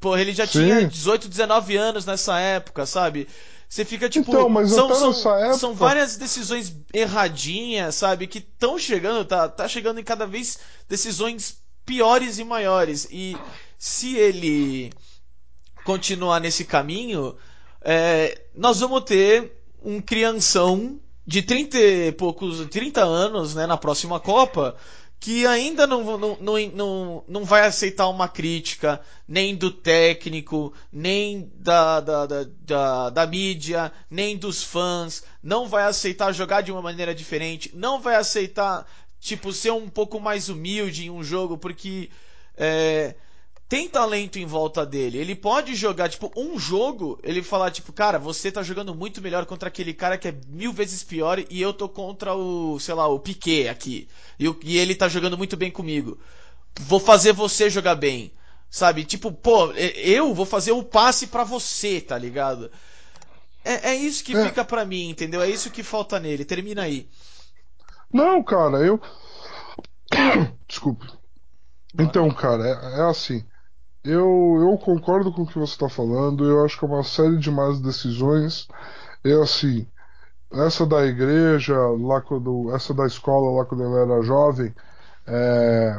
Pô, 0.00 0.16
ele 0.16 0.32
já 0.32 0.46
Sim. 0.46 0.64
tinha 0.64 0.86
18, 0.86 1.28
19 1.28 1.76
anos 1.76 2.06
nessa 2.06 2.38
época, 2.38 2.86
sabe? 2.86 3.28
Você 3.68 3.84
fica 3.84 4.08
tipo. 4.08 4.30
Então, 4.30 4.48
mas 4.48 4.70
são, 4.70 5.12
são, 5.12 5.36
época... 5.36 5.58
são 5.58 5.74
várias 5.74 6.16
decisões 6.16 6.74
erradinhas, 6.92 7.96
sabe? 7.96 8.26
Que 8.26 8.38
estão 8.38 8.78
chegando, 8.78 9.24
tá, 9.24 9.48
tá 9.48 9.68
chegando 9.68 10.00
em 10.00 10.04
cada 10.04 10.26
vez 10.26 10.58
decisões 10.88 11.58
piores 11.84 12.38
e 12.38 12.44
maiores. 12.44 13.08
E 13.10 13.36
se 13.78 14.16
ele 14.16 14.92
continuar 15.84 16.40
nesse 16.40 16.64
caminho, 16.64 17.36
é, 17.82 18.40
nós 18.54 18.80
vamos 18.80 19.02
ter 19.04 19.52
um 19.82 20.00
crianção 20.00 20.98
de 21.26 21.42
30 21.42 21.78
e 21.78 22.12
poucos, 22.12 22.66
30 22.68 23.02
anos, 23.02 23.54
né, 23.54 23.66
na 23.66 23.76
próxima 23.76 24.18
Copa, 24.18 24.76
que 25.20 25.46
ainda 25.46 25.86
não, 25.86 26.18
não, 26.18 26.36
não, 26.74 27.24
não, 27.26 27.44
vai 27.44 27.66
aceitar 27.66 28.08
uma 28.08 28.28
crítica 28.28 29.00
nem 29.26 29.54
do 29.54 29.70
técnico, 29.70 30.74
nem 30.92 31.50
da, 31.54 32.00
da, 32.00 32.26
da, 32.26 32.46
da, 32.60 33.10
da 33.10 33.26
mídia, 33.26 33.90
nem 34.10 34.36
dos 34.36 34.62
fãs, 34.62 35.22
não 35.42 35.66
vai 35.66 35.84
aceitar 35.84 36.32
jogar 36.32 36.60
de 36.60 36.70
uma 36.70 36.82
maneira 36.82 37.14
diferente, 37.14 37.70
não 37.74 38.00
vai 38.00 38.16
aceitar 38.16 38.86
tipo 39.18 39.50
ser 39.50 39.72
um 39.72 39.88
pouco 39.88 40.20
mais 40.20 40.50
humilde 40.50 41.06
em 41.06 41.10
um 41.10 41.24
jogo, 41.24 41.56
porque 41.56 42.10
é, 42.54 43.14
tem 43.68 43.88
talento 43.88 44.38
em 44.38 44.46
volta 44.46 44.84
dele. 44.84 45.18
Ele 45.18 45.34
pode 45.34 45.74
jogar, 45.74 46.08
tipo, 46.08 46.30
um 46.36 46.58
jogo, 46.58 47.18
ele 47.22 47.42
falar, 47.42 47.70
tipo, 47.70 47.92
cara, 47.92 48.18
você 48.18 48.52
tá 48.52 48.62
jogando 48.62 48.94
muito 48.94 49.22
melhor 49.22 49.46
contra 49.46 49.68
aquele 49.68 49.94
cara 49.94 50.18
que 50.18 50.28
é 50.28 50.34
mil 50.48 50.72
vezes 50.72 51.02
pior 51.02 51.42
e 51.50 51.60
eu 51.60 51.72
tô 51.72 51.88
contra 51.88 52.34
o, 52.34 52.78
sei 52.78 52.94
lá, 52.94 53.08
o 53.08 53.18
Piquet 53.18 53.68
aqui. 53.68 54.08
E, 54.38 54.54
e 54.64 54.78
ele 54.78 54.94
tá 54.94 55.08
jogando 55.08 55.38
muito 55.38 55.56
bem 55.56 55.70
comigo. 55.70 56.18
Vou 56.80 57.00
fazer 57.00 57.32
você 57.32 57.70
jogar 57.70 57.94
bem. 57.94 58.32
Sabe? 58.70 59.04
Tipo, 59.04 59.30
pô, 59.30 59.70
eu 59.72 60.34
vou 60.34 60.44
fazer 60.44 60.72
o 60.72 60.82
passe 60.82 61.28
para 61.28 61.44
você, 61.44 62.00
tá 62.00 62.18
ligado? 62.18 62.70
É, 63.64 63.90
é 63.90 63.94
isso 63.94 64.24
que 64.24 64.36
é. 64.36 64.46
fica 64.46 64.64
para 64.64 64.84
mim, 64.84 65.08
entendeu? 65.08 65.40
É 65.40 65.48
isso 65.48 65.70
que 65.70 65.82
falta 65.82 66.18
nele. 66.18 66.44
Termina 66.44 66.82
aí. 66.82 67.08
Não, 68.12 68.42
cara, 68.42 68.78
eu. 68.78 69.00
Desculpe. 70.68 71.06
Então, 71.98 72.28
cara, 72.30 72.66
é, 72.66 73.00
é 73.00 73.02
assim. 73.08 73.44
Eu, 74.04 74.58
eu 74.60 74.78
concordo 74.78 75.32
com 75.32 75.42
o 75.42 75.46
que 75.46 75.58
você 75.58 75.72
está 75.72 75.88
falando. 75.88 76.44
Eu 76.44 76.64
acho 76.64 76.78
que 76.78 76.84
é 76.84 76.88
uma 76.88 77.02
série 77.02 77.38
de 77.38 77.50
más 77.50 77.80
decisões. 77.80 78.68
É 79.24 79.32
assim, 79.34 79.86
essa 80.52 80.86
da 80.86 81.04
igreja, 81.06 81.76
lá 82.00 82.20
quando, 82.22 82.74
essa 82.74 82.94
da 82.94 83.06
escola 83.06 83.58
lá 83.58 83.66
quando 83.66 83.84
ele 83.84 83.96
era 84.12 84.22
jovem, 84.22 84.74
é, 85.26 85.98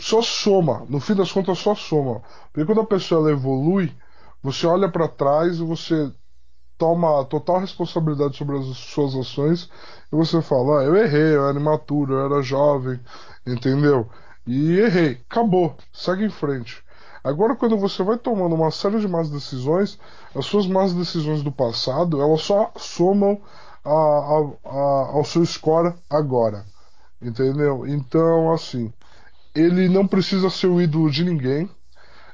só 0.00 0.22
soma. 0.22 0.84
No 0.88 1.00
fim 1.00 1.14
das 1.14 1.32
contas, 1.32 1.58
só 1.58 1.74
soma. 1.74 2.22
Porque 2.52 2.66
quando 2.66 2.80
a 2.82 2.86
pessoa 2.86 3.30
evolui, 3.30 3.94
você 4.42 4.66
olha 4.66 4.90
para 4.90 5.08
trás 5.08 5.58
e 5.58 5.64
você 5.64 6.12
toma 6.78 7.24
total 7.26 7.60
responsabilidade 7.60 8.36
sobre 8.36 8.58
as 8.58 8.66
suas 8.78 9.14
ações 9.16 9.70
e 10.12 10.16
você 10.16 10.42
fala: 10.42 10.80
ah, 10.82 10.84
eu 10.84 10.96
errei, 10.96 11.36
eu 11.36 11.48
era 11.48 11.58
imaturo, 11.58 12.14
eu 12.14 12.26
era 12.26 12.42
jovem, 12.42 13.00
entendeu? 13.46 14.08
E 14.46 14.78
errei, 14.80 15.20
acabou, 15.30 15.76
segue 15.92 16.24
em 16.24 16.30
frente. 16.30 16.82
Agora, 17.28 17.54
quando 17.54 17.76
você 17.76 18.02
vai 18.02 18.16
tomando 18.16 18.54
uma 18.54 18.70
série 18.70 18.98
de 18.98 19.06
más 19.06 19.28
decisões, 19.28 19.98
as 20.34 20.46
suas 20.46 20.66
más 20.66 20.94
decisões 20.94 21.42
do 21.42 21.52
passado, 21.52 22.22
elas 22.22 22.40
só 22.40 22.72
somam 22.78 23.38
a, 23.84 23.90
a, 23.90 24.50
a, 24.64 25.08
ao 25.12 25.24
seu 25.26 25.44
score 25.44 25.92
agora. 26.08 26.64
Entendeu? 27.20 27.86
Então, 27.86 28.50
assim, 28.50 28.90
ele 29.54 29.90
não 29.90 30.06
precisa 30.06 30.48
ser 30.48 30.68
o 30.68 30.80
ídolo 30.80 31.10
de 31.10 31.22
ninguém. 31.22 31.68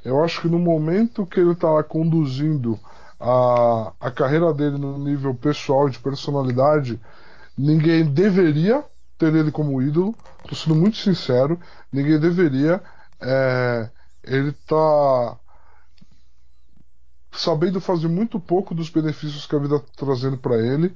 Eu 0.04 0.22
acho 0.22 0.42
que 0.42 0.48
no 0.48 0.61
momento 0.61 1.26
que 1.26 1.40
ele 1.40 1.52
está 1.52 1.83
conduzindo 1.83 2.78
a, 3.18 3.92
a 3.98 4.11
carreira 4.12 4.54
dele 4.54 4.78
no 4.78 4.96
nível 4.96 5.35
pessoal 5.35 5.88
de 5.88 5.98
personalidade, 5.98 7.00
ninguém 7.59 8.04
deveria 8.04 8.85
ter 9.18 9.35
ele 9.35 9.50
como 9.50 9.83
ídolo. 9.83 10.14
Estou 10.44 10.57
sendo 10.57 10.76
muito 10.76 10.98
sincero, 10.98 11.59
ninguém 11.92 12.20
deveria. 12.20 12.80
É, 13.20 13.90
ele 14.26 14.50
está 14.50 15.38
sabendo 17.32 17.80
fazer 17.80 18.08
muito 18.08 18.38
pouco 18.38 18.74
dos 18.74 18.88
benefícios 18.88 19.46
que 19.46 19.56
a 19.56 19.58
vida 19.58 19.76
está 19.76 20.06
trazendo 20.06 20.38
para 20.38 20.56
ele, 20.56 20.94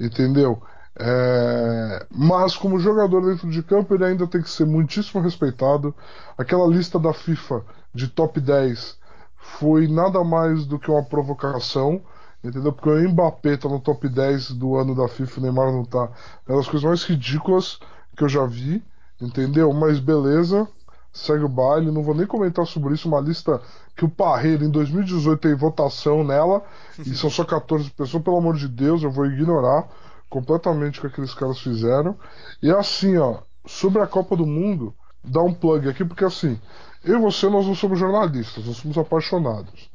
entendeu? 0.00 0.62
É... 0.98 2.06
Mas 2.10 2.56
como 2.56 2.78
jogador 2.78 3.20
dentro 3.22 3.50
de 3.50 3.62
campo, 3.62 3.94
ele 3.94 4.04
ainda 4.04 4.26
tem 4.26 4.40
que 4.42 4.50
ser 4.50 4.64
muitíssimo 4.64 5.22
respeitado. 5.22 5.94
Aquela 6.38 6.66
lista 6.66 6.98
da 6.98 7.12
FIFA 7.12 7.64
de 7.92 8.08
top 8.08 8.40
10 8.40 8.96
foi 9.36 9.86
nada 9.88 10.24
mais 10.24 10.64
do 10.66 10.78
que 10.78 10.90
uma 10.90 11.04
provocação, 11.04 12.00
entendeu? 12.42 12.72
Porque 12.72 12.88
o 12.88 13.10
Mbappé 13.10 13.56
tá 13.56 13.68
no 13.68 13.80
top 13.80 14.08
10 14.08 14.52
do 14.52 14.76
ano 14.76 14.94
da 14.94 15.08
FIFA, 15.08 15.40
o 15.40 15.42
Neymar 15.42 15.72
não 15.72 15.84
tá. 15.84 16.10
É 16.46 16.52
uma 16.52 16.58
das 16.58 16.68
coisas 16.68 16.84
mais 16.88 17.02
ridículas 17.02 17.78
que 18.16 18.24
eu 18.24 18.28
já 18.28 18.46
vi, 18.46 18.82
entendeu? 19.20 19.72
Mas 19.72 19.98
beleza, 20.00 20.68
segue 21.14 21.44
o 21.44 21.48
baile. 21.48 21.92
Não 21.92 22.02
vou 22.02 22.14
nem 22.14 22.26
comentar 22.26 22.66
sobre 22.66 22.92
isso. 22.92 23.08
Uma 23.08 23.20
lista 23.20 23.62
que 23.96 24.04
o 24.04 24.08
Parreira 24.08 24.64
em 24.64 24.70
2018 24.70 25.40
tem 25.40 25.54
votação 25.54 26.24
nela 26.24 26.62
e 26.98 27.14
são 27.14 27.30
só 27.30 27.44
14 27.44 27.88
pessoas. 27.90 28.22
Pelo 28.22 28.36
amor 28.36 28.56
de 28.56 28.68
Deus, 28.68 29.02
eu 29.02 29.10
vou 29.10 29.24
ignorar 29.26 29.88
completamente 30.28 30.98
o 30.98 31.02
que 31.02 31.06
aqueles 31.06 31.32
caras 31.32 31.60
fizeram. 31.60 32.18
E 32.60 32.70
assim, 32.70 33.16
ó, 33.16 33.38
sobre 33.64 34.02
a 34.02 34.06
Copa 34.06 34.36
do 34.36 34.44
Mundo, 34.44 34.92
dá 35.22 35.40
um 35.40 35.54
plug 35.54 35.88
aqui, 35.88 36.04
porque 36.04 36.24
assim, 36.24 36.60
eu 37.04 37.18
e 37.18 37.22
você, 37.22 37.48
nós 37.48 37.66
não 37.66 37.74
somos 37.74 37.98
jornalistas, 37.98 38.66
nós 38.66 38.76
somos 38.76 38.98
apaixonados. 38.98 39.90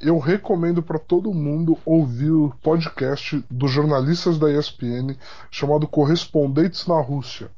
Eu 0.00 0.18
recomendo 0.18 0.82
para 0.82 0.98
todo 0.98 1.34
mundo 1.34 1.76
ouvir 1.84 2.30
o 2.30 2.52
podcast 2.62 3.44
dos 3.50 3.70
jornalistas 3.70 4.38
da 4.38 4.50
ESPN 4.50 5.16
chamado 5.50 5.88
Correspondentes 5.88 6.86
na 6.86 7.00
Rússia. 7.00 7.50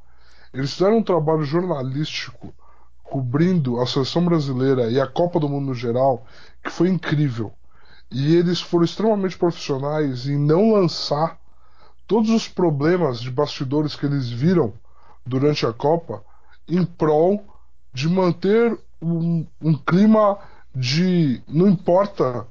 Eles 0.53 0.73
fizeram 0.73 0.99
um 0.99 1.03
trabalho 1.03 1.43
jornalístico 1.45 2.53
cobrindo 3.11 3.81
a 3.81 3.87
seleção 3.87 4.25
brasileira 4.25 4.89
e 4.91 5.01
a 5.01 5.07
Copa 5.07 5.41
do 5.41 5.49
Mundo 5.49 5.67
no 5.67 5.75
geral, 5.75 6.25
que 6.63 6.71
foi 6.71 6.89
incrível. 6.89 7.53
E 8.11 8.35
eles 8.37 8.61
foram 8.61 8.85
extremamente 8.85 9.37
profissionais 9.37 10.27
em 10.27 10.39
não 10.39 10.73
lançar 10.73 11.39
todos 12.07 12.31
os 12.31 12.49
problemas 12.49 13.21
de 13.21 13.31
bastidores 13.31 13.95
que 13.95 14.07
eles 14.07 14.31
viram 14.31 14.73
durante 15.27 15.67
a 15.67 15.73
Copa 15.73 16.25
em 16.69 16.85
prol 16.85 17.45
de 17.93 18.09
manter 18.09 18.79
um, 19.03 19.47
um 19.61 19.77
clima 19.77 20.39
de 20.75 21.43
não 21.49 21.69
importa 21.69 22.47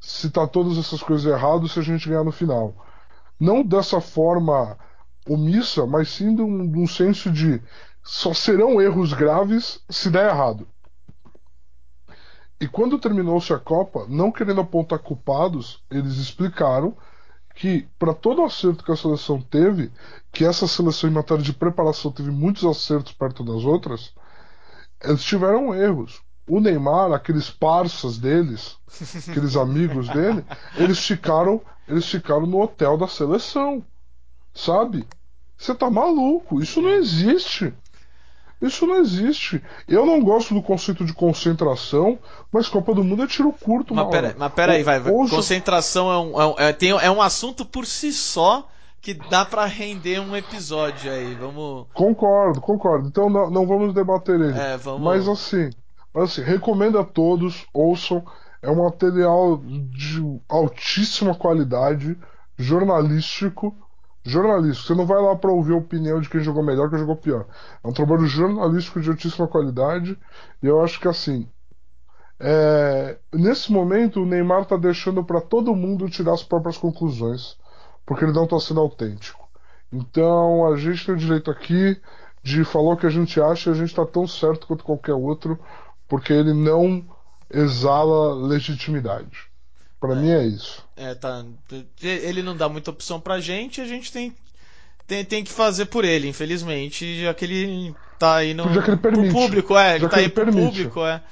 se 0.00 0.30
tá 0.30 0.46
todas 0.46 0.78
essas 0.78 1.02
coisas 1.02 1.26
erradas 1.26 1.72
se 1.72 1.78
a 1.78 1.82
gente 1.82 2.08
ganhar 2.08 2.24
no 2.24 2.32
final. 2.32 2.74
Não 3.38 3.64
dessa 3.64 4.00
forma 4.00 4.76
omissa, 5.28 5.86
mas 5.86 6.10
sim 6.10 6.34
de 6.34 6.42
um, 6.42 6.70
de 6.70 6.78
um 6.78 6.86
senso 6.86 7.30
de 7.30 7.60
só 8.04 8.34
serão 8.34 8.80
erros 8.82 9.14
graves 9.14 9.80
se 9.88 10.10
der 10.10 10.28
errado. 10.28 10.68
E 12.60 12.68
quando 12.68 12.98
terminou-se 12.98 13.52
a 13.52 13.58
Copa, 13.58 14.06
não 14.08 14.30
querendo 14.30 14.60
apontar 14.60 14.98
culpados, 14.98 15.82
eles 15.90 16.18
explicaram 16.18 16.96
que, 17.54 17.88
para 17.98 18.14
todo 18.14 18.42
o 18.42 18.44
acerto 18.44 18.84
que 18.84 18.92
a 18.92 18.96
seleção 18.96 19.40
teve, 19.40 19.90
que 20.30 20.44
essa 20.44 20.68
seleção 20.68 21.08
em 21.08 21.12
matéria 21.12 21.42
de 21.42 21.52
preparação 21.52 22.12
teve 22.12 22.30
muitos 22.30 22.64
acertos 22.64 23.12
perto 23.12 23.42
das 23.42 23.64
outras, 23.64 24.12
eles 25.02 25.24
tiveram 25.24 25.74
erros. 25.74 26.22
O 26.46 26.60
Neymar, 26.60 27.12
aqueles 27.12 27.48
parças 27.50 28.18
deles, 28.18 28.76
aqueles 29.28 29.56
amigos 29.56 30.08
dele, 30.08 30.44
eles 30.76 30.98
ficaram, 31.04 31.60
eles 31.88 32.06
ficaram 32.06 32.46
no 32.46 32.60
hotel 32.60 32.98
da 32.98 33.08
seleção. 33.08 33.82
Sabe? 34.52 35.06
Você 35.56 35.74
tá 35.74 35.90
maluco? 35.90 36.62
Isso 36.62 36.82
não 36.82 36.90
existe. 36.90 37.72
Isso 38.64 38.86
não 38.86 38.96
existe. 38.96 39.62
Eu 39.86 40.06
não 40.06 40.22
gosto 40.22 40.54
do 40.54 40.62
conceito 40.62 41.04
de 41.04 41.12
concentração, 41.12 42.18
mas 42.50 42.68
Copa 42.68 42.94
do 42.94 43.04
Mundo 43.04 43.22
é 43.22 43.26
tiro 43.26 43.52
curto, 43.52 43.94
Mas 43.94 44.08
pera, 44.08 44.34
mas 44.38 44.52
pera 44.52 44.72
aí, 44.72 44.82
vai. 44.82 44.98
vai. 44.98 45.12
Concentração 45.12 46.10
é 46.10 46.18
um, 46.18 46.40
é, 46.40 46.46
um, 46.46 46.54
é, 46.58 46.72
tem, 46.72 46.90
é 46.90 47.10
um 47.10 47.20
assunto 47.20 47.64
por 47.64 47.84
si 47.84 48.12
só 48.12 48.66
que 49.02 49.12
dá 49.12 49.44
para 49.44 49.66
render 49.66 50.18
um 50.18 50.34
episódio 50.34 51.12
aí. 51.12 51.34
Vamos. 51.34 51.86
Concordo, 51.92 52.60
concordo. 52.62 53.06
Então 53.06 53.28
não, 53.28 53.50
não 53.50 53.66
vamos 53.66 53.92
debater 53.92 54.40
ele. 54.40 54.58
É, 54.58 54.78
vamos... 54.78 55.02
Mas 55.02 55.28
assim, 55.28 55.68
mas 56.14 56.30
assim, 56.30 56.42
recomendo 56.42 56.98
a 56.98 57.04
todos, 57.04 57.66
ouçam. 57.72 58.24
É 58.62 58.70
um 58.70 58.82
material 58.82 59.58
de 59.58 60.40
altíssima 60.48 61.34
qualidade, 61.34 62.16
jornalístico 62.56 63.76
jornalístico. 64.24 64.88
Você 64.88 64.94
não 64.94 65.06
vai 65.06 65.20
lá 65.20 65.36
para 65.36 65.52
ouvir 65.52 65.74
a 65.74 65.78
opinião 65.78 66.20
de 66.20 66.28
quem 66.28 66.40
jogou 66.40 66.62
melhor, 66.62 66.88
quem 66.88 66.98
jogou 66.98 67.16
pior. 67.16 67.46
É 67.82 67.88
um 67.88 67.92
trabalho 67.92 68.26
jornalístico 68.26 69.00
de 69.00 69.10
altíssima 69.10 69.46
qualidade. 69.46 70.18
E 70.62 70.66
eu 70.66 70.82
acho 70.82 70.98
que 70.98 71.06
assim. 71.06 71.48
É... 72.40 73.18
Nesse 73.32 73.70
momento, 73.70 74.22
o 74.22 74.26
Neymar 74.26 74.62
está 74.62 74.76
deixando 74.76 75.22
para 75.22 75.40
todo 75.40 75.76
mundo 75.76 76.08
tirar 76.08 76.32
as 76.32 76.42
próprias 76.42 76.76
conclusões, 76.76 77.56
porque 78.04 78.24
ele 78.24 78.32
não 78.32 78.44
está 78.44 78.58
sendo 78.58 78.80
autêntico. 78.80 79.48
Então, 79.92 80.66
a 80.66 80.76
gente 80.76 81.06
tem 81.06 81.14
o 81.14 81.18
direito 81.18 81.50
aqui 81.50 82.00
de 82.42 82.64
falar 82.64 82.94
o 82.94 82.96
que 82.96 83.06
a 83.06 83.10
gente 83.10 83.40
acha 83.40 83.70
e 83.70 83.72
a 83.72 83.76
gente 83.76 83.90
está 83.90 84.04
tão 84.04 84.26
certo 84.26 84.66
quanto 84.66 84.84
qualquer 84.84 85.14
outro, 85.14 85.58
porque 86.08 86.32
ele 86.32 86.52
não 86.52 87.04
exala 87.50 88.34
legitimidade. 88.34 89.53
Para 90.04 90.16
é, 90.16 90.16
mim 90.16 90.30
é 90.30 90.46
isso. 90.46 90.84
É, 90.94 91.14
tá. 91.14 91.42
Ele 92.02 92.42
não 92.42 92.54
dá 92.54 92.68
muita 92.68 92.90
opção 92.90 93.18
pra 93.18 93.40
gente, 93.40 93.80
a 93.80 93.86
gente 93.86 94.12
tem, 94.12 94.36
tem, 95.06 95.24
tem 95.24 95.42
que 95.42 95.50
fazer 95.50 95.86
por 95.86 96.04
ele, 96.04 96.28
infelizmente, 96.28 97.22
já 97.22 97.32
que 97.32 97.46
ele 97.46 97.94
tá 98.18 98.36
aí 98.36 98.52
no 98.52 98.70
já 98.74 98.82
que 98.82 98.90
ele 98.90 98.98
permite. 98.98 99.32
público, 99.32 99.78
é, 99.78 99.94
ele 99.94 100.00
já 100.00 100.08
tá 100.10 100.16
aí 100.18 100.28
pro 100.28 100.44
permite. 100.44 100.66
público, 100.66 101.06
é. 101.06 101.22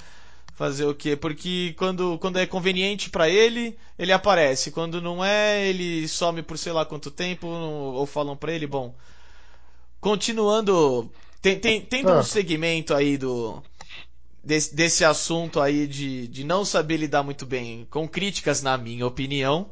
Fazer 0.54 0.86
o 0.86 0.94
quê? 0.94 1.16
Porque 1.16 1.74
quando, 1.76 2.18
quando 2.18 2.38
é 2.38 2.46
conveniente 2.46 3.10
para 3.10 3.28
ele, 3.28 3.76
ele 3.98 4.12
aparece. 4.12 4.70
Quando 4.70 5.02
não 5.02 5.22
é, 5.22 5.66
ele 5.66 6.08
some 6.08 6.42
por 6.42 6.56
sei 6.56 6.72
lá 6.72 6.86
quanto 6.86 7.10
tempo, 7.10 7.46
ou 7.46 8.06
falam 8.06 8.36
para 8.36 8.52
ele, 8.52 8.66
bom. 8.66 8.94
Continuando, 10.00 11.10
tem, 11.42 11.58
tem, 11.58 11.80
tendo 11.80 12.10
é. 12.10 12.18
um 12.18 12.22
segmento 12.22 12.94
aí 12.94 13.18
do, 13.18 13.62
desse, 14.42 14.74
desse 14.74 15.04
assunto 15.04 15.60
aí 15.60 15.86
de, 15.86 16.26
de 16.28 16.44
não 16.44 16.64
saber 16.64 16.96
lidar 16.96 17.22
muito 17.22 17.46
bem 17.46 17.86
com 17.90 18.08
críticas, 18.08 18.62
na 18.62 18.76
minha 18.76 19.06
opinião. 19.06 19.70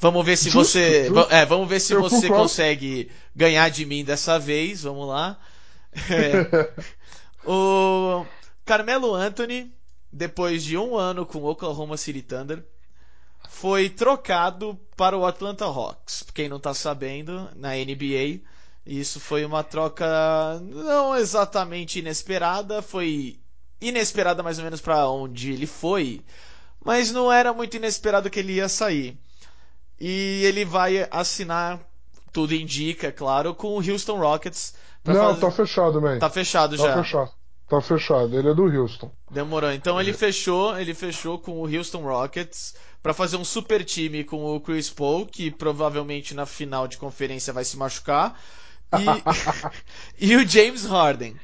Vamos 0.00 0.24
ver 0.24 0.36
se 0.36 0.48
justo, 0.48 0.72
você. 0.72 1.08
Justo. 1.08 1.32
É, 1.32 1.44
vamos 1.44 1.68
ver 1.68 1.80
se 1.80 1.92
Eu 1.92 2.00
você 2.00 2.22
concordo. 2.22 2.42
consegue 2.44 3.10
ganhar 3.36 3.68
de 3.68 3.84
mim 3.84 4.04
dessa 4.04 4.38
vez. 4.38 4.82
Vamos 4.82 5.08
lá. 5.08 5.38
É. 6.08 6.70
o 7.44 8.24
Carmelo 8.64 9.12
Anthony, 9.12 9.74
depois 10.12 10.62
de 10.62 10.78
um 10.78 10.96
ano 10.96 11.26
com 11.26 11.38
o 11.38 11.50
Oklahoma 11.50 11.96
City 11.96 12.22
Thunder, 12.22 12.64
foi 13.48 13.88
trocado 13.88 14.78
para 14.96 15.18
o 15.18 15.26
Atlanta 15.26 15.64
Hawks. 15.64 16.24
Quem 16.32 16.48
não 16.48 16.58
está 16.58 16.72
sabendo, 16.72 17.48
na 17.56 17.70
NBA, 17.70 18.40
isso 18.86 19.18
foi 19.18 19.44
uma 19.44 19.64
troca 19.64 20.06
não 20.62 21.16
exatamente 21.16 21.98
inesperada, 21.98 22.80
foi 22.80 23.39
inesperada 23.80 24.42
mais 24.42 24.58
ou 24.58 24.64
menos 24.64 24.80
para 24.80 25.08
onde 25.08 25.52
ele 25.52 25.66
foi, 25.66 26.22
mas 26.84 27.10
não 27.10 27.32
era 27.32 27.52
muito 27.52 27.76
inesperado 27.76 28.30
que 28.30 28.38
ele 28.38 28.54
ia 28.54 28.68
sair. 28.68 29.16
E 29.98 30.42
ele 30.44 30.64
vai 30.64 31.06
assinar, 31.10 31.78
tudo 32.32 32.54
indica, 32.54 33.08
é 33.08 33.12
claro, 33.12 33.54
com 33.54 33.68
o 33.68 33.90
Houston 33.90 34.18
Rockets. 34.18 34.74
Não, 35.04 35.14
fazer... 35.14 35.40
tá 35.40 35.50
fechado, 35.50 36.00
man. 36.00 36.18
Tá 36.18 36.30
fechado 36.30 36.76
tá 36.76 36.82
já. 36.82 37.02
Fechado. 37.02 37.30
Tá 37.68 37.80
fechado, 37.80 38.36
ele 38.36 38.48
é 38.48 38.54
do 38.54 38.64
Houston. 38.64 39.12
Demorou. 39.30 39.70
Então 39.70 40.00
ele 40.00 40.12
fechou, 40.12 40.76
ele 40.76 40.92
fechou 40.92 41.38
com 41.38 41.52
o 41.52 41.66
Houston 41.66 42.02
Rockets 42.02 42.74
para 43.00 43.14
fazer 43.14 43.36
um 43.36 43.44
super 43.44 43.84
time 43.84 44.24
com 44.24 44.44
o 44.44 44.60
Chris 44.60 44.90
Paul, 44.90 45.24
que 45.24 45.50
provavelmente 45.50 46.34
na 46.34 46.46
final 46.46 46.88
de 46.88 46.98
conferência 46.98 47.52
vai 47.52 47.64
se 47.64 47.76
machucar, 47.76 48.38
e, 50.18 50.18
e 50.32 50.36
o 50.36 50.46
James 50.46 50.84
Harden 50.84 51.36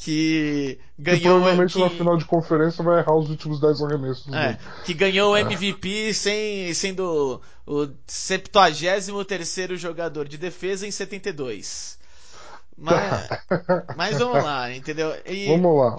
que 0.00 0.78
ganhou. 0.98 1.20
Que 1.20 1.28
provavelmente 1.28 1.74
que... 1.74 1.78
na 1.78 1.90
final 1.90 2.16
de 2.16 2.24
conferência 2.24 2.82
vai 2.82 3.00
errar 3.00 3.14
os 3.14 3.28
últimos 3.28 3.60
10 3.60 3.82
arremessos. 3.82 4.32
É, 4.32 4.58
que 4.84 4.94
ganhou 4.94 5.32
o 5.32 5.36
MVP 5.36 6.08
é. 6.08 6.12
sem, 6.14 6.74
sendo 6.74 7.40
o 7.66 7.88
73 8.06 9.06
jogador 9.76 10.26
de 10.26 10.38
defesa 10.38 10.86
em 10.86 10.90
72. 10.90 11.98
Mas, 12.78 13.28
mas 13.94 14.18
vamos 14.18 14.42
lá, 14.42 14.74
entendeu? 14.74 15.14
E, 15.26 15.48
vamos 15.48 15.78
lá. 15.78 15.98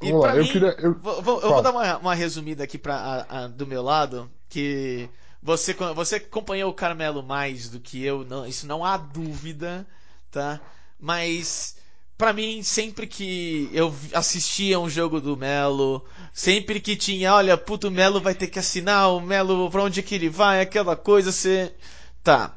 Vamos 0.00 0.22
lá. 0.22 0.32
Mim, 0.34 0.38
eu 0.38 0.44
queria. 0.44 0.76
Eu, 0.78 0.94
vou, 1.00 1.20
vou, 1.20 1.40
eu 1.40 1.48
vou 1.48 1.62
dar 1.62 1.72
uma, 1.72 1.98
uma 1.98 2.14
resumida 2.14 2.62
aqui 2.62 2.78
pra, 2.78 2.94
a, 2.94 3.44
a, 3.44 3.48
do 3.48 3.66
meu 3.66 3.82
lado, 3.82 4.30
que 4.48 5.10
você, 5.42 5.74
você 5.96 6.16
acompanhou 6.16 6.70
o 6.70 6.74
Carmelo 6.74 7.24
mais 7.24 7.68
do 7.68 7.80
que 7.80 8.04
eu, 8.04 8.24
não, 8.24 8.46
isso 8.46 8.68
não 8.68 8.84
há 8.84 8.96
dúvida, 8.96 9.84
tá? 10.30 10.60
Mas 11.00 11.81
para 12.22 12.32
mim, 12.32 12.62
sempre 12.62 13.04
que 13.04 13.68
eu 13.72 13.92
assistia 14.14 14.78
um 14.78 14.88
jogo 14.88 15.20
do 15.20 15.36
Melo, 15.36 16.04
sempre 16.32 16.78
que 16.80 16.94
tinha, 16.94 17.34
olha, 17.34 17.58
puto, 17.58 17.88
o 17.88 17.90
Melo 17.90 18.20
vai 18.20 18.32
ter 18.32 18.46
que 18.46 18.60
assinar, 18.60 19.10
o 19.10 19.20
Melo, 19.20 19.68
pra 19.68 19.82
onde 19.82 20.04
que 20.04 20.14
ele 20.14 20.28
vai, 20.28 20.60
aquela 20.60 20.94
coisa, 20.94 21.32
você. 21.32 21.74
Tá. 22.22 22.56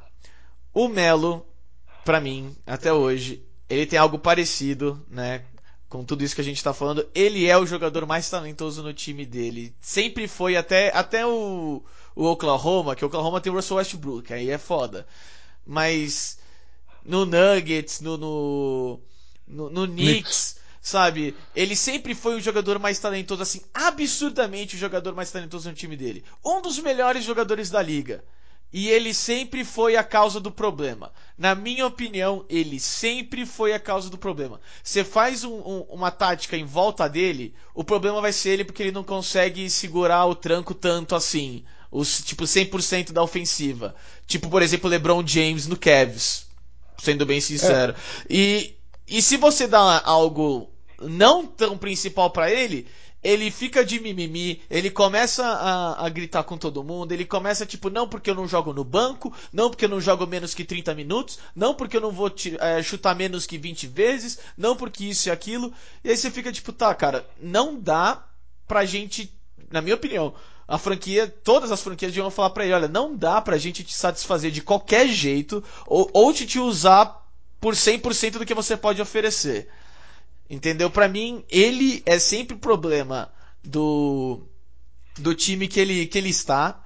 O 0.72 0.88
Melo, 0.88 1.44
para 2.04 2.22
mim, 2.22 2.56
até 2.64 2.94
hoje, 2.94 3.44
ele 3.68 3.88
tem 3.88 3.98
algo 3.98 4.20
parecido, 4.20 5.04
né? 5.10 5.44
Com 5.90 6.06
tudo 6.06 6.24
isso 6.24 6.36
que 6.36 6.42
a 6.42 6.44
gente 6.44 6.64
tá 6.64 6.72
falando, 6.72 7.04
ele 7.16 7.48
é 7.48 7.58
o 7.58 7.66
jogador 7.66 8.06
mais 8.06 8.30
talentoso 8.30 8.84
no 8.84 8.94
time 8.94 9.26
dele. 9.26 9.76
Sempre 9.82 10.28
foi 10.28 10.56
até, 10.56 10.96
até 10.96 11.26
o, 11.26 11.84
o 12.16 12.26
Oklahoma, 12.26 12.96
que 12.96 13.04
o 13.04 13.08
Oklahoma 13.08 13.42
tem 13.42 13.52
o 13.52 13.56
Russell 13.56 13.78
Westbrook, 13.78 14.32
aí 14.32 14.52
é 14.52 14.60
foda. 14.60 15.08
Mas 15.66 16.38
no 17.04 17.26
Nuggets, 17.26 18.00
no, 18.00 18.16
no 18.16 19.02
no, 19.48 19.70
no 19.70 19.88
Knicks, 19.88 20.58
sabe? 20.82 21.36
Ele 21.56 21.76
sempre 21.76 22.14
foi 22.14 22.36
o 22.36 22.42
jogador 22.42 22.80
mais 22.80 23.00
talentoso, 23.00 23.42
assim, 23.42 23.62
absurdamente 23.74 24.76
o 24.76 24.80
jogador 24.80 25.16
mais 25.16 25.32
talentoso 25.32 25.70
no 25.70 25.76
time 25.76 25.96
dele. 25.96 26.24
Um 26.44 26.62
dos 26.62 26.80
melhores 26.80 27.24
jogadores 27.24 27.70
da 27.70 27.82
liga. 27.82 28.24
E 28.74 28.90
ele 28.90 29.14
sempre 29.14 29.64
foi 29.64 29.96
a 29.96 30.04
causa 30.04 30.38
do 30.38 30.52
problema. 30.52 31.14
Na 31.38 31.56
minha 31.56 31.86
opinião, 31.86 32.46
ele 32.50 32.78
sempre 32.78 33.46
foi 33.46 33.72
a 33.74 33.80
causa 33.80 34.10
do 34.10 34.18
problema. 34.18 34.60
Você 34.84 35.02
faz 35.02 35.46
um, 35.46 35.54
um, 35.54 35.86
uma 35.90 36.12
tática 36.12 36.58
em 36.58 36.66
volta 36.66 37.08
dele, 37.08 37.56
o 37.74 37.86
problema 37.86 38.20
vai 38.20 38.34
ser 38.34 38.50
ele 38.50 38.66
porque 38.66 38.84
ele 38.84 38.92
não 38.92 39.04
consegue 39.04 39.70
segurar 39.70 40.26
o 40.26 40.36
tranco 40.36 40.74
tanto 40.74 41.16
assim. 41.16 41.64
Os, 41.90 42.22
tipo, 42.22 42.44
100% 42.44 43.14
da 43.14 43.24
ofensiva. 43.24 43.96
Tipo, 44.28 44.50
por 44.50 44.62
exemplo, 44.62 44.90
LeBron 44.90 45.26
James 45.26 45.68
no 45.68 45.78
Cavs. 45.78 46.46
Sendo 46.98 47.26
bem 47.26 47.40
sincero. 47.40 47.94
É. 47.94 47.96
E 48.30 48.76
e 49.08 49.22
se 49.22 49.38
você 49.38 49.68
dá 49.68 50.02
algo 50.04 50.70
não 51.00 51.46
tão 51.46 51.78
principal 51.78 52.30
para 52.30 52.50
ele, 52.52 52.88
ele 53.26 53.50
fica 53.50 53.84
de 53.84 54.00
mimimi, 54.00 54.62
ele 54.70 54.92
começa 54.92 55.44
a, 55.44 56.06
a, 56.06 56.10
gritar 56.10 56.44
com 56.44 56.60
todo 56.60 56.84
mundo, 56.84 57.12
ele 57.12 57.26
começa 57.26 57.66
tipo, 57.66 57.90
não 57.90 58.08
porque 58.08 58.30
eu 58.30 58.36
não 58.36 58.48
jogo 58.48 58.72
no 58.72 58.84
banco, 58.84 59.34
não 59.52 59.68
porque 59.68 59.86
eu 59.86 59.90
não 59.90 60.00
jogo 60.00 60.28
menos 60.28 60.54
que 60.54 60.64
30 60.64 60.94
minutos, 60.94 61.40
não 61.56 61.74
porque 61.74 61.98
eu 61.98 62.02
não 62.02 62.12
vou 62.12 62.32
é, 62.60 62.84
chutar 62.84 63.16
menos 63.16 63.48
que 63.48 63.58
20 63.58 63.88
vezes, 63.88 64.38
não 64.56 64.76
porque 64.76 65.06
isso 65.06 65.28
e 65.28 65.32
aquilo. 65.32 65.74
E 66.04 66.12
aí 66.12 66.16
você 66.16 66.30
fica 66.30 66.52
tipo, 66.52 66.72
tá, 66.72 66.94
cara, 66.94 67.28
não 67.42 67.80
dá 67.80 68.24
pra 68.68 68.86
gente, 68.86 69.34
na 69.72 69.82
minha 69.82 69.96
opinião, 69.96 70.36
a 70.68 70.78
franquia, 70.78 71.28
todas 71.44 71.72
as 71.72 71.82
franquias 71.82 72.12
deviam 72.12 72.30
falar 72.30 72.52
pra 72.52 72.64
ele, 72.64 72.76
olha, 72.76 72.88
não 72.88 73.16
dá 73.16 73.42
pra 73.42 73.58
gente 73.58 73.84
te 73.84 73.94
satisfazer 73.96 74.52
de 74.52 74.62
qualquer 74.62 75.08
jeito, 75.08 75.64
ou, 75.88 76.08
ou 76.14 76.32
te, 76.32 76.46
te 76.46 76.60
usar 76.60 77.25
por 77.66 77.74
100% 77.74 78.34
do 78.34 78.46
que 78.46 78.54
você 78.54 78.78
pode 78.78 79.02
oferecer. 79.02 79.68
Entendeu? 80.48 80.88
Para 80.88 81.08
mim, 81.08 81.44
ele 81.50 82.04
é 82.06 82.20
sempre 82.20 82.56
problema 82.56 83.32
do 83.64 84.44
do 85.18 85.34
time 85.34 85.68
que 85.68 85.80
ele, 85.80 86.06
que 86.06 86.16
ele 86.16 86.30
está. 86.30 86.80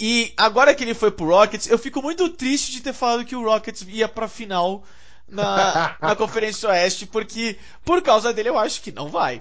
E 0.00 0.34
agora 0.36 0.74
que 0.74 0.82
ele 0.82 0.92
foi 0.92 1.12
pro 1.12 1.26
Rockets, 1.26 1.68
eu 1.68 1.78
fico 1.78 2.02
muito 2.02 2.28
triste 2.30 2.72
de 2.72 2.80
ter 2.80 2.92
falado 2.92 3.24
que 3.24 3.36
o 3.36 3.44
Rockets 3.44 3.86
ia 3.86 4.08
pra 4.08 4.26
final 4.26 4.82
na, 5.28 5.96
na 6.02 6.16
Conferência 6.16 6.68
Oeste, 6.70 7.06
porque 7.06 7.56
por 7.84 8.02
causa 8.02 8.32
dele 8.32 8.48
eu 8.48 8.58
acho 8.58 8.82
que 8.82 8.90
não 8.90 9.08
vai. 9.08 9.38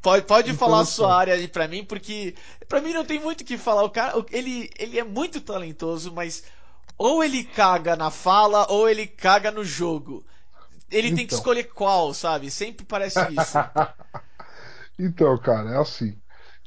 Pode, 0.00 0.24
pode 0.24 0.50
então, 0.52 0.66
falar 0.66 0.80
a 0.80 0.86
sua 0.86 1.14
área 1.14 1.34
aí 1.34 1.46
pra 1.46 1.68
mim, 1.68 1.84
porque 1.84 2.34
pra 2.66 2.80
mim 2.80 2.94
não 2.94 3.04
tem 3.04 3.20
muito 3.20 3.42
o 3.42 3.44
que 3.44 3.58
falar. 3.58 3.82
O 3.82 3.90
cara, 3.90 4.14
ele, 4.30 4.70
ele 4.78 4.98
é 4.98 5.04
muito 5.04 5.42
talentoso, 5.42 6.10
mas 6.10 6.42
ou 6.98 7.22
ele 7.22 7.44
caga 7.44 7.94
na 7.94 8.10
fala 8.10 8.66
ou 8.68 8.88
ele 8.88 9.06
caga 9.06 9.52
no 9.52 9.64
jogo. 9.64 10.24
Ele 10.90 11.08
então. 11.08 11.16
tem 11.16 11.26
que 11.26 11.34
então. 11.34 11.38
escolher 11.38 11.64
qual, 11.64 12.12
sabe? 12.12 12.50
Sempre 12.50 12.84
parece 12.84 13.20
isso. 13.20 13.58
então, 14.98 15.38
cara, 15.38 15.70
é 15.70 15.78
assim. 15.78 16.18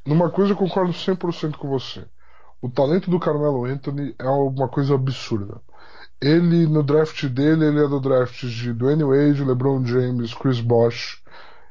Numa 0.06 0.30
coisa 0.30 0.52
eu 0.52 0.56
concordo 0.56 0.92
100% 0.92 1.56
com 1.56 1.68
você. 1.68 2.04
O 2.60 2.70
talento 2.70 3.10
do 3.10 3.20
Carmelo 3.20 3.64
Anthony 3.64 4.14
é 4.18 4.28
uma 4.28 4.68
coisa 4.68 4.94
absurda. 4.94 5.60
Ele, 6.20 6.66
no 6.66 6.82
draft 6.82 7.26
dele, 7.26 7.66
ele 7.66 7.84
é 7.84 7.88
do 7.88 8.00
draft 8.00 8.44
de 8.44 8.72
Dwayne 8.72 9.02
Wade, 9.02 9.44
LeBron 9.44 9.84
James, 9.84 10.32
Chris 10.32 10.60
Bosh. 10.60 11.20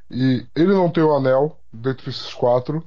E 0.09 0.45
ele 0.53 0.73
não 0.73 0.89
tem 0.89 1.03
o 1.03 1.15
anel 1.15 1.57
dentre 1.71 2.09
esses 2.09 2.33
quatro, 2.33 2.83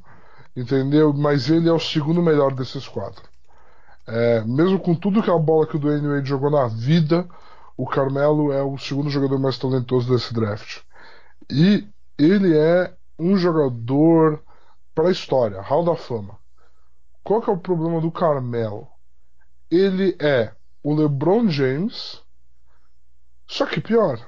entendeu? 0.55 1.15
Mas 1.15 1.49
ele 1.49 1.69
é 1.69 1.73
o 1.73 1.81
segundo 1.81 2.23
melhor 2.23 2.55
desses 2.55 2.87
quatro. 2.87 3.25
É, 4.07 4.43
mesmo 4.45 4.79
com 4.79 4.95
tudo 4.95 5.23
que 5.23 5.31
a 5.31 5.39
bola 5.39 5.67
que 5.67 5.77
o 5.77 5.79
Dwayne 5.79 6.09
Wade 6.09 6.29
jogou 6.29 6.51
na 6.51 6.67
vida, 6.67 7.27
o 7.77 7.87
Carmelo 7.87 8.53
é 8.53 8.63
o 8.63 8.77
segundo 8.79 9.11
jogador 9.11 9.39
mais 9.39 9.59
talentoso 9.59 10.13
desse 10.13 10.33
draft. 10.33 10.83
E 11.51 11.87
ele 12.19 12.57
é 12.57 12.95
um 13.19 13.37
jogador 13.37 14.43
para 14.95 15.09
a 15.09 15.13
história, 15.13 15.61
Hall 15.61 15.85
da 15.85 15.97
Fama. 15.97 16.39
Qual 17.23 17.41
que 17.41 17.51
é 17.51 17.53
o 17.53 17.59
problema 17.59 18.01
do 18.01 18.13
Carmelo? 18.13 18.87
Ele 19.71 20.17
é 20.21 20.53
o 20.83 20.95
LeBron 20.95 21.49
James, 21.49 22.23
só 23.47 23.67
que 23.67 23.81
pior. 23.81 24.21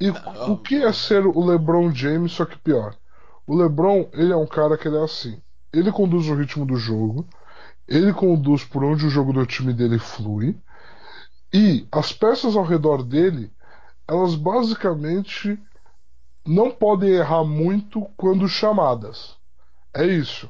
E 0.00 0.10
o 0.50 0.56
que 0.56 0.82
é 0.82 0.92
ser 0.92 1.24
o 1.24 1.44
LeBron 1.46 1.94
James, 1.94 2.32
só 2.32 2.44
que 2.44 2.58
pior? 2.58 2.96
O 3.46 3.56
LeBron, 3.56 4.08
ele 4.12 4.32
é 4.32 4.36
um 4.36 4.46
cara 4.46 4.76
que 4.76 4.88
ele 4.88 4.96
é 4.96 5.04
assim. 5.04 5.40
Ele 5.72 5.92
conduz 5.92 6.28
o 6.28 6.34
ritmo 6.34 6.66
do 6.66 6.76
jogo, 6.76 7.26
ele 7.86 8.12
conduz 8.12 8.64
por 8.64 8.84
onde 8.84 9.06
o 9.06 9.10
jogo 9.10 9.32
do 9.32 9.46
time 9.46 9.72
dele 9.72 9.98
flui, 9.98 10.56
e 11.52 11.86
as 11.92 12.12
peças 12.12 12.56
ao 12.56 12.64
redor 12.64 13.02
dele, 13.02 13.52
elas 14.08 14.34
basicamente 14.34 15.58
não 16.46 16.70
podem 16.70 17.10
errar 17.10 17.44
muito 17.44 18.02
quando 18.16 18.48
chamadas. 18.48 19.36
É 19.94 20.06
isso. 20.06 20.48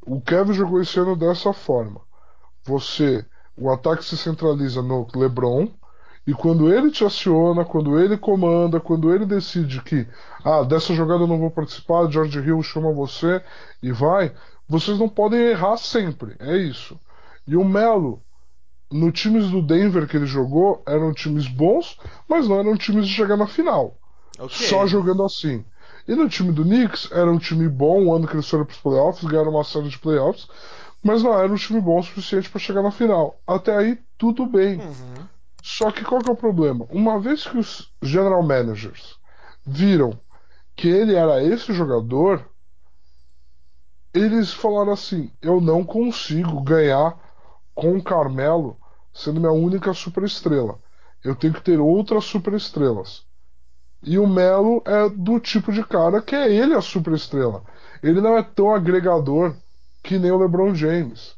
O 0.00 0.20
Kevin 0.20 0.54
jogou 0.54 0.80
esse 0.80 0.98
ano 0.98 1.14
dessa 1.14 1.52
forma. 1.52 2.00
Você, 2.64 3.24
o 3.56 3.70
ataque 3.70 4.04
se 4.04 4.16
centraliza 4.16 4.82
no 4.82 5.06
LeBron 5.14 5.68
e 6.26 6.32
quando 6.32 6.72
ele 6.72 6.90
te 6.90 7.04
aciona, 7.04 7.64
quando 7.64 7.98
ele 7.98 8.16
comanda, 8.16 8.80
quando 8.80 9.12
ele 9.14 9.26
decide 9.26 9.82
que 9.82 10.06
ah, 10.44 10.62
dessa 10.62 10.94
jogada 10.94 11.24
eu 11.24 11.26
não 11.26 11.38
vou 11.38 11.50
participar, 11.50 12.10
George 12.10 12.38
Hill 12.38 12.62
chama 12.62 12.92
você 12.92 13.42
e 13.82 13.92
vai, 13.92 14.32
vocês 14.70 15.00
não 15.00 15.08
podem 15.08 15.40
errar 15.40 15.76
sempre. 15.76 16.36
É 16.38 16.56
isso. 16.56 16.98
E 17.44 17.56
o 17.56 17.64
Melo, 17.64 18.22
no 18.88 19.10
times 19.10 19.50
do 19.50 19.60
Denver 19.60 20.06
que 20.06 20.16
ele 20.16 20.26
jogou, 20.26 20.80
eram 20.86 21.12
times 21.12 21.48
bons, 21.48 21.98
mas 22.28 22.46
não 22.46 22.60
eram 22.60 22.76
times 22.76 23.08
de 23.08 23.12
chegar 23.12 23.36
na 23.36 23.48
final. 23.48 23.98
Okay. 24.38 24.68
Só 24.68 24.86
jogando 24.86 25.24
assim. 25.24 25.64
E 26.06 26.14
no 26.14 26.28
time 26.28 26.52
do 26.52 26.64
Knicks 26.64 27.10
era 27.10 27.30
um 27.30 27.38
time 27.38 27.68
bom, 27.68 28.06
o 28.06 28.14
ano 28.14 28.28
que 28.28 28.34
eles 28.34 28.48
foram 28.48 28.64
para 28.64 28.72
os 28.74 28.80
playoffs, 28.80 29.28
ganharam 29.28 29.50
uma 29.50 29.64
série 29.64 29.88
de 29.88 29.98
playoffs, 29.98 30.46
mas 31.02 31.22
não 31.22 31.36
era 31.36 31.52
um 31.52 31.56
time 31.56 31.80
bom 31.80 31.98
o 31.98 32.02
suficiente 32.04 32.48
para 32.48 32.60
chegar 32.60 32.82
na 32.82 32.92
final. 32.92 33.40
Até 33.44 33.76
aí, 33.76 33.98
tudo 34.16 34.46
bem. 34.46 34.78
Uhum. 34.78 35.26
Só 35.62 35.90
que 35.90 36.04
qual 36.04 36.22
que 36.22 36.30
é 36.30 36.32
o 36.32 36.36
problema? 36.36 36.86
Uma 36.90 37.18
vez 37.18 37.44
que 37.44 37.58
os 37.58 37.92
general 38.00 38.42
managers 38.42 39.16
viram 39.66 40.18
que 40.76 40.88
ele 40.88 41.14
era 41.14 41.42
esse 41.42 41.72
jogador, 41.72 42.44
eles 44.12 44.52
falaram 44.52 44.92
assim: 44.92 45.30
eu 45.40 45.60
não 45.60 45.84
consigo 45.84 46.60
ganhar 46.60 47.16
com 47.74 47.96
o 47.96 48.02
Carmelo 48.02 48.76
sendo 49.12 49.40
minha 49.40 49.52
única 49.52 49.92
superestrela. 49.92 50.78
Eu 51.22 51.34
tenho 51.34 51.52
que 51.52 51.62
ter 51.62 51.78
outras 51.78 52.24
superestrelas. 52.24 53.24
E 54.02 54.18
o 54.18 54.26
Melo 54.26 54.82
é 54.86 55.08
do 55.10 55.38
tipo 55.38 55.72
de 55.72 55.84
cara 55.84 56.22
que 56.22 56.34
é 56.34 56.50
ele 56.52 56.74
a 56.74 56.80
superestrela. 56.80 57.62
Ele 58.02 58.20
não 58.20 58.36
é 58.36 58.42
tão 58.42 58.74
agregador 58.74 59.54
que 60.02 60.18
nem 60.18 60.30
o 60.30 60.38
LeBron 60.38 60.74
James, 60.74 61.36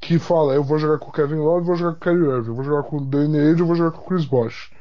que 0.00 0.18
fala: 0.18 0.54
eu 0.54 0.64
vou 0.64 0.78
jogar 0.78 0.98
com 0.98 1.08
o 1.08 1.12
Kevin 1.12 1.36
Love, 1.36 1.66
vou 1.66 1.76
jogar 1.76 1.92
com 1.92 1.98
o 1.98 2.00
Kyrie 2.00 2.28
Irving, 2.28 2.52
vou 2.52 2.64
jogar 2.64 2.82
com 2.82 2.96
o 2.96 3.04
Danny 3.04 3.38
Ainge, 3.38 3.62
vou 3.62 3.76
jogar 3.76 3.92
com 3.92 4.02
o 4.02 4.06
Chris 4.06 4.24
Bosh. 4.24 4.72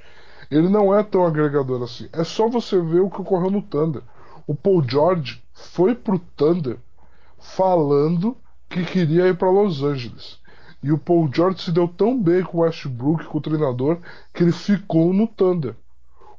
Ele 0.50 0.68
não 0.68 0.94
é 0.94 1.04
tão 1.04 1.26
agregador 1.26 1.84
assim. 1.84 2.10
É 2.12 2.24
só 2.24 2.50
você 2.50 2.82
ver 2.82 3.02
o 3.02 3.10
que 3.10 3.22
ocorreu 3.22 3.52
no 3.52 3.62
Thunder. 3.62 4.02
O 4.48 4.56
Paul 4.56 4.84
George 4.84 5.44
foi 5.54 5.94
pro 5.94 6.18
Thunder 6.18 6.78
falando 7.40 8.38
que 8.70 8.86
queria 8.86 9.28
ir 9.28 9.38
para 9.38 9.50
Los 9.50 9.82
Angeles. 9.84 10.40
E 10.82 10.92
o 10.92 10.98
Paul 10.98 11.30
George 11.34 11.62
se 11.62 11.72
deu 11.72 11.88
tão 11.88 12.22
bem 12.22 12.44
com 12.44 12.60
o 12.60 12.62
Westbrook, 12.62 13.26
com 13.26 13.38
o 13.38 13.42
treinador, 13.42 13.98
que 14.34 14.44
ele 14.44 14.52
ficou 14.52 15.14
no 15.14 15.28
Thunder. 15.28 15.76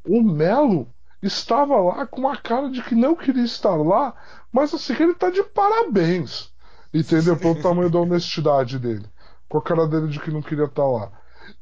O 0.06 0.22
Melo 0.22 0.86
estava 1.22 1.76
lá 1.76 2.06
com 2.06 2.20
uma 2.20 2.36
cara 2.36 2.70
de 2.70 2.82
que 2.82 2.94
não 2.94 3.14
queria 3.14 3.44
estar 3.44 3.76
lá, 3.76 4.14
mas 4.50 4.72
assim 4.72 4.94
que 4.94 5.02
ele 5.02 5.12
está 5.12 5.30
de 5.30 5.42
parabéns. 5.42 6.50
Entendeu? 6.92 7.36
Pelo 7.36 7.60
tamanho 7.60 7.90
da 7.90 8.00
honestidade 8.00 8.78
dele. 8.78 9.04
Com 9.48 9.58
a 9.58 9.62
cara 9.62 9.86
dele 9.86 10.08
de 10.08 10.18
que 10.18 10.30
não 10.30 10.42
queria 10.42 10.64
estar 10.64 10.86
lá. 10.86 11.10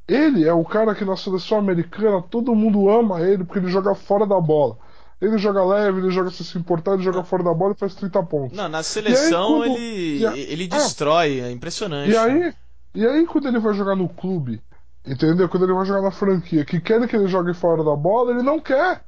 Ele 0.06 0.46
é 0.46 0.52
o 0.52 0.64
cara 0.64 0.94
que 0.94 1.04
na 1.04 1.16
seleção 1.16 1.58
americana 1.58 2.22
todo 2.22 2.54
mundo 2.54 2.88
ama 2.88 3.20
ele 3.20 3.44
porque 3.44 3.58
ele 3.58 3.70
joga 3.70 3.94
fora 3.94 4.26
da 4.26 4.40
bola. 4.40 4.78
Ele 5.20 5.36
joga 5.38 5.64
leve, 5.64 5.98
ele 5.98 6.10
joga 6.10 6.30
sem 6.30 6.46
se 6.46 6.56
importar, 6.56 6.94
ele 6.94 7.02
joga 7.02 7.24
fora 7.24 7.42
da 7.42 7.52
bola 7.52 7.72
e 7.72 7.78
faz 7.78 7.94
30 7.94 8.22
pontos. 8.24 8.56
Não, 8.56 8.68
na 8.68 8.82
seleção 8.82 9.62
aí, 9.62 9.68
quando... 9.68 9.78
ele, 9.78 10.52
ele 10.52 10.64
é. 10.64 10.66
destrói, 10.68 11.40
é 11.40 11.50
impressionante. 11.50 12.10
E 12.10 12.16
aí, 12.16 12.54
e 12.94 13.06
aí 13.06 13.26
quando 13.26 13.48
ele 13.48 13.58
vai 13.58 13.74
jogar 13.74 13.96
no 13.96 14.08
clube 14.08 14.62
Entendeu? 15.08 15.48
Quando 15.48 15.64
ele 15.64 15.72
vai 15.72 15.86
jogar 15.86 16.02
na 16.02 16.10
franquia, 16.10 16.64
que 16.66 16.78
querem 16.80 17.08
que 17.08 17.16
ele 17.16 17.28
jogue 17.28 17.54
fora 17.54 17.82
da 17.82 17.96
bola, 17.96 18.30
ele 18.32 18.42
não 18.42 18.60
quer. 18.60 19.02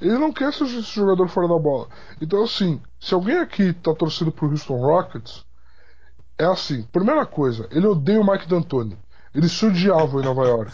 Ele 0.00 0.18
não 0.18 0.30
quer 0.30 0.52
ser 0.52 0.64
esse 0.64 0.94
jogador 0.94 1.26
fora 1.28 1.48
da 1.48 1.58
bola. 1.58 1.88
Então, 2.20 2.44
assim, 2.44 2.80
se 3.00 3.14
alguém 3.14 3.38
aqui 3.38 3.72
tá 3.72 3.94
torcendo 3.94 4.30
pro 4.30 4.48
Houston 4.48 4.76
Rockets, 4.76 5.44
é 6.38 6.44
assim: 6.44 6.82
primeira 6.92 7.24
coisa, 7.24 7.66
ele 7.70 7.86
odeia 7.86 8.20
o 8.20 8.30
Mike 8.30 8.46
D'Antoni. 8.46 8.96
Ele 9.34 9.48
se 9.48 9.66
odiava 9.66 10.20
em 10.20 10.24
Nova 10.24 10.44
York. 10.48 10.72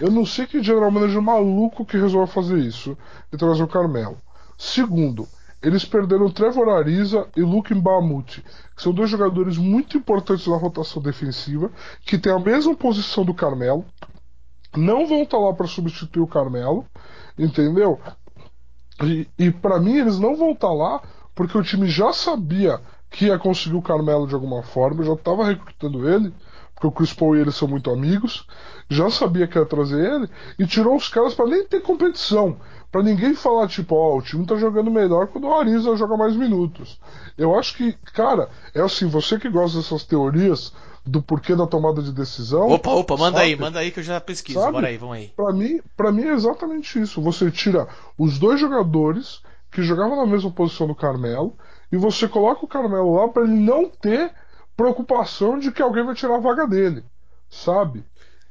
Eu 0.00 0.10
não 0.10 0.24
sei 0.24 0.46
que 0.46 0.62
general 0.62 0.90
manager 0.90 1.20
maluco 1.20 1.84
que 1.84 1.96
resolveu 1.96 2.26
fazer 2.26 2.58
isso 2.58 2.96
e 3.32 3.36
trazer 3.36 3.62
o 3.62 3.68
Carmelo. 3.68 4.18
Segundo, 4.56 5.28
eles 5.62 5.84
perderam 5.84 6.30
Trevor 6.30 6.68
Ariza 6.68 7.28
e 7.36 7.42
Luke 7.42 7.74
Mbamute, 7.74 8.44
que 8.76 8.82
são 8.82 8.92
dois 8.92 9.10
jogadores 9.10 9.56
muito 9.56 9.96
importantes 9.96 10.46
na 10.46 10.56
rotação 10.56 11.02
defensiva, 11.02 11.70
que 12.04 12.16
têm 12.16 12.32
a 12.32 12.38
mesma 12.38 12.74
posição 12.76 13.24
do 13.24 13.34
Carmelo, 13.34 13.84
não 14.76 15.06
vão 15.06 15.22
estar 15.22 15.38
tá 15.38 15.42
lá 15.42 15.52
para 15.52 15.66
substituir 15.66 16.22
o 16.22 16.28
Carmelo, 16.28 16.86
entendeu? 17.36 18.00
E, 19.02 19.28
e 19.38 19.50
para 19.50 19.80
mim 19.80 19.96
eles 19.96 20.18
não 20.18 20.36
vão 20.36 20.52
estar 20.52 20.68
tá 20.68 20.72
lá 20.72 21.02
porque 21.34 21.56
o 21.56 21.62
time 21.62 21.88
já 21.88 22.12
sabia 22.12 22.80
que 23.10 23.26
ia 23.26 23.38
conseguir 23.38 23.76
o 23.76 23.82
Carmelo 23.82 24.26
de 24.26 24.34
alguma 24.34 24.62
forma, 24.62 25.04
já 25.04 25.12
estava 25.14 25.44
recrutando 25.44 26.08
ele, 26.08 26.32
porque 26.78 26.86
o 26.86 26.92
Chris 26.92 27.12
Paul 27.12 27.36
e 27.36 27.40
ele 27.40 27.50
são 27.50 27.66
muito 27.66 27.90
amigos, 27.90 28.46
já 28.88 29.10
sabia 29.10 29.46
que 29.48 29.58
ia 29.58 29.66
trazer 29.66 29.98
ele 29.98 30.28
e 30.58 30.66
tirou 30.66 30.96
os 30.96 31.08
caras 31.08 31.34
para 31.34 31.46
nem 31.46 31.64
ter 31.66 31.80
competição 31.80 32.56
para 32.90 33.02
ninguém 33.02 33.34
falar, 33.34 33.68
tipo, 33.68 33.94
ó, 33.94 34.14
oh, 34.14 34.18
o 34.18 34.22
time 34.22 34.46
tá 34.46 34.56
jogando 34.56 34.90
melhor 34.90 35.26
quando 35.26 35.46
o 35.46 35.54
Ariza 35.54 35.94
joga 35.96 36.16
mais 36.16 36.34
minutos. 36.34 36.98
Eu 37.36 37.58
acho 37.58 37.76
que, 37.76 37.92
cara, 38.14 38.48
é 38.74 38.80
assim, 38.80 39.06
você 39.06 39.38
que 39.38 39.50
gosta 39.50 39.78
dessas 39.78 40.04
teorias 40.04 40.72
do 41.04 41.22
porquê 41.22 41.54
da 41.54 41.66
tomada 41.66 42.02
de 42.02 42.12
decisão. 42.12 42.68
Opa, 42.68 42.90
opa, 42.90 43.16
manda 43.16 43.38
sabe? 43.38 43.50
aí, 43.50 43.56
manda 43.56 43.78
aí 43.78 43.90
que 43.90 44.00
eu 44.00 44.04
já 44.04 44.20
pesquiso. 44.20 44.60
Sabe? 44.60 44.72
Bora 44.72 44.88
aí, 44.88 44.96
vamos 44.96 45.16
aí. 45.16 45.32
Pra 45.36 45.52
mim, 45.52 45.80
pra 45.96 46.12
mim 46.12 46.24
é 46.24 46.32
exatamente 46.32 47.00
isso. 47.00 47.20
Você 47.20 47.50
tira 47.50 47.86
os 48.16 48.38
dois 48.38 48.60
jogadores 48.60 49.42
que 49.70 49.82
jogavam 49.82 50.16
na 50.16 50.26
mesma 50.26 50.50
posição 50.50 50.86
do 50.86 50.94
Carmelo 50.94 51.54
e 51.92 51.96
você 51.96 52.26
coloca 52.26 52.64
o 52.64 52.68
Carmelo 52.68 53.16
lá 53.16 53.28
para 53.28 53.44
ele 53.44 53.54
não 53.54 53.88
ter 53.88 54.32
preocupação 54.78 55.58
de 55.58 55.72
que 55.72 55.82
alguém 55.82 56.04
vai 56.04 56.14
tirar 56.14 56.36
a 56.36 56.40
vaga 56.40 56.64
dele, 56.64 57.02
sabe? 57.50 58.04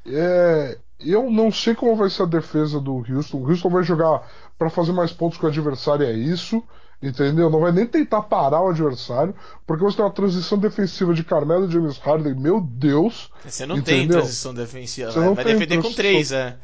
É, 0.06 0.78
eu 1.00 1.32
não 1.32 1.50
sei 1.50 1.74
como 1.74 1.96
vai 1.96 2.10
ser 2.10 2.24
a 2.24 2.26
defesa 2.26 2.82
do 2.82 2.98
Houston. 2.98 3.38
O 3.38 3.50
Houston 3.50 3.70
vai 3.70 3.82
jogar 3.84 4.30
para 4.60 4.70
fazer 4.70 4.92
mais 4.92 5.14
pontos 5.14 5.38
que 5.38 5.46
o 5.46 5.48
adversário, 5.48 6.06
é 6.06 6.12
isso. 6.12 6.62
Entendeu? 7.02 7.48
Não 7.50 7.60
vai 7.60 7.72
nem 7.72 7.86
tentar 7.86 8.24
parar 8.24 8.60
o 8.64 8.70
adversário, 8.70 9.34
porque 9.68 9.84
você 9.84 9.98
tem 9.98 10.06
uma 10.06 10.12
transição 10.12 10.58
defensiva 10.58 11.14
de 11.14 11.24
Carmelo 11.24 11.68
e 11.68 11.72
James 11.72 12.00
Harden, 12.00 12.34
meu 12.34 12.60
Deus. 12.60 13.30
Você 13.46 13.68
não 13.68 13.78
entendeu? 13.78 14.00
tem 14.00 14.08
transição 14.10 14.52
defensiva, 14.52 15.12
você 15.12 15.20
vai, 15.20 15.34
vai 15.36 15.46
defender 15.46 15.80
com 15.80 15.94
três, 15.94 16.32
é. 16.32 16.58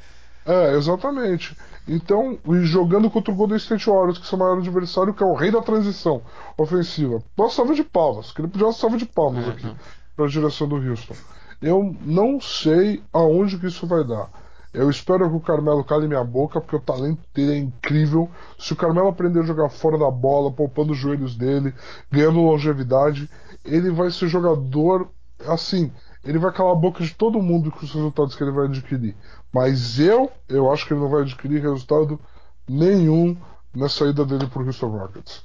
É, 0.45 0.75
exatamente. 0.75 1.55
Então, 1.87 2.37
jogando 2.61 3.09
contra 3.09 3.33
o 3.33 3.35
Golden 3.35 3.57
State 3.57 3.89
Warriors, 3.89 4.17
que 4.17 4.33
é 4.33 4.37
o 4.37 4.39
maior 4.39 4.57
adversário, 4.57 5.13
que 5.13 5.23
é 5.23 5.25
o 5.25 5.33
rei 5.33 5.51
da 5.51 5.61
transição 5.61 6.21
ofensiva. 6.57 7.21
Uma 7.37 7.49
salva 7.49 7.73
de 7.73 7.83
palmas, 7.83 8.31
que 8.31 8.41
ele 8.41 8.47
podia 8.47 8.67
uma 8.67 8.73
salva 8.73 8.97
de 8.97 9.05
palmas 9.05 9.45
uhum. 9.45 9.51
aqui. 9.51 9.75
para 10.15 10.25
a 10.25 10.29
direção 10.29 10.67
do 10.67 10.75
Houston. 10.75 11.15
Eu 11.61 11.95
não 12.01 12.39
sei 12.39 13.01
aonde 13.11 13.57
que 13.57 13.67
isso 13.67 13.87
vai 13.87 14.03
dar. 14.03 14.29
Eu 14.73 14.89
espero 14.89 15.29
que 15.29 15.35
o 15.35 15.39
Carmelo 15.39 15.83
cale 15.83 16.07
minha 16.07 16.23
boca, 16.23 16.59
porque 16.59 16.75
o 16.75 16.81
talento 16.81 17.21
dele 17.33 17.53
é 17.53 17.57
incrível. 17.57 18.29
Se 18.57 18.73
o 18.73 18.75
Carmelo 18.75 19.07
aprender 19.07 19.41
a 19.41 19.43
jogar 19.43 19.69
fora 19.69 19.99
da 19.99 20.09
bola, 20.09 20.51
poupando 20.51 20.93
os 20.93 20.97
joelhos 20.97 21.35
dele, 21.35 21.73
ganhando 22.11 22.41
longevidade, 22.41 23.29
ele 23.63 23.91
vai 23.91 24.09
ser 24.09 24.27
jogador 24.27 25.07
assim. 25.47 25.91
Ele 26.23 26.39
vai 26.39 26.51
calar 26.53 26.71
a 26.71 26.75
boca 26.75 27.03
de 27.03 27.13
todo 27.13 27.41
mundo 27.41 27.71
com 27.71 27.85
os 27.85 27.93
resultados 27.93 28.35
que 28.35 28.43
ele 28.43 28.51
vai 28.51 28.65
adquirir. 28.65 29.15
Mas 29.51 29.99
eu, 29.99 30.31
eu 30.47 30.71
acho 30.71 30.87
que 30.87 30.93
ele 30.93 31.01
não 31.01 31.09
vai 31.09 31.21
adquirir 31.21 31.61
resultado 31.61 32.19
nenhum 32.67 33.35
na 33.75 33.89
saída 33.89 34.25
dele 34.25 34.47
pro 34.47 34.65
Houston 34.65 34.87
Rockets. 34.87 35.43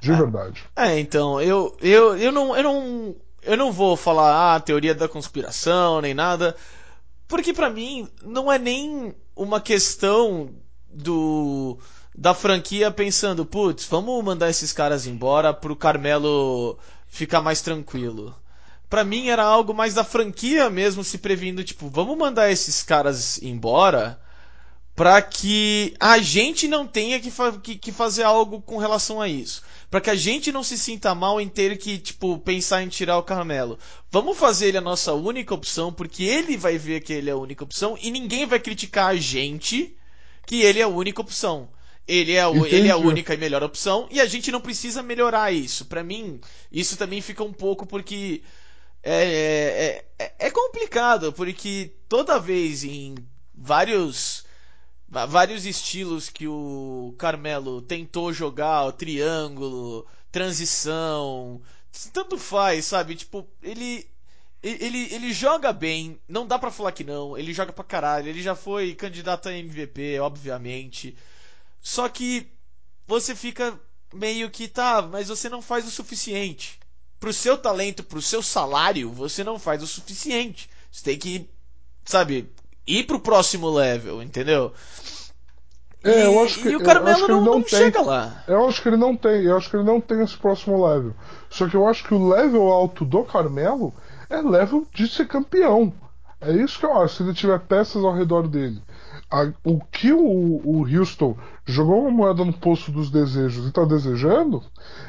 De 0.00 0.12
é, 0.12 0.16
verdade. 0.16 0.64
É, 0.74 0.98
então, 0.98 1.40
eu, 1.40 1.76
eu, 1.80 2.16
eu, 2.16 2.32
não, 2.32 2.56
eu, 2.56 2.62
não, 2.62 3.16
eu 3.42 3.56
não 3.56 3.72
vou 3.72 3.96
falar 3.96 4.54
ah, 4.54 4.60
teoria 4.60 4.94
da 4.94 5.08
conspiração 5.08 6.00
nem 6.00 6.14
nada, 6.14 6.56
porque 7.28 7.52
para 7.52 7.70
mim 7.70 8.08
não 8.22 8.50
é 8.50 8.58
nem 8.58 9.14
uma 9.34 9.60
questão 9.60 10.50
do 10.88 11.78
da 12.16 12.32
franquia 12.32 12.90
pensando, 12.90 13.44
putz, 13.44 13.84
vamos 13.84 14.24
mandar 14.24 14.48
esses 14.48 14.72
caras 14.72 15.06
embora 15.06 15.52
pro 15.52 15.76
Carmelo 15.76 16.78
ficar 17.06 17.42
mais 17.42 17.60
tranquilo. 17.60 18.34
Para 18.88 19.04
mim 19.04 19.28
era 19.28 19.42
algo 19.42 19.74
mais 19.74 19.94
da 19.94 20.04
franquia 20.04 20.70
mesmo 20.70 21.02
se 21.02 21.18
previndo, 21.18 21.64
tipo, 21.64 21.88
vamos 21.88 22.16
mandar 22.16 22.50
esses 22.50 22.82
caras 22.82 23.40
embora 23.42 24.20
para 24.96 25.20
que 25.20 25.94
a 26.00 26.18
gente 26.18 26.66
não 26.66 26.86
tenha 26.86 27.20
que, 27.20 27.30
fa 27.30 27.52
que, 27.52 27.76
que, 27.76 27.92
fazer 27.92 28.22
algo 28.22 28.62
com 28.62 28.78
relação 28.78 29.20
a 29.20 29.28
isso. 29.28 29.62
Para 29.90 30.00
que 30.00 30.08
a 30.08 30.14
gente 30.14 30.50
não 30.50 30.62
se 30.62 30.78
sinta 30.78 31.14
mal 31.14 31.38
em 31.38 31.48
ter 31.48 31.76
que, 31.76 31.98
tipo, 31.98 32.38
pensar 32.38 32.82
em 32.82 32.88
tirar 32.88 33.18
o 33.18 33.22
Carmelo. 33.22 33.78
Vamos 34.10 34.38
fazer 34.38 34.68
ele 34.68 34.78
a 34.78 34.80
nossa 34.80 35.12
única 35.12 35.54
opção, 35.54 35.92
porque 35.92 36.24
ele 36.24 36.56
vai 36.56 36.78
ver 36.78 37.02
que 37.02 37.12
ele 37.12 37.28
é 37.28 37.34
a 37.34 37.36
única 37.36 37.62
opção 37.62 37.98
e 38.00 38.10
ninguém 38.10 38.46
vai 38.46 38.58
criticar 38.58 39.08
a 39.08 39.16
gente 39.16 39.94
que 40.46 40.62
ele 40.62 40.80
é 40.80 40.84
a 40.84 40.88
única 40.88 41.20
opção. 41.20 41.68
Ele 42.08 42.32
é, 42.32 42.46
o, 42.46 42.64
ele 42.64 42.88
é 42.88 42.92
a 42.92 42.96
única 42.96 43.34
e 43.34 43.36
melhor 43.36 43.62
opção 43.62 44.06
e 44.10 44.20
a 44.20 44.26
gente 44.26 44.50
não 44.50 44.62
precisa 44.62 45.02
melhorar 45.02 45.52
isso. 45.52 45.84
Para 45.84 46.02
mim, 46.02 46.40
isso 46.72 46.96
também 46.96 47.20
fica 47.20 47.44
um 47.44 47.52
pouco 47.52 47.84
porque 47.84 48.42
é, 49.08 50.04
é, 50.18 50.34
é 50.38 50.50
complicado, 50.50 51.32
porque 51.32 51.92
toda 52.08 52.40
vez 52.40 52.82
em 52.84 53.14
vários 53.54 54.44
vários 55.08 55.64
estilos 55.64 56.28
que 56.28 56.48
o 56.48 57.14
Carmelo 57.16 57.80
tentou 57.80 58.32
jogar, 58.32 58.84
o 58.84 58.92
triângulo, 58.92 60.06
transição, 60.32 61.62
tanto 62.12 62.36
faz, 62.36 62.86
sabe? 62.86 63.14
Tipo, 63.14 63.48
ele 63.62 64.06
ele, 64.62 65.14
ele 65.14 65.32
joga 65.32 65.72
bem, 65.72 66.20
não 66.28 66.44
dá 66.46 66.58
para 66.58 66.72
falar 66.72 66.90
que 66.90 67.04
não, 67.04 67.38
ele 67.38 67.52
joga 67.52 67.72
pra 67.72 67.84
caralho, 67.84 68.28
ele 68.28 68.42
já 68.42 68.56
foi 68.56 68.94
candidato 68.94 69.48
a 69.48 69.52
MVP, 69.56 70.18
obviamente. 70.18 71.16
Só 71.80 72.08
que 72.08 72.48
você 73.06 73.34
fica 73.36 73.78
meio 74.12 74.50
que 74.50 74.66
tá, 74.66 75.02
mas 75.02 75.28
você 75.28 75.48
não 75.48 75.62
faz 75.62 75.86
o 75.86 75.90
suficiente. 75.90 76.80
Pro 77.18 77.32
seu 77.32 77.56
talento, 77.56 78.02
pro 78.02 78.20
seu 78.20 78.42
salário, 78.42 79.10
você 79.10 79.42
não 79.42 79.58
faz 79.58 79.82
o 79.82 79.86
suficiente. 79.86 80.68
Você 80.90 81.04
tem 81.04 81.18
que, 81.18 81.48
sabe, 82.04 82.50
ir 82.86 83.04
pro 83.04 83.20
próximo 83.20 83.70
level, 83.70 84.22
entendeu? 84.22 84.72
É, 86.04 86.26
eu 86.26 86.40
acho 86.40 86.60
que, 86.60 86.68
e 86.68 86.76
o 86.76 86.82
Carmelo 86.82 87.26
não, 87.26 87.40
não, 87.40 87.58
não 87.58 87.66
chega 87.66 88.00
lá. 88.00 88.44
Eu 88.46 88.68
acho 88.68 88.80
que 88.80 88.88
ele 88.88 88.96
não 88.96 89.16
tem, 89.16 89.42
eu 89.42 89.56
acho 89.56 89.68
que 89.68 89.76
ele 89.76 89.84
não 89.84 90.00
tem 90.00 90.22
esse 90.22 90.36
próximo 90.36 90.86
level. 90.86 91.14
Só 91.50 91.68
que 91.68 91.74
eu 91.74 91.88
acho 91.88 92.04
que 92.04 92.14
o 92.14 92.28
level 92.28 92.68
alto 92.68 93.04
do 93.04 93.24
Carmelo 93.24 93.92
é 94.30 94.40
level 94.40 94.86
de 94.94 95.08
ser 95.08 95.26
campeão. 95.26 95.92
É 96.40 96.52
isso 96.52 96.78
que 96.78 96.86
eu 96.86 96.96
acho, 97.00 97.16
se 97.16 97.22
ele 97.22 97.34
tiver 97.34 97.58
peças 97.60 98.04
ao 98.04 98.14
redor 98.14 98.46
dele. 98.46 98.80
A, 99.30 99.52
o 99.64 99.80
que 99.80 100.12
o, 100.12 100.20
o, 100.64 100.86
Houston 100.86 101.36
jogou 101.64 102.02
uma 102.02 102.10
moeda 102.10 102.44
no 102.44 102.52
poço 102.52 102.92
dos 102.92 103.10
desejos 103.10 103.64
e 103.64 103.68
está 103.68 103.84
desejando 103.84 104.62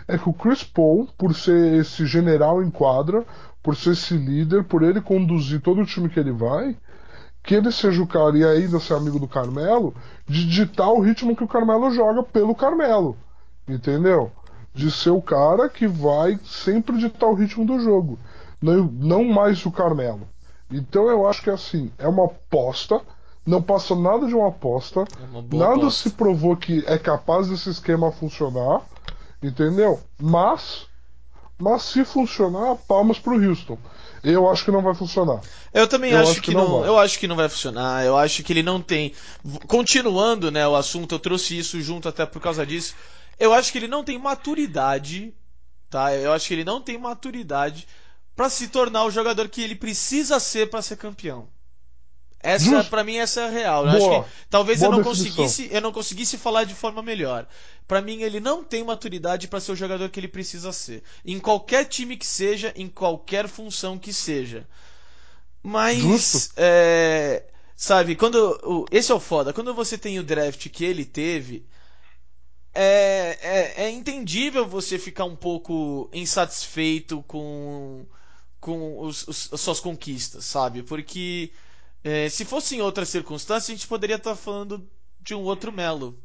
é 0.07 0.18
que 0.18 0.28
o 0.28 0.34
Chris 0.34 0.63
Paul, 0.63 1.07
por 1.15 1.36
ser 1.36 1.76
esse 1.76 2.05
general 2.05 2.63
em 2.63 2.72
quadra, 2.72 3.24
por 3.61 3.76
ser 3.76 3.91
esse 3.91 4.18
líder, 4.18 4.63
por 4.63 4.82
ele 4.82 5.01
conduzir 5.01 5.61
todo 5.61 5.82
o 5.82 5.86
time 5.86 6.09
que 6.09 6.20
ele 6.20 6.32
vai, 6.32 6.76
que 7.43 7.53
ele 7.53 7.72
seja 7.72 8.01
o 8.01 8.07
cara 8.07 8.38
e 8.38 8.43
ainda 8.43 8.80
ser 8.80 8.95
amigo 8.95 9.20
do 9.20 9.28
Carmelo, 9.28 9.93
de 10.26 10.47
ditar 10.47 10.89
o 10.89 10.99
ritmo 10.99 11.36
que 11.36 11.43
o 11.43 11.47
Carmelo 11.47 11.91
joga 11.91 12.24
pelo 12.24 12.55
Carmelo. 12.55 13.15
Entendeu? 13.68 14.32
De 14.74 14.89
ser 14.91 15.11
o 15.11 15.22
cara 15.22 15.70
que 15.70 15.88
vai 15.88 16.39
sempre 16.43 16.97
ditar 16.97 17.30
o 17.30 17.36
ritmo 17.36 17.65
do 17.65 17.80
jogo. 17.80 18.18
Não, 18.61 18.84
não 18.86 19.24
mais 19.24 19.65
o 19.65 19.72
Carmelo. 19.72 20.28
Então 20.72 21.07
eu 21.09 21.28
acho 21.28 21.41
que 21.41 21.49
assim, 21.49 21.91
é 21.97 22.07
uma 22.07 22.26
aposta, 22.26 23.01
não 23.47 23.61
passa 23.61 23.95
nada 23.95 24.27
de 24.27 24.35
uma 24.35 24.49
aposta, 24.49 24.99
é 24.99 25.23
uma 25.23 25.41
nada 25.41 25.79
aposta. 25.79 26.09
se 26.09 26.15
provou 26.15 26.57
que 26.57 26.83
é 26.85 26.97
capaz 26.97 27.47
desse 27.47 27.69
esquema 27.69 28.11
funcionar, 28.11 28.81
entendeu? 29.41 30.01
Mas, 30.21 30.85
mas 31.57 31.83
se 31.83 32.03
funcionar, 32.03 32.75
palmas 32.87 33.17
pro 33.17 33.41
Houston. 33.41 33.77
Eu 34.21 34.49
acho 34.49 34.65
que 34.65 34.71
não 34.71 34.81
vai 34.81 34.93
funcionar. 34.93 35.39
Eu 35.73 35.87
também 35.87 36.11
eu 36.11 36.19
acho, 36.19 36.31
acho, 36.31 36.41
que, 36.41 36.51
que 36.51 36.57
não, 36.57 36.67
não 36.67 36.85
eu 36.85 36.99
acho 36.99 37.17
que 37.17 37.27
não 37.27 37.35
vai 37.37 37.47
funcionar. 37.47 38.03
Eu 38.03 38.17
acho 38.17 38.43
que 38.43 38.51
ele 38.51 38.63
não 38.63 38.81
tem. 38.81 39.13
Continuando, 39.67 40.51
né, 40.51 40.67
o 40.67 40.75
assunto, 40.75 41.15
eu 41.15 41.19
trouxe 41.19 41.57
isso 41.57 41.79
junto 41.79 42.09
até 42.09 42.25
por 42.25 42.41
causa 42.41 42.65
disso. 42.65 42.95
Eu 43.39 43.53
acho 43.53 43.71
que 43.71 43.77
ele 43.77 43.87
não 43.87 44.03
tem 44.03 44.17
maturidade, 44.17 45.33
tá? 45.89 46.13
Eu 46.13 46.33
acho 46.33 46.47
que 46.47 46.53
ele 46.55 46.65
não 46.65 46.81
tem 46.81 46.97
maturidade 46.97 47.87
para 48.35 48.49
se 48.49 48.67
tornar 48.67 49.05
o 49.05 49.11
jogador 49.11 49.47
que 49.47 49.61
ele 49.61 49.75
precisa 49.75 50.39
ser 50.39 50.69
para 50.69 50.81
ser 50.81 50.97
campeão. 50.97 51.47
Essa, 52.47 52.83
para 52.85 53.03
mim, 53.03 53.17
essa 53.17 53.41
é 53.41 53.45
a 53.45 53.49
real. 53.49 53.85
Eu 53.85 53.91
acho 53.91 54.23
que 54.23 54.29
talvez 54.49 54.81
eu 54.81 54.89
não 54.89 55.03
conseguisse, 55.03 55.67
eu 55.69 55.81
não 55.81 55.91
conseguisse 55.91 56.37
falar 56.37 56.63
de 56.63 56.73
forma 56.73 57.03
melhor. 57.03 57.45
Para 57.85 58.01
mim, 58.01 58.21
ele 58.21 58.39
não 58.39 58.63
tem 58.63 58.83
maturidade 58.83 59.47
para 59.47 59.59
ser 59.59 59.73
o 59.73 59.75
jogador 59.75 60.09
que 60.09 60.19
ele 60.19 60.27
precisa 60.27 60.71
ser. 60.71 61.03
Em 61.25 61.39
qualquer 61.39 61.85
time 61.85 62.15
que 62.15 62.25
seja, 62.25 62.73
em 62.75 62.87
qualquer 62.87 63.47
função 63.49 63.97
que 63.97 64.13
seja. 64.13 64.65
Mas, 65.61 66.51
é, 66.55 67.43
sabe, 67.75 68.15
quando 68.15 68.87
esse 68.91 69.11
é 69.11 69.15
o 69.15 69.19
foda. 69.19 69.51
Quando 69.51 69.73
você 69.73 69.97
tem 69.97 70.17
o 70.17 70.23
draft 70.23 70.69
que 70.69 70.85
ele 70.85 71.03
teve, 71.03 71.65
é, 72.73 73.37
é, 73.41 73.83
é 73.85 73.89
entendível 73.89 74.65
você 74.65 74.97
ficar 74.97 75.25
um 75.25 75.35
pouco 75.35 76.09
insatisfeito 76.13 77.23
com 77.27 78.05
com 78.59 78.99
os, 78.99 79.27
os, 79.27 79.53
as 79.53 79.61
suas 79.61 79.79
conquistas, 79.79 80.45
sabe? 80.45 80.83
Porque 80.83 81.51
é, 82.08 82.30
se 82.30 82.45
fosse 82.45 82.78
em 82.78 82.82
outras 82.82 83.10
circunstâncias, 83.10 83.70
a 83.70 83.74
gente 83.74 83.86
poderia 83.86 84.16
estar 84.16 84.30
tá 84.30 84.36
falando 84.36 84.88
de 85.20 85.36
um 85.36 85.41
outro 85.41 85.74
Melo. 85.74 86.18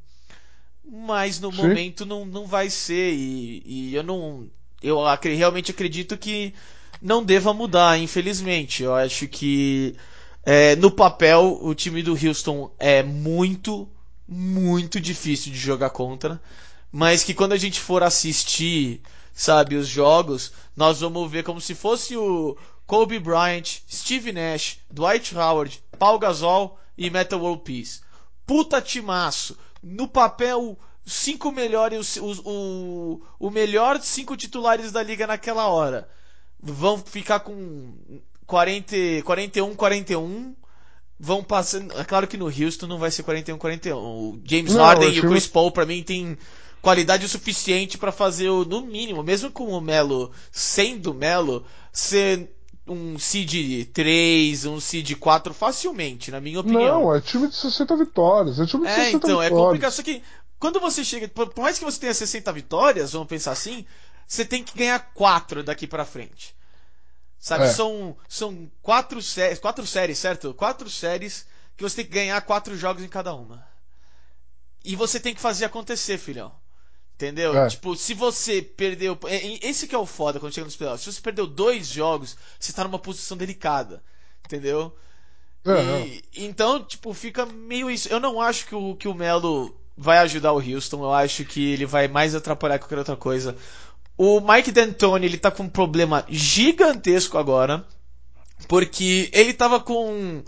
Mas 0.89 1.41
no 1.41 1.51
Sim. 1.51 1.57
momento 1.57 2.07
não, 2.07 2.25
não 2.25 2.47
vai 2.47 2.71
ser. 2.71 3.13
E, 3.13 3.63
e 3.67 3.95
eu 3.95 4.05
não. 4.05 4.49
Eu 4.81 4.99
realmente 5.37 5.73
acredito 5.73 6.17
que 6.17 6.55
não 7.01 7.25
deva 7.25 7.53
mudar, 7.53 7.99
infelizmente. 7.99 8.85
Eu 8.85 8.95
acho 8.95 9.27
que 9.27 9.97
é, 10.45 10.77
no 10.77 10.89
papel 10.89 11.59
o 11.61 11.75
time 11.75 12.01
do 12.01 12.13
Houston 12.13 12.73
é 12.79 13.03
muito, 13.03 13.89
muito 14.29 15.01
difícil 15.01 15.51
de 15.51 15.59
jogar 15.59 15.91
contra. 15.91 16.41
Mas 16.93 17.25
que 17.25 17.35
quando 17.35 17.55
a 17.55 17.59
gente 17.59 17.81
for 17.81 18.05
assistir, 18.05 19.01
sabe, 19.35 19.75
os 19.75 19.89
jogos, 19.89 20.53
nós 20.77 21.01
vamos 21.01 21.29
ver 21.29 21.43
como 21.43 21.61
se 21.61 21.75
fosse 21.75 22.17
o, 22.17 22.57
Kobe 22.93 23.19
Bryant, 23.19 23.81
Steve 23.91 24.33
Nash, 24.33 24.77
Dwight 24.91 25.35
Howard, 25.35 25.83
Paul 25.99 26.19
Gasol 26.19 26.79
e 26.99 27.09
Metal 27.09 27.41
World 27.41 27.63
Peace. 27.63 28.03
Puta 28.47 28.83
timaço. 28.83 29.57
No 29.83 30.07
papel, 30.07 30.79
cinco 31.03 31.51
melhores, 31.51 32.19
o, 32.19 32.33
o, 32.45 33.23
o 33.41 33.51
melhor 33.51 33.99
cinco 34.03 34.37
titulares 34.37 34.93
da 34.93 35.03
liga 35.03 35.27
naquela 35.27 35.69
hora. 35.69 36.07
Vão 36.63 36.99
ficar 36.99 37.41
com 37.41 37.95
40, 38.47 38.95
41, 39.25 39.75
41 39.75 40.55
vão 41.19 41.43
passando. 41.43 41.99
É 41.99 42.05
claro 42.05 42.29
que 42.29 42.37
no 42.37 42.45
Houston 42.45 42.87
não 42.89 42.99
vai 42.99 43.11
ser 43.11 43.23
41 43.23 43.57
41. 43.57 43.97
O 43.97 44.39
James 44.45 44.75
não, 44.75 44.85
Harden 44.85 45.15
e 45.15 45.21
o 45.21 45.31
Chris 45.31 45.47
Paul 45.47 45.71
para 45.71 45.87
mim 45.87 46.03
tem 46.03 46.37
qualidade 46.83 47.25
o 47.25 47.29
suficiente 47.31 47.97
para 47.97 48.13
fazer 48.13 48.51
o 48.51 48.67
no 48.67 48.83
mínimo, 48.83 49.23
mesmo 49.23 49.51
com 49.51 49.69
o 49.69 49.81
Melo 49.81 50.31
sendo 50.51 51.15
Melo, 51.15 51.65
ser 51.91 52.51
um 52.87 53.19
seed 53.19 53.89
3, 53.93 54.67
um 54.67 54.81
seed 54.81 55.15
4 55.17 55.55
facilmente, 55.55 56.31
na 56.31 56.41
minha 56.41 56.61
opinião. 56.61 57.03
Não, 57.03 57.15
é 57.15 57.21
time 57.21 57.49
de 57.49 57.55
60 57.55 57.97
vitórias. 57.97 58.59
É 58.59 58.67
time 58.67 58.85
de 58.85 58.93
é, 58.93 59.05
60 59.05 59.17
então, 59.17 59.43
é 59.43 59.49
vitórias. 59.49 59.53
é 59.53 59.65
complicado. 59.65 59.93
Só 59.93 60.03
que 60.03 60.23
quando 60.59 60.81
você 60.81 61.05
chega. 61.05 61.29
Por 61.29 61.53
mais 61.59 61.79
que 61.79 61.85
você 61.85 62.01
tenha 62.01 62.15
60 62.15 62.53
vitórias, 62.53 63.13
vamos 63.13 63.29
pensar 63.29 63.53
assim, 63.53 63.87
você 64.27 64.45
tem 64.45 64.63
que 64.63 64.77
ganhar 64.77 64.99
4 65.15 65.63
daqui 65.63 65.87
pra 65.87 66.05
frente. 66.05 66.55
Sabe? 67.39 67.65
É. 67.65 67.69
São, 67.69 68.17
são 68.29 68.71
quatro, 68.81 69.21
séries, 69.21 69.59
quatro 69.59 69.85
séries, 69.85 70.19
certo? 70.19 70.55
Quatro 70.55 70.89
séries 70.89 71.47
que 71.77 71.83
você 71.83 71.97
tem 71.97 72.05
que 72.05 72.13
ganhar 72.13 72.41
quatro 72.43 72.77
jogos 72.77 73.03
em 73.03 73.09
cada 73.09 73.35
uma. 73.35 73.67
E 74.85 74.95
você 74.95 75.19
tem 75.19 75.35
que 75.35 75.41
fazer 75.41 75.65
acontecer, 75.65 76.19
filhão. 76.19 76.53
Entendeu? 77.23 77.57
É. 77.57 77.69
Tipo, 77.69 77.95
se 77.95 78.15
você 78.15 78.61
perdeu. 78.61 79.17
É, 79.27 79.67
esse 79.69 79.87
que 79.87 79.95
é 79.95 79.99
o 79.99 80.05
foda 80.05 80.41
quando 80.41 80.53
chega 80.53 80.65
nos 80.65 80.75
playoffs. 80.75 81.05
Se 81.05 81.13
você 81.13 81.21
perdeu 81.21 81.47
dois 81.47 81.87
jogos, 81.87 82.37
você 82.59 82.73
tá 82.73 82.83
numa 82.83 82.99
posição 82.99 83.37
delicada. 83.37 84.03
Entendeu? 84.45 84.93
É, 85.65 85.71
e, 85.71 86.19
é. 86.19 86.45
Então, 86.45 86.83
tipo, 86.83 87.15
fica 87.15 87.47
meio 87.47 87.89
isso. 87.89 88.09
Eu 88.09 88.19
não 88.19 88.41
acho 88.41 88.67
que 88.67 88.75
o, 88.75 88.97
que 88.97 89.07
o 89.07 89.15
Melo 89.15 89.73
vai 89.97 90.19
ajudar 90.19 90.53
o 90.53 90.59
Houston. 90.59 91.05
Eu 91.05 91.13
acho 91.13 91.45
que 91.45 91.73
ele 91.73 91.87
vai 91.87 92.09
mais 92.09 92.35
atrapalhar 92.35 92.79
que 92.79 92.87
qualquer 92.87 92.99
outra 92.99 93.17
coisa. 93.17 93.57
O 94.19 94.41
Mike 94.41 94.73
D'Antoni, 94.73 95.25
ele 95.25 95.39
tá 95.39 95.53
com 95.53 95.63
um 95.63 95.69
problema 95.69 96.27
gigantesco 96.29 97.39
agora. 97.39 97.87
Porque 98.67 99.31
ele 99.33 99.55
tava 99.55 99.79
com 99.79 100.13
um, 100.13 100.43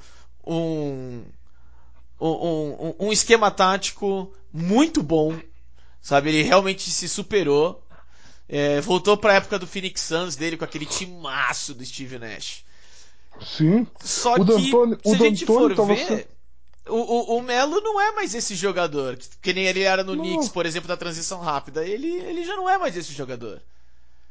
um, 0.45 1.25
um, 2.21 2.95
um 2.99 3.13
esquema 3.13 3.49
tático 3.49 4.33
muito 4.53 5.05
bom. 5.05 5.39
Sabe? 6.05 6.29
Ele 6.29 6.43
realmente 6.43 6.91
se 6.91 7.09
superou. 7.09 7.83
É, 8.47 8.79
voltou 8.83 9.17
pra 9.17 9.37
época 9.37 9.59
do 9.59 9.67
Phoenix 9.67 10.03
Suns 10.03 10.37
dele 10.37 10.59
com 10.59 10.65
aquele 10.65 10.85
timaço 10.85 11.73
do 11.73 11.83
Steve 11.83 12.19
Nash. 12.19 12.63
Sim. 13.41 13.87
Só 14.01 14.35
o 14.35 14.45
que, 14.45 14.45
D'Antoni, 14.45 14.99
se 15.03 15.15
a 15.15 15.17
gente 15.17 15.47
for 15.47 15.75
ver, 15.87 16.29
o, 16.87 16.95
o, 16.95 17.39
o, 17.39 17.43
Melo 17.43 17.81
não 17.81 17.99
é 17.99 18.13
mais 18.13 18.35
esse 18.35 18.55
jogador. 18.55 19.19
Que 19.41 19.55
nem 19.55 19.65
ele 19.65 19.81
era 19.81 20.05
no 20.05 20.15
não. 20.15 20.23
Knicks, 20.23 20.51
por 20.51 20.67
exemplo, 20.67 20.87
da 20.87 20.97
transição 20.97 21.41
rápida. 21.41 21.83
Ele, 21.83 22.07
ele 22.07 22.45
já 22.45 22.55
não 22.55 22.69
é 22.69 22.77
mais 22.77 22.95
esse 22.99 23.15
jogador. 23.15 23.63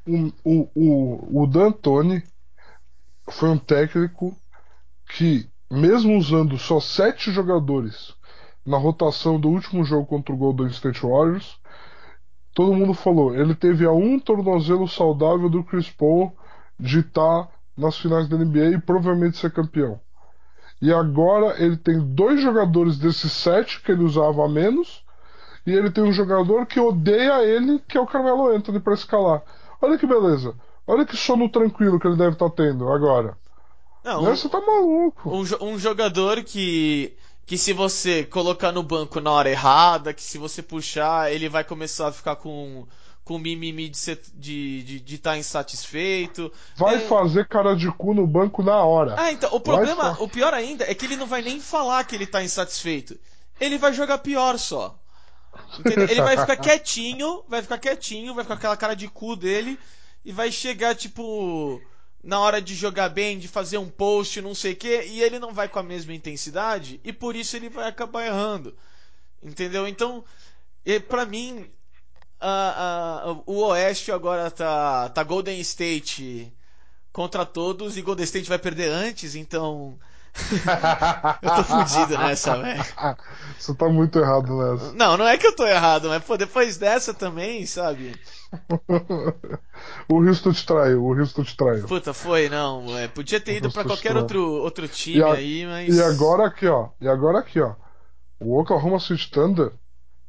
O, 0.06 0.32
o, 0.44 0.70
o, 0.76 1.42
o 1.42 1.48
D'Antoni 1.48 2.24
foi 3.32 3.50
um 3.50 3.58
técnico 3.58 4.38
que, 5.18 5.50
mesmo 5.72 6.16
usando 6.20 6.56
só 6.60 6.80
sete 6.80 7.32
jogadores 7.32 8.14
na 8.64 8.78
rotação 8.78 9.40
do 9.40 9.50
último 9.50 9.84
jogo 9.84 10.06
contra 10.06 10.36
o 10.36 10.38
Golden 10.38 10.68
State 10.68 11.02
Warriors, 11.02 11.58
todo 12.54 12.74
mundo 12.74 12.94
falou, 12.94 13.36
ele 13.36 13.56
teve 13.56 13.86
a 13.86 13.92
um 13.92 14.20
tornozelo 14.20 14.88
saudável 14.88 15.50
do 15.50 15.64
Chris 15.64 15.90
Paul 15.90 16.32
de 16.80 17.00
estar 17.00 17.50
nas 17.76 17.98
finais 17.98 18.28
da 18.28 18.38
NBA 18.38 18.76
e 18.76 18.82
provavelmente 18.82 19.38
ser 19.38 19.52
campeão. 19.52 20.00
E 20.82 20.94
agora 20.94 21.56
ele 21.64 21.78
tem 21.78 22.00
dois 22.00 22.42
jogadores 22.42 22.98
desses 22.98 23.32
sete 23.32 23.82
que 23.82 23.92
ele 23.92 24.04
usava 24.04 24.46
a 24.46 24.50
menos, 24.50 25.04
e 25.66 25.72
ele 25.72 25.90
tem 25.90 26.04
um 26.04 26.12
jogador 26.12 26.66
que 26.66 26.80
odeia 26.80 27.44
ele, 27.44 27.80
que 27.88 27.98
é 27.98 28.02
o 28.02 28.06
Carmelo 28.06 28.48
Anthony, 28.48 28.80
para 28.80 28.94
escalar. 28.94 29.42
Olha 29.82 29.98
que 29.98 30.06
beleza. 30.06 30.54
Olha 30.86 31.06
que 31.06 31.16
sono 31.16 31.48
tranquilo 31.48 32.00
que 32.00 32.06
ele 32.06 32.18
deve 32.18 32.34
estar 32.34 32.50
tá 32.50 32.56
tendo 32.56 32.90
agora. 32.92 33.38
Não, 34.04 34.24
um, 34.24 34.36
você 34.36 34.50
tá 34.50 34.60
maluco. 34.60 35.30
Um, 35.30 35.70
um 35.70 35.80
jogador 35.80 36.44
que 36.44 37.16
que 37.46 37.58
se 37.58 37.74
você 37.74 38.24
colocar 38.24 38.72
no 38.72 38.84
banco 38.84 39.20
na 39.20 39.32
hora 39.32 39.50
errada, 39.50 40.14
que 40.14 40.24
se 40.24 40.38
você 40.38 40.62
puxar, 40.62 41.32
ele 41.32 41.50
vai 41.50 41.64
começar 41.64 42.08
a 42.08 42.12
ficar 42.12 42.36
com 42.36 42.86
com 43.24 43.40
mimimi 43.40 43.88
de 43.88 43.96
estar 43.96 44.18
de, 44.34 44.84
de, 44.84 45.00
de 45.00 45.18
tá 45.18 45.38
insatisfeito. 45.38 46.52
Vai 46.76 46.96
é... 46.96 47.00
fazer 47.00 47.48
cara 47.48 47.74
de 47.74 47.90
cu 47.92 48.14
no 48.14 48.28
banco 48.28 48.62
na 48.62 48.84
hora. 48.84 49.16
Ah, 49.18 49.32
então, 49.32 49.50
o 49.54 49.60
problema, 49.60 50.18
o 50.20 50.28
pior 50.28 50.54
ainda, 50.54 50.84
é 50.90 50.94
que 50.94 51.06
ele 51.06 51.16
não 51.16 51.26
vai 51.26 51.42
nem 51.42 51.60
falar 51.60 52.04
que 52.04 52.16
ele 52.16 52.28
tá 52.28 52.44
insatisfeito. 52.44 53.18
Ele 53.60 53.78
vai 53.78 53.94
jogar 53.94 54.18
pior 54.18 54.58
só. 54.58 55.00
Entendeu? 55.80 56.08
Ele 56.10 56.22
vai 56.22 56.38
ficar 56.38 56.58
quietinho, 56.58 57.44
vai 57.48 57.62
ficar 57.62 57.78
quietinho, 57.78 58.34
vai 58.34 58.44
ficar 58.44 58.56
com 58.56 58.60
aquela 58.60 58.78
cara 58.78 58.94
de 58.94 59.08
cu 59.08 59.36
dele 59.36 59.80
e 60.26 60.32
vai 60.32 60.52
chegar, 60.52 60.96
tipo, 60.96 61.82
na 62.24 62.40
hora 62.40 62.62
de 62.62 62.74
jogar 62.74 63.10
bem, 63.10 63.38
de 63.38 63.50
fazer 63.50 63.78
um 63.78 63.90
post, 63.90 64.42
não 64.42 64.56
sei 64.56 64.72
o 64.72 64.76
que, 64.78 65.02
e 65.04 65.22
ele 65.22 65.38
não 65.40 65.54
vai 65.54 65.68
com 65.68 65.78
a 65.78 65.84
mesma 65.84 66.14
intensidade 66.14 67.02
e 67.04 67.12
por 67.12 67.36
isso 67.36 67.56
ele 67.58 67.68
vai 67.68 67.90
acabar 67.90 68.26
errando. 68.26 68.74
Entendeu? 69.42 69.86
Então, 69.86 70.24
para 71.10 71.26
mim, 71.26 71.70
uh, 72.42 73.32
uh, 73.32 73.44
o 73.46 73.66
Oeste 73.68 74.12
agora 74.12 74.50
tá, 74.50 75.10
tá 75.10 75.22
Golden 75.22 75.60
State 75.60 76.52
contra 77.12 77.46
todos 77.46 77.98
e 77.98 78.02
Golden 78.02 78.24
State 78.24 78.48
vai 78.48 78.58
perder 78.58 78.90
antes, 78.90 79.36
então. 79.36 80.00
eu 81.42 81.56
tô 81.56 81.64
fudido 81.64 82.18
nessa, 82.18 82.58
velho. 82.58 82.84
Você 83.58 83.74
tá 83.76 83.88
muito 83.88 84.18
errado 84.18 84.56
nessa. 84.58 84.94
Não, 84.94 85.16
não 85.16 85.28
é 85.28 85.38
que 85.38 85.46
eu 85.46 85.56
tô 85.56 85.66
errado, 85.66 86.10
mas 86.10 86.24
pô, 86.24 86.36
depois 86.36 86.78
dessa 86.78 87.14
também, 87.14 87.66
sabe? 87.66 88.20
o 90.10 90.16
Houston 90.16 90.52
te 90.52 90.66
traiu, 90.66 91.04
o 91.04 91.18
Houston 91.18 91.44
te 91.44 91.56
traiu. 91.56 91.88
Puta, 91.88 92.14
foi, 92.14 92.50
não. 92.50 92.98
É, 92.98 93.08
podia 93.08 93.40
ter 93.40 93.58
ido 93.58 93.72
para 93.72 93.84
qualquer 93.84 94.18
outro, 94.18 94.44
outro 94.44 94.88
time 94.88 95.22
a, 95.22 95.34
aí, 95.34 95.66
mas. 95.66 95.96
E 95.96 96.02
agora 96.02 96.48
aqui, 96.48 96.68
ó. 96.68 96.90
E 97.00 97.08
agora 97.08 97.40
aqui, 97.40 97.60
ó. 97.60 97.76
O 98.40 98.60
Oklahoma 98.60 99.00
City 99.00 99.30
Thunder 99.30 99.72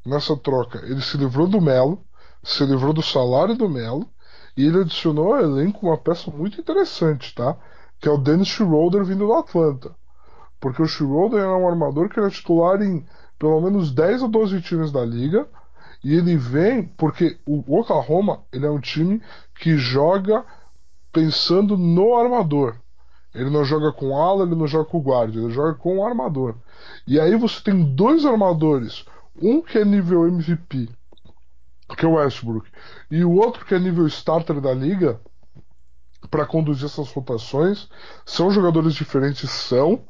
nessa 0.04 0.36
troca. 0.36 0.78
Ele 0.84 1.00
se 1.00 1.16
livrou 1.16 1.46
do 1.46 1.60
Melo, 1.60 2.04
se 2.42 2.64
livrou 2.64 2.92
do 2.92 3.02
salário 3.02 3.56
do 3.56 3.68
Melo 3.68 4.08
e 4.56 4.66
ele 4.66 4.82
adicionou 4.82 5.34
ao 5.34 5.40
elenco 5.40 5.86
uma 5.86 5.96
peça 5.96 6.30
muito 6.30 6.60
interessante, 6.60 7.34
tá? 7.34 7.56
Que 8.04 8.08
é 8.10 8.12
o 8.12 8.18
Dennis 8.18 8.48
Schroeder 8.48 9.02
vindo 9.02 9.26
do 9.26 9.32
Atlanta. 9.32 9.96
Porque 10.60 10.82
o 10.82 10.86
Schroeder 10.86 11.40
era 11.40 11.56
um 11.56 11.66
armador 11.66 12.10
que 12.10 12.20
era 12.20 12.28
titular 12.28 12.82
em 12.82 13.02
pelo 13.38 13.58
menos 13.62 13.90
10 13.92 14.24
ou 14.24 14.28
12 14.28 14.60
times 14.60 14.92
da 14.92 15.02
liga. 15.02 15.48
E 16.04 16.14
ele 16.14 16.36
vem 16.36 16.82
porque 16.82 17.38
o 17.46 17.64
Oklahoma 17.78 18.42
ele 18.52 18.66
é 18.66 18.70
um 18.70 18.78
time 18.78 19.22
que 19.58 19.78
joga 19.78 20.44
pensando 21.10 21.78
no 21.78 22.14
armador. 22.14 22.76
Ele 23.34 23.48
não 23.48 23.64
joga 23.64 23.90
com 23.90 24.14
ala, 24.14 24.44
ele 24.44 24.54
não 24.54 24.66
joga 24.66 24.84
com 24.84 25.00
guarda, 25.00 25.38
ele 25.40 25.50
joga 25.50 25.72
com 25.72 25.96
o 25.96 26.06
armador. 26.06 26.56
E 27.06 27.18
aí 27.18 27.34
você 27.36 27.58
tem 27.62 27.94
dois 27.94 28.26
armadores 28.26 29.06
um 29.40 29.62
que 29.62 29.78
é 29.78 29.84
nível 29.84 30.28
MVP, 30.28 30.90
que 31.96 32.04
é 32.04 32.08
o 32.08 32.16
Westbrook, 32.16 32.68
e 33.10 33.24
o 33.24 33.32
outro 33.32 33.64
que 33.64 33.74
é 33.74 33.78
nível 33.78 34.06
starter 34.08 34.60
da 34.60 34.74
liga, 34.74 35.18
para 36.34 36.44
conduzir 36.44 36.86
essas 36.86 37.12
rotações, 37.12 37.88
são 38.26 38.50
jogadores 38.50 38.92
diferentes, 38.92 39.48
são, 39.48 40.02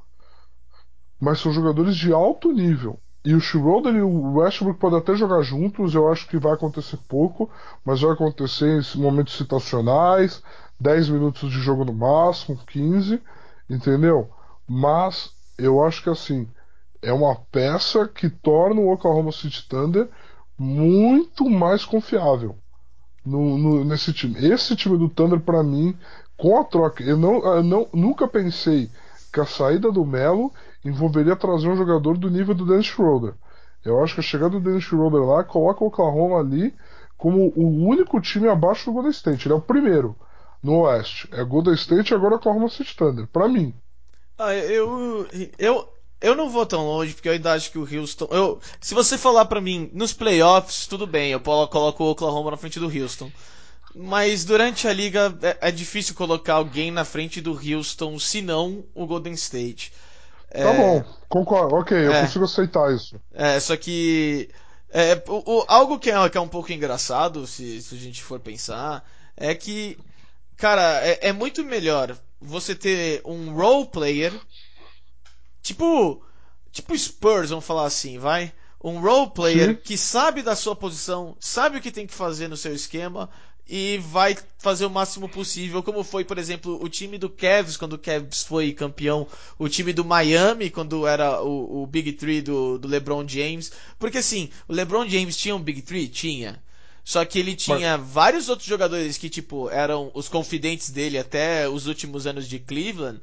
mas 1.21 1.39
são 1.39 1.53
jogadores 1.53 1.95
de 1.95 2.15
alto 2.15 2.51
nível. 2.51 2.99
E 3.23 3.35
o 3.35 3.41
Schroeder 3.41 3.95
e 3.95 4.01
o 4.01 4.33
Westbrook 4.37 4.81
podem 4.81 5.01
até 5.01 5.15
jogar 5.15 5.43
juntos, 5.43 5.95
eu 5.95 6.11
acho 6.11 6.27
que 6.27 6.39
vai 6.39 6.55
acontecer 6.55 6.97
pouco, 7.07 7.51
mas 7.85 8.01
vai 8.01 8.13
acontecer 8.13 8.81
em 8.81 8.99
momentos 8.99 9.37
situacionais, 9.37 10.43
10 10.81 11.11
minutos 11.11 11.53
de 11.53 11.59
jogo 11.59 11.85
no 11.85 11.93
máximo, 11.93 12.57
15, 12.69 13.23
entendeu? 13.69 14.31
Mas 14.67 15.31
eu 15.59 15.85
acho 15.85 16.03
que 16.03 16.09
assim, 16.09 16.49
é 17.03 17.13
uma 17.13 17.37
peça 17.53 18.09
que 18.09 18.31
torna 18.31 18.81
o 18.81 18.91
Oklahoma 18.91 19.31
City 19.31 19.69
Thunder 19.69 20.09
muito 20.59 21.51
mais 21.51 21.85
confiável 21.85 22.57
no, 23.25 23.59
no, 23.59 23.85
nesse 23.85 24.13
time. 24.13 24.35
Esse 24.47 24.77
time 24.77 24.99
do 24.99 25.09
Thunder, 25.09 25.41
para 25.41 25.63
mim, 25.63 25.97
com 26.37 26.59
a 26.59 26.65
troca, 26.65 27.03
eu, 27.03 27.17
não, 27.17 27.45
eu 27.45 27.63
não, 27.63 27.89
nunca 27.93 28.29
pensei 28.29 28.91
que 29.33 29.41
a 29.41 29.47
saída 29.47 29.91
do 29.91 30.05
Melo 30.05 30.53
envolveria 30.85 31.35
trazer 31.35 31.69
um 31.69 31.77
jogador 31.77 32.17
do 32.19 32.31
nível 32.31 32.55
do 32.55 32.67
Dennis 32.67 32.87
Schroeder. 32.87 33.35
Eu 33.85 34.03
acho 34.03 34.15
que 34.15 34.21
a 34.21 34.25
chegada 34.25 34.51
do 34.51 34.61
Dennis 34.61 34.85
Schroeder 34.85 35.23
lá 35.23 35.45
coloca 35.45 35.83
o 35.83 35.89
Oklahoma 35.89 36.39
ali 36.39 36.75
como 37.17 37.53
o 37.57 37.87
único 37.87 38.21
time 38.21 38.49
abaixo 38.49 38.87
do 38.87 38.93
Golden 38.93 39.11
State. 39.11 39.47
Ele 39.47 39.55
é 39.55 39.57
o 39.57 39.61
primeiro 39.61 40.17
no 40.63 40.81
Oeste. 40.81 41.29
É 41.33 41.45
Golden 41.45 41.75
State 41.75 42.13
e 42.13 42.15
agora 42.15 42.37
Oklahoma 42.37 42.69
City 42.69 42.97
Thunder. 42.97 43.27
Para 43.27 43.49
mim. 43.49 43.75
Ah, 44.39 44.55
eu, 44.55 45.27
eu, 45.59 45.89
eu 46.25 46.35
não 46.35 46.49
vou 46.49 46.65
tão 46.65 46.87
longe, 46.87 47.13
porque 47.13 47.29
eu 47.29 47.35
ainda 47.35 47.53
acho 47.53 47.71
que 47.71 47.79
o 47.79 47.83
Houston. 47.83 48.27
Eu, 48.31 48.59
se 48.81 48.95
você 48.95 49.19
falar 49.19 49.45
para 49.45 49.61
mim 49.61 49.91
nos 49.93 50.15
playoffs, 50.15 50.87
tudo 50.87 51.07
bem, 51.07 51.33
eu 51.33 51.41
coloco 51.41 52.03
o 52.03 52.11
Oklahoma 52.11 52.51
na 52.51 52.57
frente 52.57 52.81
do 52.81 52.87
Houston. 52.87 53.31
Mas 53.95 54.43
durante 54.43 54.89
a 54.89 54.93
liga 54.93 55.37
é, 55.43 55.69
é 55.69 55.71
difícil 55.71 56.15
colocar 56.15 56.55
alguém 56.55 56.91
na 56.91 57.05
frente 57.05 57.43
do 57.43 57.53
Houston, 57.53 58.19
se 58.19 58.41
não 58.41 58.85
o 58.95 59.07
Golden 59.07 59.35
State. 59.35 59.93
Tá 60.51 60.61
é, 60.61 60.77
bom, 60.77 61.05
concordo, 61.29 61.77
ok, 61.77 62.07
eu 62.07 62.13
é, 62.13 62.23
consigo 62.23 62.45
aceitar 62.47 62.95
isso. 62.95 63.21
É, 63.35 63.61
só 63.61 63.77
que. 63.77 64.49
É, 64.91 65.23
o, 65.29 65.59
o, 65.59 65.65
algo 65.69 65.99
que 65.99 66.11
é, 66.11 66.29
que 66.31 66.39
é 66.39 66.41
um 66.41 66.49
pouco 66.49 66.73
engraçado, 66.73 67.47
se, 67.47 67.83
se 67.83 67.95
a 67.95 67.99
gente 67.99 68.23
for 68.23 68.41
pensar, 68.41 69.05
é 69.37 69.55
que, 69.55 69.99
cara, 70.57 71.07
é, 71.07 71.29
é 71.29 71.33
muito 71.33 71.63
melhor 71.65 72.17
você 72.41 72.75
ter 72.75 73.21
um 73.25 73.53
role 73.53 73.89
player 73.89 74.33
Tipo, 75.65 76.23
tipo 76.71 76.97
Spurs, 76.97 77.49
vamos 77.49 77.65
falar 77.65 77.87
assim, 77.87 78.19
vai? 78.19 78.53
Um 78.83 79.01
role 79.01 79.31
player 79.31 79.71
Sim. 79.71 79.81
que 79.83 79.97
sabe 79.97 80.43
da 80.43 80.55
sua 80.55 80.77
posição, 80.77 81.35
sabe 81.41 81.79
o 81.79 81.81
que 81.81 81.91
tem 81.91 82.07
que 82.07 82.13
fazer 82.13 82.49
no 82.49 82.57
seu 82.57 82.75
esquema 82.75 83.31
e 83.67 83.97
vai 83.97 84.37
fazer 84.59 84.85
o 84.85 84.91
máximo 84.91 85.27
possível, 85.27 85.83
como 85.83 86.05
foi, 86.05 86.23
por 86.23 86.37
exemplo, 86.37 86.79
o 86.85 86.87
time 86.87 87.17
do 87.17 87.31
Cavs 87.31 87.79
quando 87.79 87.95
o 87.95 87.99
Cavs 87.99 88.43
foi 88.43 88.75
campeão, 88.75 89.27
o 89.59 89.67
time 89.67 89.95
do 89.95 90.05
Miami 90.05 90.69
quando 90.69 91.07
era 91.07 91.41
o, 91.43 91.83
o 91.83 91.87
Big 91.87 92.13
Three 92.13 92.43
do, 92.43 92.79
do 92.79 92.87
LeBron 92.87 93.27
James, 93.27 93.73
porque 93.99 94.19
assim, 94.19 94.51
o 94.69 94.75
LeBron 94.75 95.09
James 95.09 95.35
tinha 95.35 95.57
um 95.57 95.63
Big 95.63 95.81
Three? 95.81 96.09
Tinha. 96.09 96.63
Só 97.03 97.25
que 97.25 97.39
ele 97.39 97.57
tinha 97.57 97.97
Mas... 97.97 98.11
vários 98.11 98.51
outros 98.51 98.69
jogadores 98.69 99.17
que, 99.17 99.31
tipo, 99.31 99.71
eram 99.71 100.11
os 100.13 100.29
confidentes 100.29 100.91
dele 100.91 101.17
até 101.17 101.67
os 101.67 101.87
últimos 101.87 102.27
anos 102.27 102.47
de 102.47 102.59
Cleveland, 102.59 103.19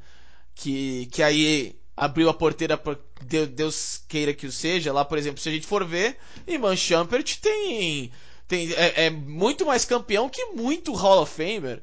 que, 0.55 1.07
que 1.11 1.21
aí 1.21 1.75
abriu 1.95 2.29
a 2.29 2.33
porteira 2.33 2.77
para 2.77 2.97
Deus 3.21 4.01
queira 4.07 4.33
que 4.33 4.47
o 4.47 4.51
seja. 4.51 4.93
Lá, 4.93 5.05
por 5.05 5.17
exemplo, 5.17 5.41
se 5.41 5.49
a 5.49 5.51
gente 5.51 5.67
for 5.67 5.85
ver, 5.85 6.17
Iman 6.47 6.75
Champert 6.75 7.37
tem 7.39 8.11
Tem, 8.47 8.71
é, 8.73 9.05
é 9.05 9.09
muito 9.09 9.65
mais 9.65 9.85
campeão 9.85 10.29
que 10.29 10.45
muito 10.47 10.93
Hall 10.93 11.21
of 11.21 11.33
Famer. 11.33 11.81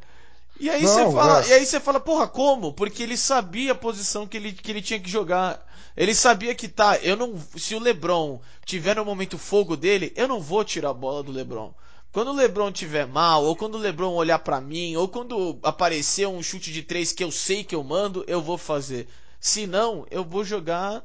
E 0.61 0.69
aí 0.69 0.83
você 0.83 1.05
fala, 1.13 1.45
é. 1.45 1.49
e 1.49 1.53
aí 1.53 1.67
você 1.67 1.79
fala, 1.79 2.01
porra, 2.01 2.27
como? 2.27 2.73
Porque 2.73 3.03
ele 3.03 3.17
sabia 3.17 3.73
a 3.73 3.77
posição 3.77 4.27
que 4.27 4.37
ele, 4.37 4.53
que 4.53 4.71
ele 4.71 4.83
tinha 4.83 4.99
que 4.99 5.09
jogar. 5.09 5.65
Ele 5.97 6.15
sabia 6.15 6.55
que 6.55 6.69
tá, 6.69 6.99
eu 6.99 7.17
não, 7.17 7.35
se 7.57 7.75
o 7.75 7.81
LeBron 7.81 8.41
tiver 8.65 8.97
no 8.97 9.05
momento 9.05 9.39
fogo 9.39 9.77
dele, 9.77 10.13
eu 10.17 10.29
não 10.29 10.41
vou 10.41 10.65
tirar 10.65 10.91
a 10.91 10.95
bola 10.95 11.23
do 11.23 11.33
LeBron. 11.33 11.73
Quando 12.13 12.29
o 12.29 12.35
LeBron 12.35 12.73
tiver 12.73 13.07
mal, 13.07 13.45
ou 13.45 13.55
quando 13.55 13.77
o 13.77 13.79
LeBron 13.79 14.13
olhar 14.15 14.39
pra 14.39 14.61
mim, 14.61 14.97
ou 14.97 15.07
quando 15.09 15.59
aparecer 15.63 16.27
um 16.27 16.43
chute 16.43 16.73
de 16.73 16.83
três 16.83 17.13
que 17.13 17.23
eu 17.23 17.31
sei 17.31 17.63
que 17.63 17.75
eu 17.75 17.85
mando, 17.85 18.25
eu 18.27 18.41
vou 18.41 18.59
fazer. 18.59 19.07
Se 19.41 19.67
não, 19.67 20.07
eu 20.11 20.25
vou 20.25 20.45
jogar 20.45 21.05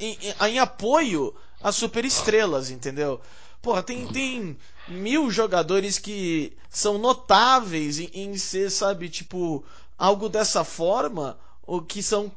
em, 0.00 0.18
em- 0.20 0.48
em 0.54 0.58
apoio 0.58 1.34
às 1.62 1.76
superestrelas, 1.76 2.70
entendeu? 2.70 3.20
Porra, 3.62 3.82
tem, 3.82 4.06
tem 4.06 4.56
mil 4.88 5.30
jogadores 5.30 5.98
que 5.98 6.56
são 6.70 6.98
notáveis 6.98 7.98
em, 7.98 8.10
em 8.14 8.36
ser, 8.38 8.70
sabe, 8.70 9.08
tipo, 9.08 9.64
algo 9.98 10.28
dessa 10.28 10.64
forma, 10.64 11.38
ou 11.62 11.82
que 11.82 12.02
são. 12.02 12.30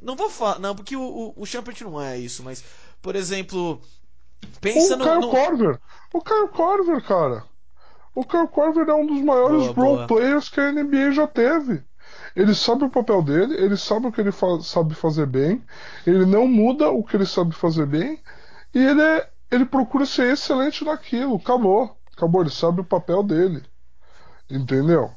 Não 0.00 0.16
vou 0.16 0.30
falar, 0.30 0.58
não, 0.58 0.74
porque 0.74 0.96
o, 0.96 1.02
o, 1.02 1.34
o 1.42 1.84
não 1.84 2.00
é 2.00 2.18
isso, 2.18 2.42
mas, 2.42 2.64
por 3.02 3.14
exemplo, 3.14 3.80
pensa 4.60 4.94
o 4.94 4.98
no. 4.98 5.04
Kyle 5.04 5.20
no- 5.20 5.30
Korver. 5.30 5.80
O 6.12 6.20
Kyle 6.22 6.48
Korver, 6.48 7.02
cara. 7.06 7.44
O 8.14 8.24
Kyle 8.24 8.48
Korver 8.48 8.88
é 8.88 8.94
um 8.94 9.06
dos 9.06 9.20
maiores 9.22 9.66
Boa, 9.66 9.72
role 9.72 9.96
boa. 9.96 10.06
players 10.06 10.48
que 10.48 10.60
a 10.60 10.70
NBA 10.70 11.10
já 11.12 11.26
teve. 11.26 11.82
Ele 12.40 12.54
sabe 12.54 12.84
o 12.84 12.90
papel 12.90 13.22
dele, 13.22 13.54
ele 13.54 13.76
sabe 13.76 14.06
o 14.06 14.12
que 14.12 14.20
ele 14.20 14.32
fa- 14.32 14.60
sabe 14.62 14.94
fazer 14.94 15.26
bem, 15.26 15.62
ele 16.06 16.24
não 16.24 16.46
muda 16.46 16.90
o 16.90 17.04
que 17.04 17.16
ele 17.16 17.26
sabe 17.26 17.54
fazer 17.54 17.86
bem, 17.86 18.18
e 18.74 18.78
ele, 18.78 19.02
é- 19.02 19.28
ele 19.50 19.64
procura 19.66 20.06
ser 20.06 20.32
excelente 20.32 20.84
naquilo. 20.84 21.36
Acabou. 21.36 21.96
Acabou, 22.16 22.40
ele 22.42 22.50
sabe 22.50 22.80
o 22.80 22.84
papel 22.84 23.22
dele. 23.22 23.62
Entendeu? 24.50 25.10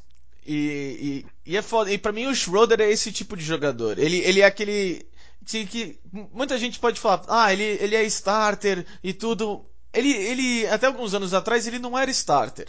E, 0.46 1.24
e, 1.46 1.52
e 1.52 1.56
é 1.56 1.62
foda. 1.62 1.90
E 1.90 1.98
pra 1.98 2.12
mim 2.12 2.26
o 2.26 2.34
Schroeder 2.34 2.80
é 2.80 2.90
esse 2.90 3.10
tipo 3.10 3.36
de 3.36 3.44
jogador. 3.44 3.98
Ele, 3.98 4.18
ele 4.18 4.40
é 4.40 4.44
aquele. 4.44 5.06
Que, 5.46 5.98
muita 6.32 6.56
gente 6.58 6.78
pode 6.78 6.98
falar, 6.98 7.22
ah, 7.28 7.52
ele, 7.52 7.62
ele 7.62 7.96
é 7.96 8.04
starter 8.04 8.86
e 9.02 9.12
tudo. 9.12 9.64
Ele, 9.92 10.10
ele, 10.12 10.66
até 10.68 10.86
alguns 10.86 11.14
anos 11.14 11.34
atrás, 11.34 11.66
ele 11.66 11.78
não 11.78 11.98
era 11.98 12.10
starter. 12.10 12.68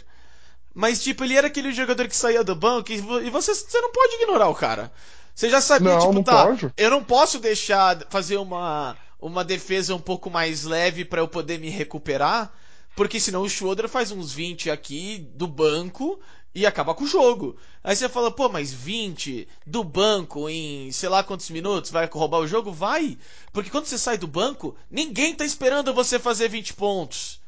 Mas, 0.76 1.02
tipo, 1.02 1.24
ele 1.24 1.36
era 1.36 1.46
aquele 1.46 1.72
jogador 1.72 2.06
que 2.08 2.16
saía 2.16 2.44
do 2.44 2.54
banco 2.54 2.92
e, 2.92 2.98
vo- 3.00 3.20
e 3.20 3.30
você, 3.30 3.54
você 3.54 3.80
não 3.80 3.90
pode 3.92 4.14
ignorar 4.16 4.48
o 4.48 4.54
cara. 4.54 4.92
Você 5.34 5.48
já 5.50 5.60
sabia, 5.60 5.96
Não, 5.96 5.98
tipo, 5.98 6.20
não 6.20 6.22
tá, 6.22 6.52
pode. 6.52 6.70
eu 6.76 6.90
não 6.90 7.02
posso 7.04 7.38
deixar 7.38 8.06
fazer 8.10 8.36
uma, 8.36 8.98
uma 9.20 9.44
defesa 9.44 9.94
um 9.94 10.00
pouco 10.00 10.30
mais 10.30 10.64
leve 10.64 11.04
pra 11.04 11.20
eu 11.22 11.28
poder 11.28 11.58
me 11.58 11.70
recuperar, 11.70 12.52
porque 12.94 13.20
senão 13.20 13.42
o 13.42 13.48
Schroeder 13.48 13.88
faz 13.88 14.10
uns 14.10 14.32
20 14.32 14.70
aqui 14.70 15.18
do 15.34 15.46
banco 15.46 16.18
e 16.54 16.66
acaba 16.66 16.94
com 16.94 17.04
o 17.04 17.08
jogo. 17.08 17.56
Aí 17.84 17.94
você 17.96 18.08
fala, 18.08 18.30
pô, 18.30 18.48
mas 18.48 18.72
20 18.72 19.46
do 19.66 19.84
banco 19.84 20.48
em 20.48 20.90
sei 20.92 21.08
lá 21.08 21.22
quantos 21.22 21.50
minutos 21.50 21.90
vai 21.90 22.06
roubar 22.06 22.38
o 22.40 22.46
jogo? 22.48 22.72
Vai! 22.72 23.18
Porque 23.52 23.70
quando 23.70 23.86
você 23.86 23.98
sai 23.98 24.18
do 24.18 24.26
banco, 24.26 24.76
ninguém 24.90 25.34
tá 25.34 25.44
esperando 25.44 25.92
você 25.94 26.18
fazer 26.18 26.48
20 26.48 26.74
pontos. 26.74 27.40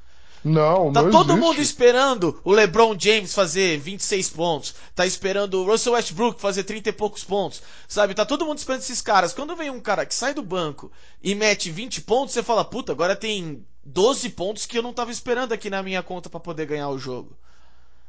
Não, 0.44 0.92
Tá 0.92 1.02
não 1.02 1.10
todo 1.10 1.32
existe. 1.32 1.46
mundo 1.46 1.60
esperando 1.60 2.40
o 2.44 2.52
LeBron 2.52 2.96
James 2.98 3.34
fazer 3.34 3.78
26 3.78 4.30
pontos. 4.30 4.74
Tá 4.94 5.04
esperando 5.04 5.54
o 5.62 5.66
Russell 5.66 5.94
Westbrook 5.94 6.40
fazer 6.40 6.64
30 6.64 6.88
e 6.90 6.92
poucos 6.92 7.24
pontos. 7.24 7.62
Sabe? 7.88 8.14
Tá 8.14 8.24
todo 8.24 8.44
mundo 8.46 8.58
esperando 8.58 8.80
esses 8.80 9.02
caras. 9.02 9.32
Quando 9.32 9.56
vem 9.56 9.70
um 9.70 9.80
cara 9.80 10.06
que 10.06 10.14
sai 10.14 10.32
do 10.34 10.42
banco 10.42 10.90
e 11.22 11.34
mete 11.34 11.70
20 11.70 12.00
pontos, 12.02 12.34
você 12.34 12.42
fala, 12.42 12.64
puta, 12.64 12.92
agora 12.92 13.16
tem 13.16 13.64
12 13.84 14.28
pontos 14.30 14.64
que 14.66 14.78
eu 14.78 14.82
não 14.82 14.92
tava 14.92 15.10
esperando 15.10 15.52
aqui 15.52 15.68
na 15.68 15.82
minha 15.82 16.02
conta 16.02 16.30
pra 16.30 16.38
poder 16.40 16.66
ganhar 16.66 16.88
o 16.88 16.98
jogo. 16.98 17.36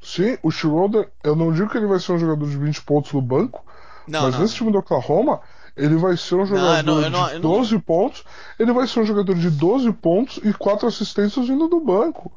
Sim, 0.01 0.37
o 0.43 0.49
Schroeder, 0.51 1.09
eu 1.23 1.35
não 1.35 1.51
digo 1.51 1.69
que 1.69 1.77
ele 1.77 1.87
vai 1.87 1.99
ser 1.99 2.13
um 2.13 2.19
jogador 2.19 2.47
de 2.49 2.57
20 2.57 2.81
pontos 2.83 3.11
no 3.11 3.21
banco, 3.21 3.65
Não, 4.07 4.23
mas 4.23 4.33
não. 4.35 4.41
nesse 4.41 4.55
time 4.55 4.71
do 4.71 4.77
Oklahoma, 4.77 5.41
ele 5.75 5.95
vai 5.95 6.15
ser 6.17 6.35
um 6.35 6.45
jogador 6.45 6.77
eu 6.77 6.83
não- 6.83 7.01
eu 7.01 7.09
não- 7.09 7.27
de 7.27 7.33
eu 7.35 7.39
não- 7.39 7.51
12 7.51 7.79
pontos. 7.79 8.23
Ele 8.57 8.71
vai 8.73 8.87
ser 8.87 8.99
um 9.01 9.05
jogador 9.05 9.35
de 9.35 9.49
12 9.49 9.91
pontos 9.91 10.39
e 10.43 10.53
4 10.53 10.87
assistências 10.87 11.47
vindo 11.47 11.67
do 11.67 11.79
banco. 11.79 12.31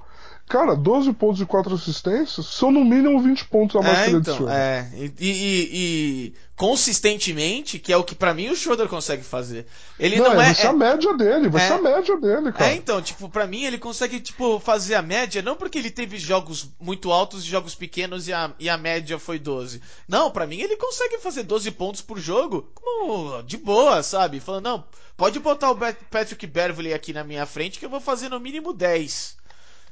Cara, 0.52 0.76
12 0.76 1.14
pontos 1.14 1.40
e 1.40 1.46
4 1.46 1.74
assistências 1.74 2.44
são 2.44 2.70
no 2.70 2.84
mínimo 2.84 3.18
20 3.22 3.46
pontos 3.46 3.74
a 3.76 3.80
mais 3.82 3.98
É, 4.00 4.02
que 4.04 4.10
ele 4.10 4.16
então, 4.18 4.34
adiciona. 4.34 4.54
é. 4.54 4.88
E, 4.94 5.12
e- 5.18 5.70
e 5.72 6.34
consistentemente, 6.54 7.78
que 7.78 7.90
é 7.90 7.96
o 7.96 8.04
que 8.04 8.14
pra 8.14 8.34
mim 8.34 8.50
o 8.50 8.54
Schroeder 8.54 8.86
consegue 8.86 9.22
fazer. 9.22 9.66
Ele 9.98 10.16
não, 10.16 10.26
não, 10.26 10.32
é. 10.32 10.36
vai 10.36 10.54
ser 10.54 10.66
é- 10.66 10.68
a 10.68 10.72
média 10.74 11.14
dele, 11.16 11.48
vai 11.48 11.64
é. 11.64 11.66
ser 11.68 11.72
a 11.72 11.80
média 11.80 12.16
dele, 12.18 12.52
cara. 12.52 12.70
É, 12.70 12.74
então, 12.76 13.00
tipo, 13.00 13.30
pra 13.30 13.46
mim 13.46 13.64
ele 13.64 13.78
consegue, 13.78 14.20
tipo, 14.20 14.60
fazer 14.60 14.94
a 14.94 15.00
média, 15.00 15.40
não 15.40 15.56
porque 15.56 15.78
ele 15.78 15.90
teve 15.90 16.18
jogos 16.18 16.68
muito 16.78 17.10
altos 17.10 17.44
e 17.44 17.48
jogos 17.48 17.74
pequenos 17.74 18.28
e 18.28 18.32
a, 18.34 18.52
e 18.58 18.68
a 18.68 18.76
média 18.76 19.18
foi 19.18 19.38
12. 19.38 19.80
Não, 20.06 20.30
pra 20.30 20.46
mim 20.46 20.60
ele 20.60 20.76
consegue 20.76 21.16
fazer 21.18 21.44
12 21.44 21.70
pontos 21.70 22.02
por 22.02 22.18
jogo, 22.18 22.70
como, 22.74 23.42
de 23.42 23.56
boa, 23.56 24.02
sabe? 24.02 24.38
Falando, 24.38 24.64
não, 24.64 24.84
pode 25.16 25.38
botar 25.40 25.70
o 25.70 25.78
Patrick 26.10 26.46
Beverly 26.46 26.92
aqui 26.92 27.14
na 27.14 27.24
minha 27.24 27.46
frente 27.46 27.78
que 27.78 27.86
eu 27.86 27.90
vou 27.90 28.00
fazer 28.00 28.28
no 28.28 28.38
mínimo 28.38 28.74
10. 28.74 29.40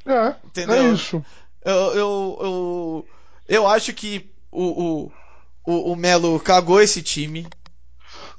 É, 0.07 0.34
Entendeu? 0.44 0.76
é 0.76 0.92
isso. 0.92 1.24
Eu, 1.64 1.74
eu, 1.74 2.38
eu, 2.40 3.09
eu 3.48 3.66
acho 3.66 3.92
que 3.92 4.30
o, 4.51 5.11
o, 5.66 5.92
o, 5.92 5.96
Melo 5.96 6.38
cagou 6.40 6.80
esse 6.80 7.03
time. 7.03 7.46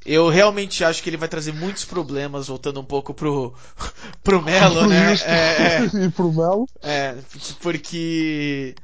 Eu 0.03 0.29
realmente 0.29 0.83
acho 0.83 1.03
que 1.03 1.09
ele 1.09 1.17
vai 1.17 1.27
trazer 1.27 1.53
muitos 1.53 1.85
problemas, 1.85 2.47
voltando 2.47 2.79
um 2.79 2.85
pouco 2.85 3.13
pro, 3.13 3.53
pro 4.23 4.41
Melo, 4.41 4.87
né? 4.87 5.13
É, 5.23 5.35
é, 5.35 5.85
e 6.05 6.09
pro 6.09 6.31
Melo. 6.31 6.67
é, 6.81 7.15
porque. 7.61 8.75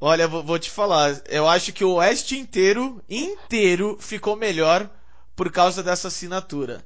Olha, 0.00 0.26
vou, 0.26 0.42
vou 0.42 0.58
te 0.58 0.70
falar. 0.70 1.20
Eu 1.28 1.48
acho 1.48 1.72
que 1.72 1.84
o 1.84 1.94
Oeste 1.94 2.38
inteiro, 2.38 3.02
inteiro, 3.08 3.96
ficou 4.00 4.36
melhor 4.36 4.90
por 5.36 5.50
causa 5.52 5.82
dessa 5.82 6.08
assinatura. 6.08 6.84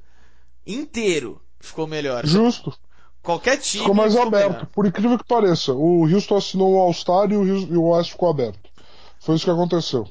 Inteiro 0.65 1.41
ficou 1.59 1.87
melhor. 1.87 2.25
Justo. 2.25 2.73
Qualquer 3.23 3.57
time. 3.57 3.81
Ficou 3.81 3.95
mais 3.95 4.15
aberto. 4.15 4.65
Por 4.67 4.85
incrível 4.85 5.17
que 5.17 5.25
pareça, 5.25 5.73
o 5.73 6.03
Houston 6.03 6.37
assinou 6.37 6.79
All-Star 6.79 7.31
e 7.31 7.35
o, 7.37 7.41
Houston- 7.41 7.73
e 7.73 7.77
o 7.77 7.89
West 7.89 8.11
ficou 8.11 8.29
aberto. 8.29 8.69
Foi 9.19 9.35
isso 9.35 9.45
que 9.45 9.51
aconteceu. 9.51 10.07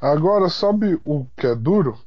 Agora, 0.00 0.48
sabe 0.48 1.00
o 1.04 1.26
que 1.36 1.46
é 1.46 1.54
duro? 1.54 1.98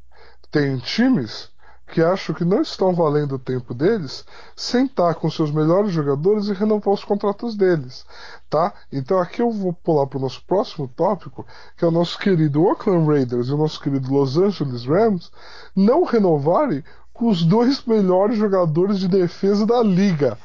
Tem 0.52 0.78
times 0.80 1.50
que 1.92 2.02
acham 2.04 2.36
que 2.36 2.46
não 2.46 2.62
estão 2.62 2.94
valendo 2.94 3.34
o 3.36 3.40
tempo 3.40 3.74
deles 3.74 4.24
sentar 4.56 5.16
com 5.16 5.30
seus 5.30 5.50
melhores 5.50 5.92
jogadores 5.92 6.46
e 6.48 6.54
renovar 6.54 6.94
os 6.94 7.04
contratos 7.04 7.56
deles, 7.56 8.06
tá? 8.48 8.74
Então 8.92 9.18
aqui 9.20 9.42
eu 9.42 9.50
vou 9.50 9.74
pular 9.74 10.06
para 10.06 10.20
o 10.20 10.22
nosso 10.22 10.44
próximo 10.46 10.88
tópico, 10.88 11.46
que 11.76 11.84
é 11.84 11.88
o 11.88 11.92
nosso 11.92 12.20
querido 12.20 12.64
Oakland 12.64 13.08
Raiders 13.08 13.48
e 13.48 13.54
o 13.54 13.58
nosso 13.58 13.80
querido 13.82 14.12
Los 14.14 14.38
Angeles 14.38 14.86
Rams 14.86 15.32
não 15.76 16.04
renovarem 16.04 16.84
com 17.20 17.28
os 17.28 17.44
dois 17.44 17.84
melhores 17.86 18.38
jogadores 18.38 18.98
de 19.00 19.08
defesa 19.10 19.66
da 19.66 19.84
liga. 19.84 20.38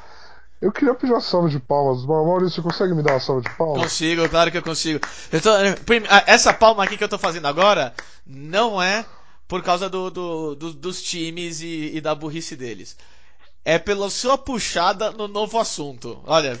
Eu 0.61 0.71
queria 0.71 0.93
pedir 0.93 1.13
uma 1.13 1.21
salva 1.21 1.47
de 1.47 1.59
palmas. 1.59 2.03
Maurício, 2.05 2.55
você 2.55 2.61
consegue 2.61 2.93
me 2.93 3.01
dar 3.01 3.13
uma 3.13 3.19
salva 3.19 3.41
de 3.41 3.49
palmas? 3.55 3.83
Consigo, 3.83 4.27
claro 4.27 4.51
que 4.51 4.57
eu 4.57 4.61
consigo. 4.63 4.99
Eu 5.31 5.39
tô- 5.41 5.49
ah, 5.51 6.23
essa 6.27 6.53
palma 6.53 6.83
aqui 6.83 6.97
que 6.97 7.03
eu 7.03 7.09
tô 7.09 7.17
fazendo 7.17 7.45
agora 7.47 7.93
não 8.25 8.81
é 8.81 9.05
por 9.47 9.61
causa 9.63 9.87
do, 9.89 10.09
do- 10.09 10.55
do- 10.55 10.73
dos 10.73 11.01
times 11.01 11.61
e, 11.61 11.91
e 11.95 12.01
da 12.01 12.13
burrice 12.13 12.55
deles. 12.55 12.97
É 13.63 13.79
pela 13.79 14.09
sua 14.09 14.37
puxada 14.37 15.11
no 15.11 15.27
novo 15.27 15.57
assunto. 15.59 16.19
Olha, 16.25 16.59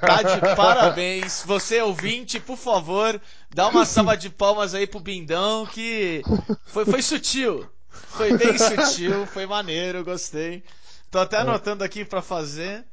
tá 0.00 0.22
de 0.22 0.40
parabéns. 0.56 1.42
Você 1.46 1.80
ouvinte, 1.82 2.38
por 2.40 2.56
favor, 2.56 3.20
dá 3.54 3.68
uma 3.68 3.84
salva 3.84 4.16
de 4.16 4.30
palmas 4.30 4.74
aí 4.74 4.86
pro 4.86 5.00
Bindão 5.00 5.66
que 5.66 6.22
foi, 6.66 6.84
foi 6.84 7.02
sutil. 7.02 7.66
Foi 8.08 8.36
bem 8.36 8.56
sutil, 8.58 9.26
foi 9.26 9.46
maneiro, 9.46 10.04
gostei. 10.04 10.62
Tô 11.10 11.18
até 11.18 11.38
anotando 11.38 11.84
aqui 11.84 12.04
pra 12.04 12.22
fazer. 12.22 12.84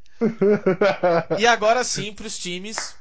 E 1.38 1.46
agora 1.46 1.84
sim 1.84 2.14
pros 2.14 2.38
times. 2.38 2.96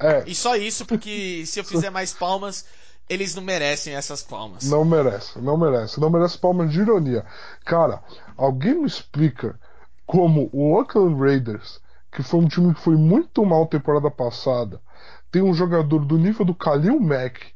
É, 0.00 0.24
E 0.26 0.34
só 0.34 0.56
isso, 0.56 0.86
porque 0.86 1.44
se 1.46 1.60
eu 1.60 1.64
fizer 1.64 1.90
mais 1.90 2.12
palmas, 2.12 2.64
eles 3.08 3.34
não 3.34 3.42
merecem 3.42 3.94
essas 3.94 4.22
palmas. 4.22 4.64
Não 4.64 4.84
merece, 4.84 5.38
não 5.38 5.56
merece. 5.56 6.00
Não 6.00 6.10
merece 6.10 6.38
palma 6.38 6.66
de 6.66 6.80
ironia. 6.80 7.24
Cara, 7.64 8.02
alguém 8.36 8.74
me 8.74 8.86
explica 8.86 9.58
como 10.06 10.48
o 10.52 10.72
Oakland 10.74 11.18
Raiders, 11.20 11.80
que 12.12 12.22
foi 12.22 12.40
um 12.40 12.48
time 12.48 12.74
que 12.74 12.80
foi 12.80 12.96
muito 12.96 13.44
mal 13.44 13.66
temporada 13.66 14.10
passada, 14.10 14.80
tem 15.30 15.42
um 15.42 15.52
jogador 15.52 16.04
do 16.04 16.16
nível 16.16 16.44
do 16.44 16.54
Khalil 16.54 16.98
Mack, 17.00 17.52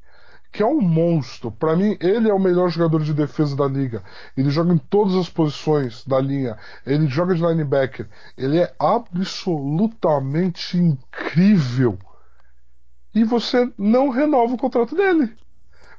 que 0.53 0.63
é 0.63 0.67
um 0.67 0.81
monstro. 0.81 1.51
Pra 1.51 1.77
mim, 1.77 1.97
ele 2.01 2.29
é 2.29 2.35
o 2.35 2.39
melhor 2.39 2.69
jogador 2.71 3.03
de 3.03 3.15
defesa 3.15 3.55
da 3.55 3.67
liga. 3.67 4.03
Ele 4.37 4.51
joga 4.51 4.73
em 4.73 4.79
todas 4.79 5.15
as 5.15 5.29
posições 5.29 6.05
da 6.05 6.21
linha. 6.21 6.59
Ele 6.85 7.07
joga 7.07 7.35
de 7.35 7.43
linebacker. 7.43 8.09
Ele 8.37 8.59
é 8.59 8.75
absolutamente 8.79 10.77
incrível. 10.77 11.99
E 13.15 13.25
você 13.25 13.73
não 13.79 14.09
renova 14.09 14.55
o 14.55 14.59
contrato 14.59 14.95
dele. 14.95 15.33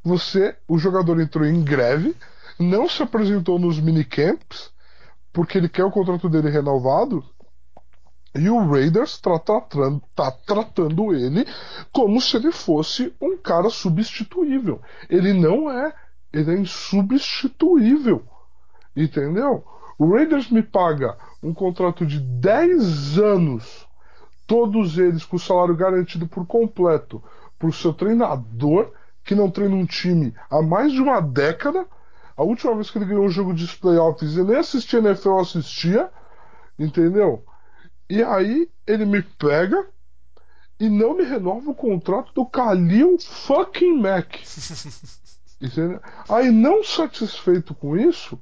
Você, 0.04 0.56
o 0.68 0.78
jogador 0.78 1.20
entrou 1.20 1.46
em 1.46 1.64
greve, 1.64 2.16
não 2.60 2.90
se 2.90 3.04
apresentou 3.04 3.60
nos 3.60 3.80
minicamps, 3.80 4.72
porque 5.32 5.58
ele 5.58 5.70
quer 5.70 5.86
o 5.86 5.92
contrato 5.92 6.28
dele 6.28 6.50
renovado, 6.50 7.24
E 8.34 8.50
o 8.50 8.66
Raiders 8.66 9.20
tá 9.20 9.38
tratando, 9.38 10.02
tá 10.16 10.32
tratando 10.32 11.14
ele 11.14 11.46
como 11.92 12.22
se 12.22 12.38
ele 12.38 12.52
fosse 12.52 13.14
um 13.22 13.36
cara 13.36 13.70
substituível. 13.70 14.82
Ele 15.10 15.34
não 15.34 15.70
é. 15.70 15.94
Ele 16.32 16.52
é 16.52 16.58
insubstituível. 16.60 18.24
Entendeu? 18.96 19.66
O 19.98 20.14
Raiders 20.14 20.50
me 20.50 20.64
paga 20.64 21.18
um 21.44 21.54
contrato 21.54 22.06
de 22.06 22.20
10 22.20 23.20
anos, 23.20 23.86
todos 24.48 24.98
eles 24.98 25.26
com 25.26 25.38
salário 25.38 25.76
garantido 25.76 26.28
por 26.28 26.46
completo, 26.46 27.22
por 27.60 27.74
seu 27.74 27.94
treinador, 27.94 28.92
que 29.24 29.36
não 29.36 29.52
treina 29.52 29.76
um 29.76 29.86
time 29.86 30.34
há 30.50 30.62
mais 30.62 30.92
de 30.94 31.02
uma 31.02 31.20
década. 31.22 31.86
A 32.36 32.44
última 32.44 32.74
vez 32.76 32.90
que 32.90 32.98
ele 32.98 33.06
ganhou 33.06 33.26
um 33.26 33.30
jogo 33.30 33.54
de 33.54 33.68
playoffs, 33.78 34.38
ele 34.38 34.50
nem 34.50 34.58
assistia 34.58 35.00
NFL, 35.00 35.40
assistia. 35.40 36.10
Entendeu? 36.80 37.44
E 38.12 38.22
aí 38.22 38.70
ele 38.86 39.06
me 39.06 39.22
pega 39.22 39.88
e 40.78 40.90
não 40.90 41.16
me 41.16 41.24
renova 41.24 41.72
o 41.72 41.74
contrato 41.74 42.34
do 42.34 42.44
Khalil 42.44 43.18
fucking 43.18 44.02
Mac. 44.02 44.36
Entendeu? 45.62 46.02
Aí, 46.28 46.52
não 46.52 46.84
satisfeito 46.84 47.74
com 47.74 47.96
isso, 47.96 48.38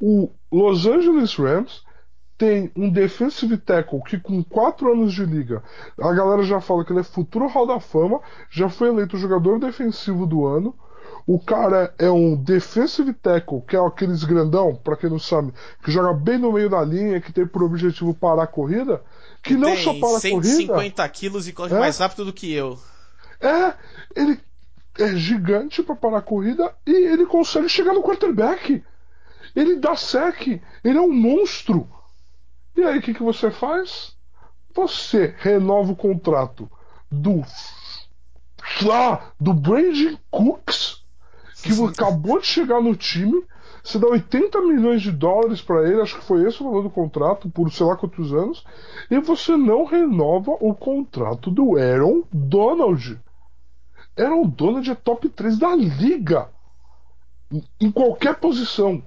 o 0.00 0.32
Los 0.50 0.84
Angeles 0.84 1.36
Rams 1.36 1.84
tem 2.36 2.72
um 2.74 2.90
defensive 2.90 3.56
tackle 3.56 4.02
que 4.02 4.18
com 4.18 4.42
4 4.42 4.90
anos 4.90 5.14
de 5.14 5.24
liga, 5.24 5.62
a 6.00 6.12
galera 6.12 6.42
já 6.42 6.60
fala 6.60 6.84
que 6.84 6.92
ele 6.92 7.00
é 7.00 7.04
futuro 7.04 7.46
Hall 7.46 7.68
da 7.68 7.78
Fama, 7.78 8.20
já 8.50 8.68
foi 8.68 8.88
eleito 8.88 9.16
jogador 9.16 9.60
defensivo 9.60 10.26
do 10.26 10.44
ano, 10.44 10.76
o 11.26 11.40
cara 11.40 11.92
é 11.98 12.08
um 12.08 12.36
defensive 12.36 13.12
tackle, 13.14 13.62
que 13.62 13.74
é 13.74 13.84
aqueles 13.84 14.22
grandão, 14.22 14.76
para 14.76 14.96
quem 14.96 15.10
não 15.10 15.18
sabe, 15.18 15.52
que 15.82 15.90
joga 15.90 16.12
bem 16.14 16.38
no 16.38 16.52
meio 16.52 16.70
da 16.70 16.82
linha, 16.84 17.20
que 17.20 17.32
tem 17.32 17.46
por 17.46 17.64
objetivo 17.64 18.14
parar 18.14 18.44
a 18.44 18.46
corrida, 18.46 19.02
que 19.42 19.54
não 19.54 19.74
tem 19.74 19.82
só 19.82 19.94
para 19.94 20.16
a 20.16 20.20
150 20.20 20.72
corrida. 20.72 21.08
quilos 21.08 21.48
e 21.48 21.52
corre 21.52 21.74
É? 21.74 21.78
mais 21.80 21.98
rápido 21.98 22.24
do 22.24 22.32
que 22.32 22.52
eu. 22.52 22.78
É, 23.40 23.74
ele 24.14 24.40
é 24.98 25.16
gigante 25.16 25.82
para 25.82 25.96
parar 25.96 26.18
a 26.18 26.22
corrida 26.22 26.72
e 26.86 26.92
ele 26.92 27.26
consegue 27.26 27.68
chegar 27.68 27.92
no 27.92 28.02
quarterback. 28.02 28.82
Ele 29.54 29.76
dá 29.76 29.96
sec, 29.96 30.46
ele 30.84 30.98
é 30.98 31.00
um 31.00 31.12
monstro. 31.12 31.88
E 32.76 32.82
aí 32.84 32.98
o 32.98 33.02
que, 33.02 33.14
que 33.14 33.22
você 33.22 33.50
faz? 33.50 34.14
Você 34.74 35.34
renova 35.38 35.90
o 35.92 35.96
contrato 35.96 36.70
do 37.10 37.42
ah, 38.90 39.30
do 39.40 39.54
Brandon 39.54 40.18
Cooks, 40.30 40.95
que 41.66 41.84
acabou 41.84 42.40
de 42.40 42.46
chegar 42.46 42.80
no 42.80 42.94
time. 42.94 43.44
Você 43.82 43.98
dá 43.98 44.08
80 44.08 44.60
milhões 44.62 45.00
de 45.00 45.12
dólares 45.12 45.62
para 45.62 45.88
ele, 45.88 46.00
acho 46.00 46.18
que 46.18 46.24
foi 46.24 46.44
esse 46.46 46.60
o 46.60 46.64
valor 46.64 46.82
do 46.82 46.90
contrato, 46.90 47.48
por 47.48 47.70
sei 47.70 47.86
lá 47.86 47.96
quantos 47.96 48.32
anos, 48.32 48.64
e 49.08 49.20
você 49.20 49.56
não 49.56 49.84
renova 49.84 50.56
o 50.60 50.74
contrato 50.74 51.50
do 51.50 51.78
Aaron 51.78 52.24
Donald. 52.32 53.20
Aaron 54.18 54.48
Donald 54.48 54.90
é 54.90 54.94
top 54.94 55.28
3 55.28 55.58
da 55.58 55.74
liga. 55.74 56.48
Em- 57.80 57.92
qualquer 57.92 58.34
posição. 58.36 59.02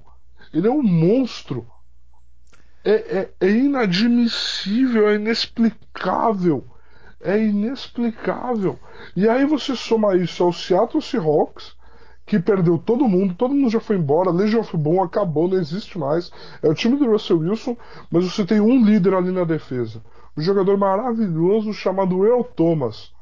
Ele 0.52 0.66
é 0.66 0.70
um 0.70 0.82
monstro. 0.82 1.66
É, 2.82 2.92
é, 3.18 3.30
é 3.40 3.50
inadmissível, 3.50 5.08
é 5.08 5.16
inexplicável. 5.16 6.64
É 7.20 7.38
inexplicável. 7.38 8.78
E 9.14 9.28
aí 9.28 9.44
você 9.44 9.76
soma 9.76 10.16
isso 10.16 10.42
ao 10.42 10.52
Seattle 10.52 11.02
Seahawks, 11.02 11.76
que 12.30 12.38
perdeu 12.38 12.78
todo 12.78 13.08
mundo, 13.08 13.34
todo 13.34 13.52
mundo 13.52 13.70
já 13.70 13.80
foi 13.80 13.96
embora, 13.96 14.30
Legion 14.30 14.60
of 14.60 14.76
Boom 14.76 15.02
acabou, 15.02 15.48
não 15.48 15.58
existe 15.58 15.98
mais. 15.98 16.30
É 16.62 16.68
o 16.68 16.74
time 16.74 16.96
do 16.96 17.10
Russell 17.10 17.40
Wilson, 17.40 17.76
mas 18.08 18.24
você 18.24 18.46
tem 18.46 18.60
um 18.60 18.84
líder 18.84 19.14
ali 19.14 19.32
na 19.32 19.42
defesa. 19.42 20.00
Um 20.36 20.40
jogador 20.40 20.78
maravilhoso 20.78 21.74
chamado 21.74 22.24
Earl 22.24 22.44
Thomas. 22.44 23.12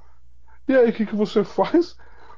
E 0.69 0.77
aí 0.77 0.91
o 0.91 0.93
que, 0.93 1.07
que 1.07 1.17
você 1.17 1.43
faz? 1.43 1.97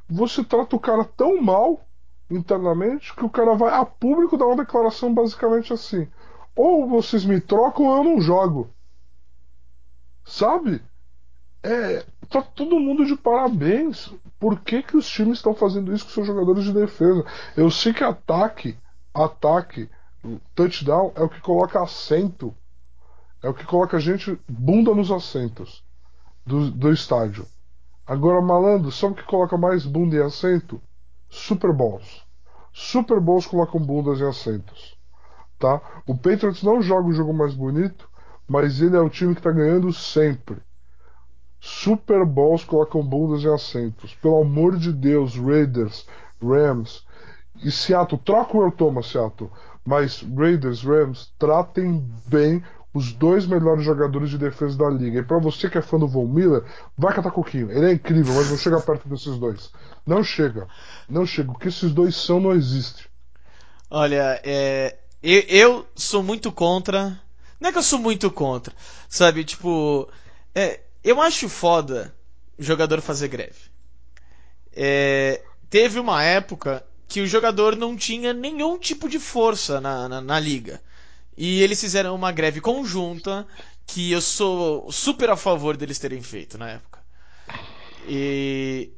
Você 0.09 0.45
trata 0.45 0.77
o 0.77 0.79
cara 0.79 1.05
tão 1.05 1.43
mal 1.43 1.85
internamente 2.31 3.17
que 3.17 3.25
o 3.25 3.31
cara 3.31 3.57
vai 3.57 3.75
a 3.75 3.85
público 3.85 4.37
dar 4.37 4.47
uma 4.47 4.63
declaração 4.63 5.13
basicamente 5.13 5.73
assim: 5.73 6.07
ou 6.55 6.89
vocês 6.89 7.25
me 7.25 7.41
trocam 7.41 7.87
ou 7.87 7.97
eu 7.97 8.05
não 8.05 8.21
jogo. 8.21 8.71
Sabe? 10.25 10.81
É, 11.63 12.05
tá 12.29 12.41
todo 12.41 12.81
mundo 12.81 13.05
de 13.05 13.17
parabéns. 13.17 14.13
Por 14.39 14.61
que, 14.61 14.83
que 14.83 14.97
os 14.97 15.09
times 15.09 15.39
estão 15.39 15.55
fazendo 15.55 15.95
isso 15.95 16.07
com 16.07 16.13
seus 16.13 16.27
jogadores 16.27 16.65
de 16.65 16.73
defesa? 16.73 17.25
Eu 17.57 17.71
sei 17.71 17.93
que 17.93 18.03
ataque, 18.03 18.77
ataque, 19.13 19.89
touchdown 20.55 21.13
é 21.15 21.23
o 21.23 21.29
que 21.29 21.41
coloca 21.41 21.83
assento, 21.83 22.55
é 23.43 23.49
o 23.49 23.55
que 23.55 23.65
coloca 23.65 23.97
a 23.97 24.01
gente 24.01 24.39
bunda 24.49 24.95
nos 24.95 25.11
assentos 25.11 25.85
do, 26.47 26.71
do 26.71 26.93
estádio. 26.93 27.47
Agora, 28.07 28.41
malandro, 28.41 28.91
sabe 28.91 29.13
o 29.13 29.17
que 29.17 29.23
coloca 29.23 29.57
mais 29.57 29.87
bunda 29.87 30.17
e 30.17 30.23
assento? 30.23 30.81
Super 31.29 31.73
Bowls. 31.73 32.25
Super 32.73 33.21
Bowls 33.21 33.47
colocam 33.47 33.81
bundas 33.81 34.19
e 34.21 34.25
assentos. 34.25 34.99
Tá? 35.59 35.81
O 36.07 36.17
Patriots 36.17 36.63
não 36.63 36.81
joga 36.81 37.09
o 37.09 37.13
jogo 37.13 37.33
mais 37.33 37.55
bonito, 37.55 38.09
mas 38.49 38.81
ele 38.81 38.97
é 38.97 39.01
o 39.01 39.11
time 39.11 39.35
que 39.35 39.41
está 39.41 39.53
ganhando 39.53 39.93
sempre. 39.93 40.57
Super 41.61 42.25
Bowls 42.25 42.65
colocam 42.65 43.03
bundas 43.03 43.43
e 43.43 43.49
assentos. 43.49 44.15
Pelo 44.15 44.41
amor 44.41 44.79
de 44.79 44.93
Deus, 44.93 45.37
Raiders, 45.37 46.07
Rams 46.43 47.05
e 47.63 47.71
Seattle, 47.71 48.21
troca 48.25 48.57
o 48.57 48.63
Earl 48.63 48.73
Thomas, 48.73 49.07
Seattle. 49.07 49.51
Mas 49.85 50.23
Raiders, 50.37 50.83
Rams, 50.83 51.33
tratem 51.39 52.05
bem 52.27 52.63
os 52.93 53.13
dois 53.13 53.47
melhores 53.47 53.85
jogadores 53.85 54.31
de 54.31 54.39
defesa 54.39 54.77
da 54.77 54.89
liga. 54.89 55.21
E 55.21 55.23
pra 55.23 55.39
você 55.39 55.69
que 55.69 55.79
é 55.79 55.83
fã 55.83 55.99
do 55.99 56.09
Von 56.09 56.27
Miller, 56.27 56.65
vai 56.97 57.15
catar 57.15 57.31
coquinho. 57.31 57.71
Ele 57.71 57.87
é 57.87 57.93
incrível, 57.93 58.35
mas 58.35 58.51
não 58.51 58.57
chega 58.57 58.81
perto 58.81 59.09
desses 59.09 59.39
dois. 59.39 59.71
Não 60.07 60.25
chega. 60.25 60.67
Não 61.09 61.25
chega. 61.25 61.53
O 61.53 61.59
que 61.59 61.69
esses 61.69 61.93
dois 61.93 62.17
são 62.17 62.41
não 62.41 62.53
existe. 62.53 63.09
Olha, 63.89 64.41
é, 64.45 64.97
eu, 65.23 65.43
eu 65.49 65.87
sou 65.95 66.23
muito 66.23 66.51
contra. 66.51 67.21
Não 67.61 67.69
é 67.69 67.73
que 67.73 67.79
eu 67.79 67.83
sou 67.83 67.99
muito 67.99 68.31
contra, 68.31 68.75
sabe? 69.09 69.45
Tipo, 69.45 70.09
é, 70.55 70.81
eu 71.03 71.21
acho 71.21 71.49
foda 71.49 72.15
o 72.59 72.63
jogador 72.63 73.01
fazer 73.01 73.29
greve. 73.29 73.71
É, 74.73 75.43
teve 75.69 75.99
uma 75.99 76.23
época 76.23 76.85
que 77.09 77.21
o 77.21 77.27
jogador 77.27 77.75
não 77.75 77.97
tinha 77.97 78.33
nenhum 78.33 78.79
tipo 78.79 79.09
de 79.09 79.19
força 79.19 79.81
na, 79.81 80.09
na, 80.09 80.21
na 80.21 80.39
liga. 80.39 80.81
E 81.37 81.63
eles 81.63 81.81
fizeram 81.81 82.15
uma 82.15 82.31
greve 82.31 82.61
conjunta 82.61 83.47
que 83.87 84.13
eu 84.13 84.21
sou 84.21 84.93
super 84.93 85.31
a 85.31 85.37
favor 85.37 85.77
deles 85.77 85.99
terem 85.99 86.23
feito 86.23 86.57
na 86.57 86.71
época. 86.71 87.01
E, 88.07 88.91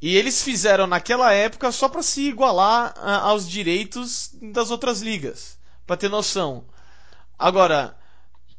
e 0.00 0.16
eles 0.16 0.42
fizeram 0.42 0.86
naquela 0.86 1.32
época 1.32 1.70
só 1.72 1.88
para 1.88 2.02
se 2.02 2.22
igualar 2.22 2.94
a, 2.96 3.16
aos 3.22 3.48
direitos 3.48 4.30
das 4.40 4.70
outras 4.70 5.02
ligas, 5.02 5.58
para 5.86 5.96
ter 5.96 6.08
noção. 6.08 6.64
Agora, 7.38 7.96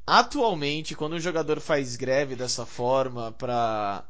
atualmente, 0.10 0.96
quando 0.96 1.14
um 1.16 1.20
jogador 1.20 1.60
faz 1.60 1.96
greve 1.96 2.36
dessa 2.36 2.66
forma 2.66 3.32
para 3.34 4.04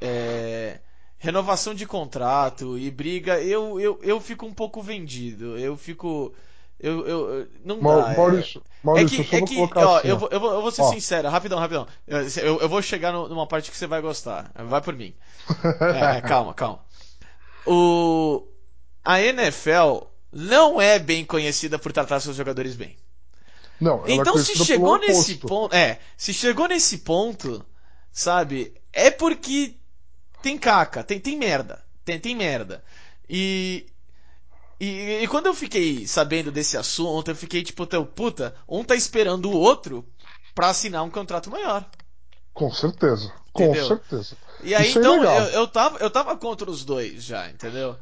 é, 0.00 0.80
renovação 1.18 1.72
de 1.72 1.86
contrato 1.86 2.76
e 2.76 2.90
briga, 2.90 3.40
eu, 3.40 3.80
eu, 3.80 3.98
eu 4.02 4.20
fico 4.20 4.44
um 4.44 4.52
pouco 4.52 4.82
vendido. 4.82 5.56
Eu 5.56 5.76
fico. 5.76 6.34
Eu, 6.80 7.06
eu, 7.06 7.48
não 7.64 7.78
dá. 7.78 8.12
é- 8.12 8.16
Maurício, 8.16 8.60
é 8.60 8.84
Maurício, 8.84 9.08
que, 9.08 9.22
eu 9.22 9.24
só 9.24 9.36
é 9.36 9.46
que 9.46 9.78
ó, 9.78 9.96
assim, 9.96 10.08
eu, 10.08 10.18
vou, 10.18 10.28
eu, 10.30 10.40
vou, 10.40 10.52
eu 10.52 10.62
vou 10.62 10.70
ser 10.72 10.82
Ó. 10.82 10.90
sincero, 10.90 11.28
rapidão, 11.28 11.58
rapidão. 11.58 11.86
Eu, 12.06 12.60
eu, 12.60 12.68
vou 12.68 12.82
chegar 12.82 13.12
numa 13.12 13.46
parte 13.46 13.70
que 13.70 13.76
você 13.76 13.86
vai 13.86 14.00
gostar. 14.00 14.50
Vai 14.54 14.80
por 14.82 14.94
mim. 14.94 15.14
É, 15.80 16.20
calma, 16.22 16.52
calma. 16.52 16.84
O, 17.64 18.46
a 19.04 19.20
NFL 19.20 20.06
não 20.32 20.80
é 20.80 20.98
bem 20.98 21.24
conhecida 21.24 21.78
por 21.78 21.92
tratar 21.92 22.18
seus 22.20 22.36
jogadores 22.36 22.74
bem. 22.74 22.96
Não, 23.80 24.04
é 24.06 24.12
Então, 24.12 24.36
se 24.38 24.56
chegou 24.56 24.98
nesse 24.98 25.32
oposto. 25.34 25.46
ponto, 25.46 25.74
é, 25.74 25.98
se 26.16 26.32
chegou 26.32 26.66
nesse 26.68 26.98
ponto, 26.98 27.64
sabe, 28.12 28.74
é 28.92 29.10
porque 29.10 29.74
tem 30.42 30.56
caca, 30.58 31.02
tem, 31.04 31.18
tem 31.20 31.36
merda, 31.36 31.84
tem, 32.04 32.18
tem 32.18 32.34
merda. 32.34 32.82
E, 33.28 33.86
e, 34.80 35.18
e 35.22 35.28
quando 35.28 35.46
eu 35.46 35.54
fiquei 35.54 36.06
sabendo 36.06 36.50
desse 36.52 36.76
assunto, 36.76 37.30
eu 37.30 37.36
fiquei 37.36 37.62
tipo, 37.62 37.86
teu 37.86 38.06
puta, 38.06 38.54
um 38.68 38.82
tá 38.84 38.94
esperando 38.94 39.50
o 39.50 39.56
outro 39.56 40.06
pra 40.54 40.68
assinar 40.70 41.04
um 41.04 41.10
contrato 41.10 41.50
maior. 41.50 41.84
Com 42.54 42.72
certeza. 42.72 43.30
Entendeu? 43.54 43.82
Com 43.82 43.88
certeza. 43.96 44.36
E 44.62 44.74
aí, 44.74 44.88
Isso 44.88 44.98
é 44.98 45.00
então, 45.02 45.16
ilegal. 45.16 45.38
eu, 45.40 45.46
eu, 45.50 45.68
tava, 45.68 45.98
eu 45.98 46.10
tava 46.10 46.36
contra 46.36 46.70
os 46.70 46.84
dois 46.84 47.22
já, 47.24 47.50
entendeu? 47.50 47.96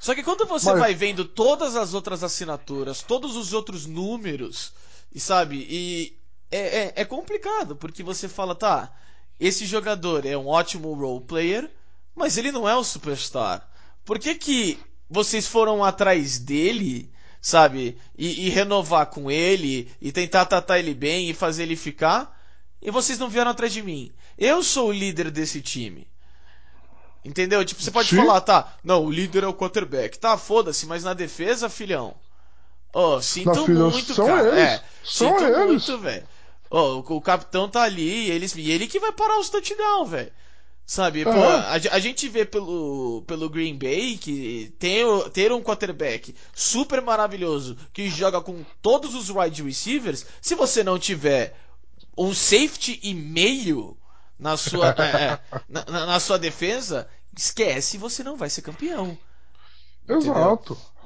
Só 0.00 0.14
que 0.14 0.22
quando 0.22 0.46
você 0.46 0.70
Mas- 0.70 0.78
vai 0.78 0.94
vendo 0.94 1.24
todas 1.24 1.74
as 1.76 1.94
outras 1.94 2.22
assinaturas, 2.22 3.02
todos 3.02 3.34
os 3.36 3.52
outros 3.52 3.86
números, 3.86 4.72
e 5.12 5.20
sabe, 5.20 5.66
e 5.68 6.18
é, 6.50 6.58
é, 6.58 6.92
é 6.96 7.04
complicado, 7.04 7.76
porque 7.76 8.02
você 8.02 8.28
fala, 8.28 8.54
tá, 8.54 8.92
esse 9.38 9.66
jogador 9.66 10.26
é 10.26 10.36
um 10.36 10.46
ótimo 10.46 10.92
role 10.94 11.24
player, 11.24 11.70
mas 12.14 12.36
ele 12.36 12.52
não 12.52 12.68
é 12.68 12.74
o 12.76 12.84
superstar. 12.84 13.68
Por 14.04 14.18
que 14.18 14.34
que 14.34 14.78
vocês 15.08 15.46
foram 15.46 15.84
atrás 15.84 16.38
dele, 16.38 17.10
sabe, 17.40 17.98
e, 18.16 18.46
e 18.46 18.48
renovar 18.50 19.06
com 19.06 19.30
ele, 19.30 19.90
e 20.00 20.10
tentar 20.12 20.46
tratar 20.46 20.78
ele 20.78 20.94
bem 20.94 21.30
e 21.30 21.34
fazer 21.34 21.62
ele 21.64 21.76
ficar, 21.76 22.36
e 22.80 22.90
vocês 22.90 23.18
não 23.18 23.28
vieram 23.28 23.50
atrás 23.50 23.72
de 23.72 23.82
mim. 23.82 24.12
Eu 24.36 24.62
sou 24.62 24.88
o 24.88 24.92
líder 24.92 25.30
desse 25.30 25.60
time. 25.60 26.06
Entendeu? 27.24 27.64
Tipo, 27.64 27.82
você 27.82 27.90
pode 27.90 28.08
Sim. 28.08 28.16
falar, 28.16 28.40
tá, 28.40 28.76
não, 28.82 29.04
o 29.04 29.10
líder 29.10 29.42
é 29.42 29.46
o 29.46 29.54
quarterback. 29.54 30.18
Tá, 30.18 30.38
foda-se, 30.38 30.86
mas 30.86 31.04
na 31.04 31.12
defesa, 31.12 31.68
filhão. 31.68 32.14
Oh, 33.00 33.22
sinto 33.22 33.68
muito, 33.68 34.16
cara. 34.16 34.48
Eles. 34.48 34.58
É, 34.58 34.82
são 35.04 35.38
sinto 35.38 35.44
eles. 35.44 35.66
muito, 35.66 35.98
velho. 35.98 36.26
Oh, 36.68 37.04
o, 37.08 37.16
o 37.16 37.20
capitão 37.20 37.68
tá 37.68 37.82
ali 37.82 38.26
e, 38.26 38.30
eles, 38.32 38.56
e 38.56 38.72
ele 38.72 38.88
que 38.88 38.98
vai 38.98 39.12
parar 39.12 39.38
os 39.38 39.48
touchdown, 39.48 40.04
velho. 40.04 40.32
Sabe, 40.84 41.22
pô, 41.22 41.30
a, 41.30 41.74
a, 41.74 42.00
gente 42.00 42.28
vê 42.28 42.44
pelo, 42.44 43.22
pelo 43.26 43.48
Green 43.48 43.78
Bay 43.78 44.16
que 44.16 44.74
tem, 44.80 45.04
ter 45.32 45.52
um 45.52 45.62
quarterback 45.62 46.34
super 46.52 47.00
maravilhoso 47.00 47.76
que 47.92 48.08
joga 48.08 48.40
com 48.40 48.64
todos 48.82 49.14
os 49.14 49.30
wide 49.30 49.62
receivers, 49.62 50.26
se 50.40 50.56
você 50.56 50.82
não 50.82 50.98
tiver 50.98 51.54
um 52.16 52.34
safety 52.34 52.98
e 53.02 53.14
meio 53.14 53.96
na 54.36 54.56
sua, 54.56 54.88
é, 54.98 55.34
é 55.34 55.40
na, 55.68 55.84
na, 55.84 56.18
sua 56.18 56.38
defesa, 56.38 57.06
esquece, 57.36 57.96
você 57.96 58.24
não 58.24 58.36
vai 58.36 58.50
ser 58.50 58.62
campeão. 58.62 59.16
Exato. 60.08 60.72
Entendeu? 60.72 60.97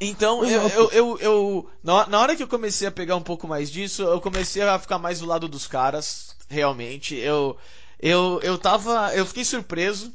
Então, 0.00 0.44
eu, 0.44 0.68
eu, 0.68 0.90
eu, 0.92 1.18
eu, 1.18 1.70
na 1.82 2.20
hora 2.20 2.36
que 2.36 2.42
eu 2.42 2.48
comecei 2.48 2.86
a 2.86 2.92
pegar 2.92 3.16
um 3.16 3.22
pouco 3.22 3.48
mais 3.48 3.70
disso, 3.70 4.02
eu 4.02 4.20
comecei 4.20 4.62
a 4.62 4.78
ficar 4.78 4.98
mais 4.98 5.18
do 5.18 5.26
lado 5.26 5.48
dos 5.48 5.66
caras, 5.66 6.36
realmente. 6.48 7.16
Eu, 7.16 7.56
eu, 8.00 8.40
eu 8.42 8.56
tava. 8.56 9.12
Eu 9.14 9.26
fiquei 9.26 9.44
surpreso, 9.44 10.12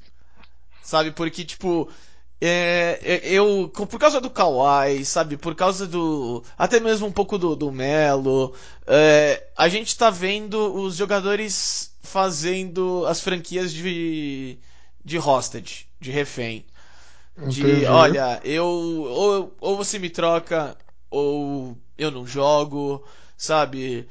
sabe? 0.82 1.12
Porque, 1.12 1.44
tipo. 1.44 1.90
É, 2.46 3.00
é, 3.02 3.22
eu, 3.30 3.70
por 3.74 3.98
causa 3.98 4.20
do 4.20 4.30
Kawhi, 4.30 5.06
sabe? 5.06 5.38
Por 5.38 5.56
causa 5.56 5.86
do. 5.88 6.44
Até 6.58 6.80
mesmo 6.80 7.08
um 7.08 7.12
pouco 7.12 7.38
do, 7.38 7.56
do 7.56 7.72
Melo. 7.72 8.54
É, 8.88 9.48
a 9.58 9.68
gente 9.70 9.98
tá 9.98 10.10
vendo 10.10 10.74
os 10.76 10.96
jogadores 10.96 11.92
fazendo 12.02 13.06
as 13.06 13.20
franquias 13.20 13.74
de. 13.74 14.58
de 15.04 15.18
hostage, 15.20 15.88
de 16.00 16.12
refém. 16.12 16.66
De, 17.38 17.60
Entendi. 17.60 17.86
olha, 17.86 18.42
eu. 18.44 18.66
Ou, 18.66 19.56
ou 19.60 19.78
você 19.78 19.98
me 20.00 20.10
troca, 20.10 20.78
ou 21.10 21.78
eu 21.98 22.12
não 22.12 22.26
jogo, 22.26 23.04
sabe? 23.36 24.08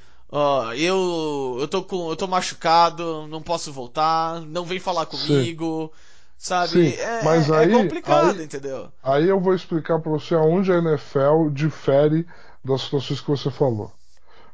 Eu 0.77 1.59
eu 1.61 1.69
tô 1.69 1.83
com 1.83 2.09
eu 2.09 2.17
tô 2.17 2.27
machucado, 2.27 3.27
não 3.29 3.43
posso 3.43 3.73
voltar, 3.73 4.41
não 4.41 4.65
vem 4.65 4.81
falar 4.81 5.07
comigo. 5.07 5.93
Sim. 5.93 6.13
Sabe? 6.39 6.91
Sim, 6.91 7.01
é, 7.01 7.23
mas 7.23 7.49
é, 7.51 7.59
aí, 7.59 7.73
é 7.73 7.83
complicado, 7.83 8.39
aí, 8.39 8.45
entendeu? 8.45 8.89
Aí 9.01 9.29
eu 9.29 9.39
vou 9.39 9.55
explicar 9.55 10.01
para 10.01 10.11
você 10.11 10.35
aonde 10.35 10.73
a 10.73 10.79
NFL 10.79 11.51
difere 11.53 12.27
das 12.65 12.81
situações 12.83 13.21
que 13.21 13.31
você 13.31 13.49
falou. 13.49 13.93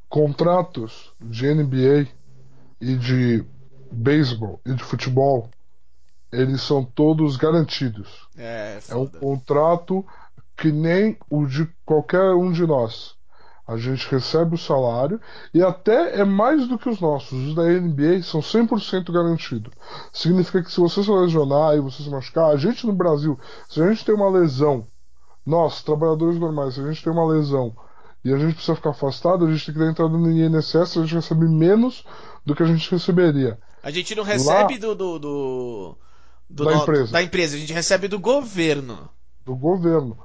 Contratos 0.07 1.13
de 1.19 1.47
NBA 1.47 2.07
e 2.79 2.95
de 2.95 3.45
beisebol 3.91 4.61
e 4.67 4.75
de 4.75 4.85
futebol, 4.85 5.49
eles 6.33 6.61
são 6.63 6.85
todos 6.85 7.37
garantidos. 7.37 8.29
É, 8.37 8.79
é 8.89 8.97
um 8.97 9.07
contrato 9.07 10.05
que 10.57 10.71
nem 10.73 11.17
o 11.31 11.47
de 11.47 11.69
qualquer 11.85 12.35
um 12.35 12.53
de 12.53 12.67
nós. 12.67 13.17
A 13.67 13.77
gente 13.77 14.11
recebe 14.11 14.55
o 14.55 14.59
salário 14.59 15.21
e 15.53 15.63
até 15.63 16.19
é 16.19 16.25
mais 16.25 16.67
do 16.67 16.79
que 16.79 16.89
os 16.89 17.01
nossos. 17.01 17.49
Os 17.49 17.55
da 17.55 17.65
NBA 17.65 18.23
são 18.23 18.41
100% 18.41 19.13
garantidos. 19.13 19.73
Significa 20.11 20.63
que 20.63 20.73
se 20.73 20.81
você 20.81 21.03
se 21.03 21.11
lesionar 21.11 21.77
e 21.77 21.81
você 21.81 22.03
se 22.03 22.09
machucar, 22.09 22.51
a 22.51 22.57
gente 22.57 22.87
no 22.87 22.95
Brasil, 22.95 23.39
se 23.69 23.83
a 23.83 23.89
gente 23.89 24.05
tem 24.07 24.15
uma 24.15 24.31
lesão, 24.31 24.87
nós, 25.45 25.83
trabalhadores 25.83 26.39
normais, 26.39 26.75
se 26.75 26.81
a 26.81 26.87
gente 26.87 27.05
tem 27.05 27.13
uma 27.13 27.27
lesão 27.27 27.77
e 28.25 28.33
a 28.33 28.39
gente 28.39 28.55
precisa 28.55 28.75
ficar 28.75 28.91
afastado, 28.91 29.45
a 29.45 29.51
gente 29.51 29.67
tem 29.67 29.75
que 29.75 29.81
dar 29.81 29.91
entrada 29.91 30.17
no 30.17 30.31
INSS, 30.31 30.97
a 30.97 31.03
gente 31.03 31.15
recebe 31.15 31.47
menos 31.47 32.05
do 32.45 32.55
que 32.55 32.63
a 32.63 32.67
gente 32.67 32.91
receberia. 32.91 33.59
A 33.83 33.91
gente 33.91 34.15
não 34.15 34.25
recebe 34.25 34.75
Lá, 34.75 34.81
do, 34.81 34.95
do, 34.95 35.19
do, 35.19 35.19
do 35.19 35.99
da, 36.49 36.65
no, 36.65 36.73
empresa. 36.73 37.13
da 37.13 37.23
empresa, 37.23 37.57
a 37.57 37.59
gente 37.59 37.73
recebe 37.73 38.09
do 38.09 38.19
governo. 38.19 39.09
Do 39.45 39.55
governo. 39.55 40.17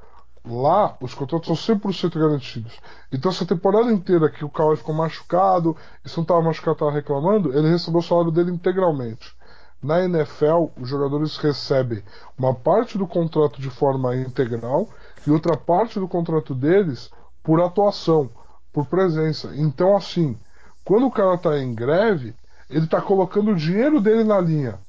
Lá, 0.45 0.97
os 0.99 1.13
contratos 1.13 1.47
são 1.47 1.75
100% 1.77 2.19
garantidos. 2.19 2.73
Então, 3.11 3.31
essa 3.31 3.45
temporada 3.45 3.91
inteira 3.91 4.29
que 4.29 4.43
o 4.43 4.49
Kawhi 4.49 4.75
ficou 4.75 4.93
machucado, 4.93 5.75
e 6.03 6.09
se 6.09 6.17
não 6.17 6.23
estava 6.23 6.41
machucado, 6.41 6.73
estava 6.73 6.91
reclamando, 6.91 7.57
ele 7.57 7.69
recebeu 7.69 7.99
o 7.99 8.03
salário 8.03 8.31
dele 8.31 8.51
integralmente. 8.51 9.33
Na 9.81 10.03
NFL, 10.03 10.67
os 10.79 10.87
jogadores 10.87 11.37
recebem 11.37 12.03
uma 12.37 12.53
parte 12.53 12.97
do 12.97 13.07
contrato 13.07 13.61
de 13.61 13.69
forma 13.69 14.15
integral 14.15 14.89
e 15.25 15.31
outra 15.31 15.57
parte 15.57 15.99
do 15.99 16.07
contrato 16.07 16.55
deles 16.55 17.09
por 17.41 17.61
atuação, 17.61 18.29
por 18.71 18.85
presença. 18.85 19.51
Então, 19.55 19.95
assim, 19.95 20.37
quando 20.85 21.05
o 21.05 21.11
cara 21.11 21.35
está 21.35 21.57
em 21.59 21.73
greve, 21.73 22.33
ele 22.69 22.85
está 22.85 23.01
colocando 23.01 23.51
o 23.51 23.55
dinheiro 23.55 24.01
dele 24.01 24.23
na 24.23 24.39
linha. 24.39 24.79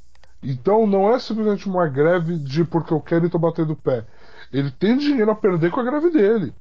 Então, 0.44 0.86
não 0.86 1.10
é 1.10 1.18
simplesmente 1.18 1.68
uma 1.68 1.88
greve 1.88 2.38
de 2.38 2.64
porque 2.64 2.92
eu 2.92 3.00
quero 3.00 3.24
e 3.24 3.26
estou 3.26 3.40
batendo 3.40 3.72
o 3.72 3.76
pé 3.76 4.04
ele 4.54 4.70
tem 4.70 4.96
dinheiro 4.96 5.30
a 5.32 5.34
perder 5.34 5.72
com 5.72 5.80
a 5.80 5.84
greve 5.84 6.10
dele. 6.10 6.54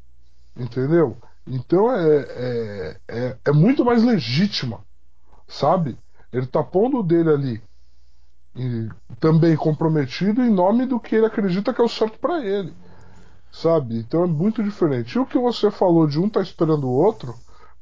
Entendeu? 0.57 1.15
Então 1.45 1.91
é, 1.91 2.17
é, 2.17 2.97
é, 3.07 3.37
é 3.45 3.51
muito 3.51 3.85
mais 3.85 4.03
legítima. 4.03 4.79
Sabe? 5.47 5.95
Ele 6.31 6.47
tá 6.47 6.63
pondo 6.63 6.99
o 6.99 7.03
dele 7.03 7.29
ali. 7.29 7.61
E 8.55 8.89
também 9.19 9.55
comprometido 9.55 10.41
em 10.41 10.49
nome 10.49 10.87
do 10.87 10.99
que 10.99 11.15
ele 11.15 11.27
acredita 11.27 11.73
que 11.73 11.81
é 11.81 11.83
o 11.83 11.89
certo 11.89 12.17
para 12.17 12.43
ele. 12.43 12.73
Sabe? 13.51 13.99
Então 13.99 14.23
é 14.23 14.27
muito 14.27 14.63
diferente. 14.63 15.15
E 15.15 15.19
o 15.19 15.25
que 15.25 15.37
você 15.37 15.69
falou 15.69 16.07
de 16.07 16.19
um 16.19 16.27
tá 16.27 16.41
esperando 16.41 16.87
o 16.87 16.93
outro, 16.93 17.35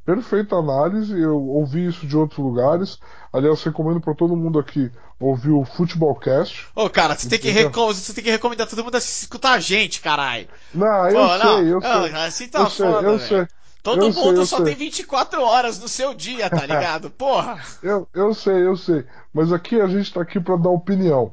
perfeita 0.05 0.55
análise. 0.55 1.19
Eu 1.19 1.41
ouvi 1.41 1.85
isso 1.85 2.05
de 2.05 2.15
outros 2.17 2.39
lugares. 2.39 2.99
Aliás, 3.31 3.63
recomendo 3.63 4.01
para 4.01 4.15
todo 4.15 4.35
mundo 4.35 4.59
aqui 4.59 4.91
ouvir 5.19 5.51
o 5.51 5.63
Futebolcast. 5.63 6.67
Ô, 6.75 6.89
cara, 6.89 7.15
você 7.15 7.29
tem, 7.29 7.39
que 7.39 7.49
recom... 7.49 7.87
você 7.87 8.13
tem 8.13 8.23
que 8.23 8.31
recomendar 8.31 8.67
todo 8.67 8.83
mundo 8.83 8.95
a 8.95 8.97
escutar 8.97 9.53
a 9.53 9.59
gente, 9.59 10.01
caralho. 10.01 10.47
Não, 10.73 11.07
eu 11.07 11.15
Pô, 11.15 11.27
sei, 11.27 11.45
não. 11.45 11.67
eu 11.67 11.81
sei. 11.81 12.15
assim 12.15 12.47
tá 12.47 12.59
eu 12.59 12.69
foda, 12.69 12.99
sei, 12.99 13.09
eu 13.09 13.19
sei. 13.19 13.47
Todo 13.83 14.05
eu 14.05 14.13
mundo 14.13 14.37
sei, 14.37 14.45
só 14.45 14.57
sei. 14.57 14.65
tem 14.65 14.75
24 14.75 15.41
horas 15.41 15.79
no 15.79 15.87
seu 15.87 16.13
dia, 16.13 16.49
tá 16.49 16.61
ligado? 16.65 17.09
Porra! 17.09 17.59
eu, 17.81 18.07
eu 18.13 18.33
sei, 18.33 18.65
eu 18.65 18.75
sei. 18.75 19.05
Mas 19.33 19.51
aqui 19.51 19.79
a 19.79 19.87
gente 19.87 20.13
tá 20.13 20.21
aqui 20.21 20.39
para 20.39 20.57
dar 20.57 20.69
opinião. 20.69 21.31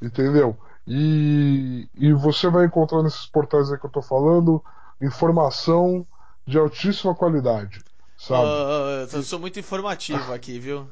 Entendeu? 0.00 0.56
E, 0.86 1.88
e 1.94 2.12
você 2.12 2.48
vai 2.48 2.66
encontrar 2.66 3.02
nesses 3.02 3.26
portais 3.26 3.70
aí 3.70 3.78
que 3.78 3.86
eu 3.86 3.90
tô 3.90 4.02
falando 4.02 4.62
informação 5.00 6.06
de 6.46 6.58
altíssima 6.58 7.14
qualidade. 7.14 7.80
Sabe? 8.22 8.44
Uh, 8.44 9.16
eu 9.16 9.22
sou 9.24 9.40
muito 9.40 9.58
informativo 9.58 10.30
aqui, 10.32 10.56
viu? 10.56 10.88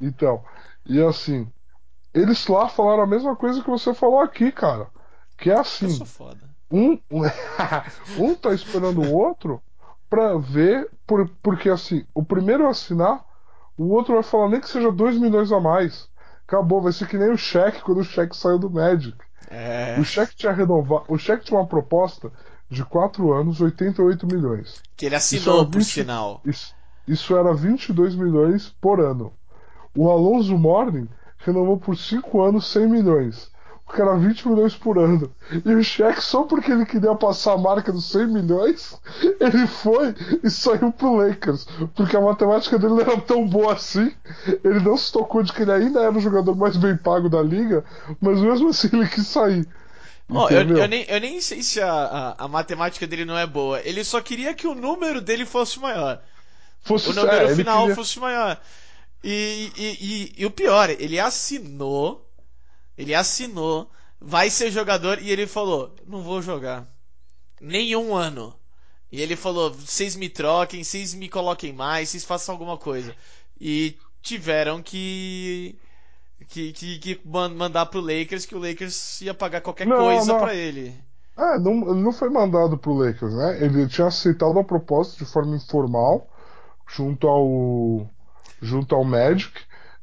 então, 0.00 0.42
e 0.86 1.02
assim, 1.02 1.46
eles 2.14 2.46
lá 2.46 2.66
falaram 2.66 3.02
a 3.02 3.06
mesma 3.06 3.36
coisa 3.36 3.62
que 3.62 3.68
você 3.68 3.92
falou 3.92 4.20
aqui, 4.20 4.50
cara. 4.50 4.86
Que 5.36 5.50
é 5.50 5.58
assim. 5.58 5.84
Eu 5.84 5.90
sou 5.90 6.06
foda. 6.06 6.48
Um, 6.70 6.98
um 8.18 8.34
tá 8.34 8.54
esperando 8.54 9.02
o 9.02 9.12
outro 9.12 9.62
pra 10.08 10.38
ver, 10.38 10.90
por, 11.06 11.28
porque 11.42 11.68
assim, 11.68 12.06
o 12.14 12.24
primeiro 12.24 12.66
assinar, 12.66 13.22
o 13.76 13.90
outro 13.90 14.14
vai 14.14 14.22
falar 14.22 14.48
nem 14.48 14.60
que 14.60 14.68
seja 14.68 14.90
2 14.90 15.18
milhões 15.18 15.52
a 15.52 15.60
mais. 15.60 16.08
Acabou, 16.48 16.80
vai 16.80 16.92
ser 16.92 17.06
que 17.06 17.18
nem 17.18 17.30
o 17.30 17.36
cheque 17.36 17.82
quando 17.82 17.98
o 17.98 18.04
cheque 18.04 18.34
saiu 18.34 18.58
do 18.58 18.70
Magic. 18.70 19.18
É. 19.50 19.96
O 20.00 20.04
cheque 20.04 20.34
tinha 20.36 20.52
renovado. 20.52 21.04
O 21.08 21.18
cheque 21.18 21.44
tinha 21.44 21.60
uma 21.60 21.66
proposta 21.66 22.32
de 22.68 22.84
4 22.84 23.32
anos, 23.32 23.60
88 23.60 24.26
milhões. 24.26 24.82
Que 24.96 25.06
ele 25.06 25.14
assinou, 25.14 25.64
20, 25.64 25.72
por 25.72 25.82
sinal. 25.82 26.40
Isso, 26.44 26.74
isso 27.06 27.36
era 27.36 27.52
22 27.54 28.14
milhões 28.14 28.74
por 28.80 29.00
ano. 29.00 29.32
O 29.96 30.10
Alonso 30.10 30.56
Morning 30.58 31.08
renovou 31.38 31.78
por 31.78 31.96
5 31.96 32.42
anos 32.42 32.66
100 32.68 32.88
milhões. 32.88 33.52
O 33.86 33.92
cara 33.92 34.12
era 34.12 34.18
20 34.18 34.48
milhões 34.48 34.74
por 34.74 34.98
ano. 34.98 35.30
E 35.64 35.74
o 35.74 35.84
cheque, 35.84 36.20
só 36.20 36.42
porque 36.42 36.72
ele 36.72 36.86
queria 36.86 37.14
passar 37.14 37.52
a 37.52 37.58
marca 37.58 37.92
dos 37.92 38.10
100 38.10 38.26
milhões, 38.28 38.98
ele 39.38 39.66
foi 39.66 40.14
e 40.42 40.50
saiu 40.50 40.90
pro 40.90 41.16
Lakers. 41.16 41.66
Porque 41.94 42.16
a 42.16 42.20
matemática 42.20 42.78
dele 42.78 42.94
não 42.94 43.00
era 43.00 43.20
tão 43.20 43.46
boa 43.46 43.74
assim. 43.74 44.10
Ele 44.64 44.80
não 44.80 44.96
se 44.96 45.12
tocou 45.12 45.42
de 45.42 45.52
que 45.52 45.62
ele 45.62 45.72
ainda 45.72 46.00
era 46.00 46.16
o 46.16 46.20
jogador 46.20 46.56
mais 46.56 46.76
bem 46.76 46.96
pago 46.96 47.28
da 47.28 47.42
liga, 47.42 47.84
mas 48.20 48.40
mesmo 48.40 48.70
assim 48.70 48.88
ele 48.92 49.06
quis 49.06 49.26
sair. 49.26 49.68
Oh, 50.28 50.48
eu, 50.48 50.76
eu, 50.76 50.88
nem, 50.88 51.04
eu 51.04 51.20
nem 51.20 51.40
sei 51.40 51.62
se 51.62 51.80
a, 51.80 51.92
a, 51.92 52.44
a, 52.44 52.48
matemática 52.48 53.06
dele 53.06 53.24
não 53.24 53.36
é 53.36 53.46
boa. 53.46 53.80
Ele 53.84 54.02
só 54.02 54.20
queria 54.20 54.54
que 54.54 54.66
o 54.66 54.74
número 54.74 55.20
dele 55.20 55.44
fosse 55.44 55.78
maior. 55.78 56.22
Fosse, 56.80 57.10
o 57.10 57.12
número 57.12 57.50
é, 57.50 57.54
final 57.54 57.80
queria... 57.82 57.94
fosse 57.94 58.18
maior. 58.18 58.60
E, 59.22 59.70
e, 59.76 59.84
e, 59.84 60.34
e, 60.38 60.46
o 60.46 60.50
pior, 60.50 60.90
ele 60.90 61.20
assinou. 61.20 62.30
Ele 62.96 63.14
assinou. 63.14 63.90
Vai 64.20 64.48
ser 64.48 64.70
jogador 64.70 65.20
e 65.20 65.30
ele 65.30 65.46
falou: 65.46 65.94
Não 66.06 66.22
vou 66.22 66.40
jogar. 66.40 66.86
Nenhum 67.60 68.14
ano. 68.14 68.58
E 69.12 69.20
ele 69.20 69.36
falou: 69.36 69.72
Vocês 69.72 70.16
me 70.16 70.28
troquem, 70.28 70.82
vocês 70.82 71.12
me 71.12 71.28
coloquem 71.28 71.72
mais, 71.72 72.08
vocês 72.08 72.24
façam 72.24 72.54
alguma 72.54 72.78
coisa. 72.78 73.14
E 73.60 73.96
tiveram 74.22 74.82
que 74.82 75.78
que, 76.48 76.72
que, 76.72 76.98
que 76.98 77.20
mandar 77.26 77.86
pro 77.86 78.00
Lakers 78.00 78.46
que 78.46 78.54
o 78.54 78.58
Lakers 78.58 79.20
ia 79.22 79.34
pagar 79.34 79.60
qualquer 79.60 79.86
não, 79.86 79.96
coisa 79.96 80.34
para 80.38 80.54
ele. 80.54 80.94
É, 81.36 81.58
não, 81.58 81.90
ele 81.90 82.00
não 82.02 82.12
foi 82.12 82.28
mandado 82.30 82.78
pro 82.78 82.92
Lakers, 82.94 83.34
né? 83.34 83.64
Ele 83.64 83.88
tinha 83.88 84.06
aceitado 84.06 84.58
a 84.58 84.64
proposta 84.64 85.16
de 85.24 85.30
forma 85.30 85.56
informal 85.56 86.28
junto 86.88 87.26
ao 87.28 88.08
junto 88.62 88.94
ao 88.94 89.04
Magic. 89.04 89.52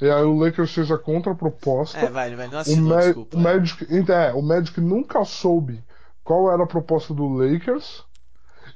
E 0.01 0.09
aí 0.09 0.23
o 0.23 0.37
Lakers 0.37 0.73
fez 0.73 0.91
a 0.91 0.97
contraproposta. 0.97 1.99
É, 1.99 2.09
vai, 2.09 2.35
vai, 2.35 2.47
não 2.47 2.57
O, 2.57 2.59
assinou, 2.59 2.89
Ma- 2.89 3.01
desculpa. 3.01 3.37
o 3.37 3.39
Magic, 3.39 4.11
é, 4.11 4.33
o 4.33 4.41
Magic 4.41 4.81
nunca 4.81 5.23
soube 5.25 5.83
qual 6.23 6.51
era 6.51 6.63
a 6.63 6.67
proposta 6.67 7.13
do 7.13 7.27
Lakers. 7.27 8.03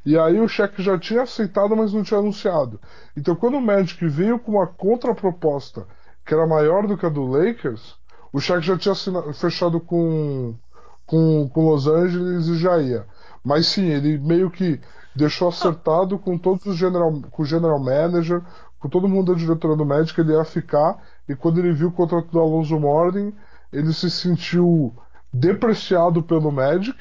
E 0.06 0.18
aí 0.18 0.40
o 0.40 0.48
Shaq 0.48 0.82
já 0.82 0.98
tinha 1.00 1.24
aceitado, 1.24 1.76
mas 1.76 1.94
não 1.94 2.04
tinha 2.04 2.20
anunciado. 2.20 2.80
Então 3.18 3.36
quando 3.36 3.58
o 3.58 3.62
Magic 3.62 4.08
veio 4.08 4.40
com 4.40 4.54
uma 4.54 4.68
contraproposta 4.68 5.88
que 6.26 6.34
era 6.34 6.48
maior 6.48 6.88
do 6.88 6.98
que 6.98 7.06
a 7.06 7.10
do 7.10 7.26
Lakers, 7.26 7.96
o 8.34 8.40
Shaq 8.40 8.66
já 8.66 8.78
tinha 8.78 8.96
fechado 9.34 9.80
com, 9.80 10.56
com, 11.06 11.48
com 11.50 11.70
Los 11.70 11.88
Angeles 11.88 12.48
e 12.48 12.58
já 12.58 12.80
ia. 12.82 13.06
Mas 13.44 13.68
sim, 13.68 13.86
ele 13.86 14.18
meio 14.18 14.50
que 14.50 14.80
deixou 15.16 15.48
acertado 15.48 16.18
com 16.18 16.38
todos 16.38 16.66
os 16.66 16.76
general, 16.76 17.14
com 17.32 17.44
o 17.44 17.46
general 17.46 17.80
manager, 17.80 18.42
com 18.80 18.90
todo 18.90 19.08
mundo 19.08 19.32
da 19.32 19.38
diretoria 19.40 19.78
do 19.78 19.86
Magic, 19.86 20.20
ele 20.20 20.34
ia 20.34 20.44
ficar. 20.44 21.02
E 21.30 21.36
quando 21.36 21.60
ele 21.60 21.72
viu 21.74 21.88
o 21.90 21.92
contrato 21.92 22.28
do 22.32 22.40
Alonso 22.40 22.80
Mourning, 22.80 23.34
ele 23.72 23.94
se 23.94 24.10
sentiu 24.10 24.94
depreciado 25.32 26.22
pelo 26.24 26.52
Magic, 26.52 26.98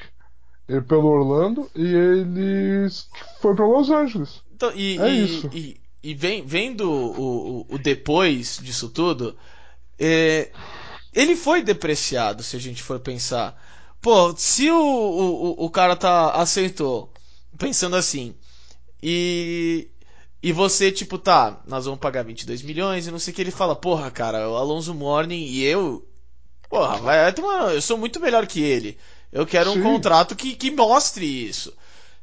pelo 0.87 1.07
Orlando, 1.07 1.69
e 1.75 1.85
ele 1.85 2.87
foi 3.41 3.55
para 3.55 3.65
Los 3.67 3.89
Angeles. 3.89 4.41
Então, 4.53 4.71
e, 4.73 4.97
É 4.99 5.09
e- 5.09 5.25
isso. 5.25 5.49
e- 5.53 5.79
e 6.11 6.13
vem- 6.13 6.45
vendo 6.45 6.89
o, 6.91 7.61
o- 7.61 7.75
o 7.75 7.77
depois 7.79 8.59
disso 8.61 8.89
tudo, 8.89 9.37
é, 9.99 10.51
ele 11.13 11.35
foi 11.35 11.63
depreciado, 11.63 12.43
se 12.43 12.55
a 12.55 12.59
gente 12.59 12.83
for 12.83 12.99
pensar. 12.99 13.61
Pô, 14.01 14.35
se 14.37 14.69
o, 14.71 14.77
o, 14.77 15.65
o 15.65 15.69
cara 15.69 15.95
tá 15.95 16.31
aceitou, 16.31 17.11
pensando 17.57 17.95
assim, 17.95 18.35
e, 19.01 19.89
e 20.41 20.51
você, 20.51 20.91
tipo, 20.91 21.17
tá, 21.17 21.61
nós 21.67 21.85
vamos 21.85 21.99
pagar 21.99 22.23
22 22.23 22.61
milhões 22.61 23.07
e 23.07 23.11
não 23.11 23.19
sei 23.19 23.31
o 23.33 23.35
que, 23.35 23.41
ele 23.41 23.51
fala, 23.51 23.75
porra, 23.75 24.11
cara, 24.11 24.49
o 24.49 24.55
Alonso 24.57 24.93
Morning 24.93 25.45
e 25.45 25.63
eu, 25.63 26.05
porra, 26.69 26.97
vai, 26.97 27.21
vai 27.23 27.33
tomar- 27.33 27.73
eu 27.73 27.81
sou 27.81 27.97
muito 27.97 28.19
melhor 28.19 28.47
que 28.47 28.61
ele. 28.61 28.97
Eu 29.31 29.45
quero 29.45 29.71
um 29.71 29.75
Sim. 29.75 29.83
contrato 29.83 30.35
que, 30.35 30.55
que 30.55 30.71
mostre 30.71 31.25
isso. 31.25 31.73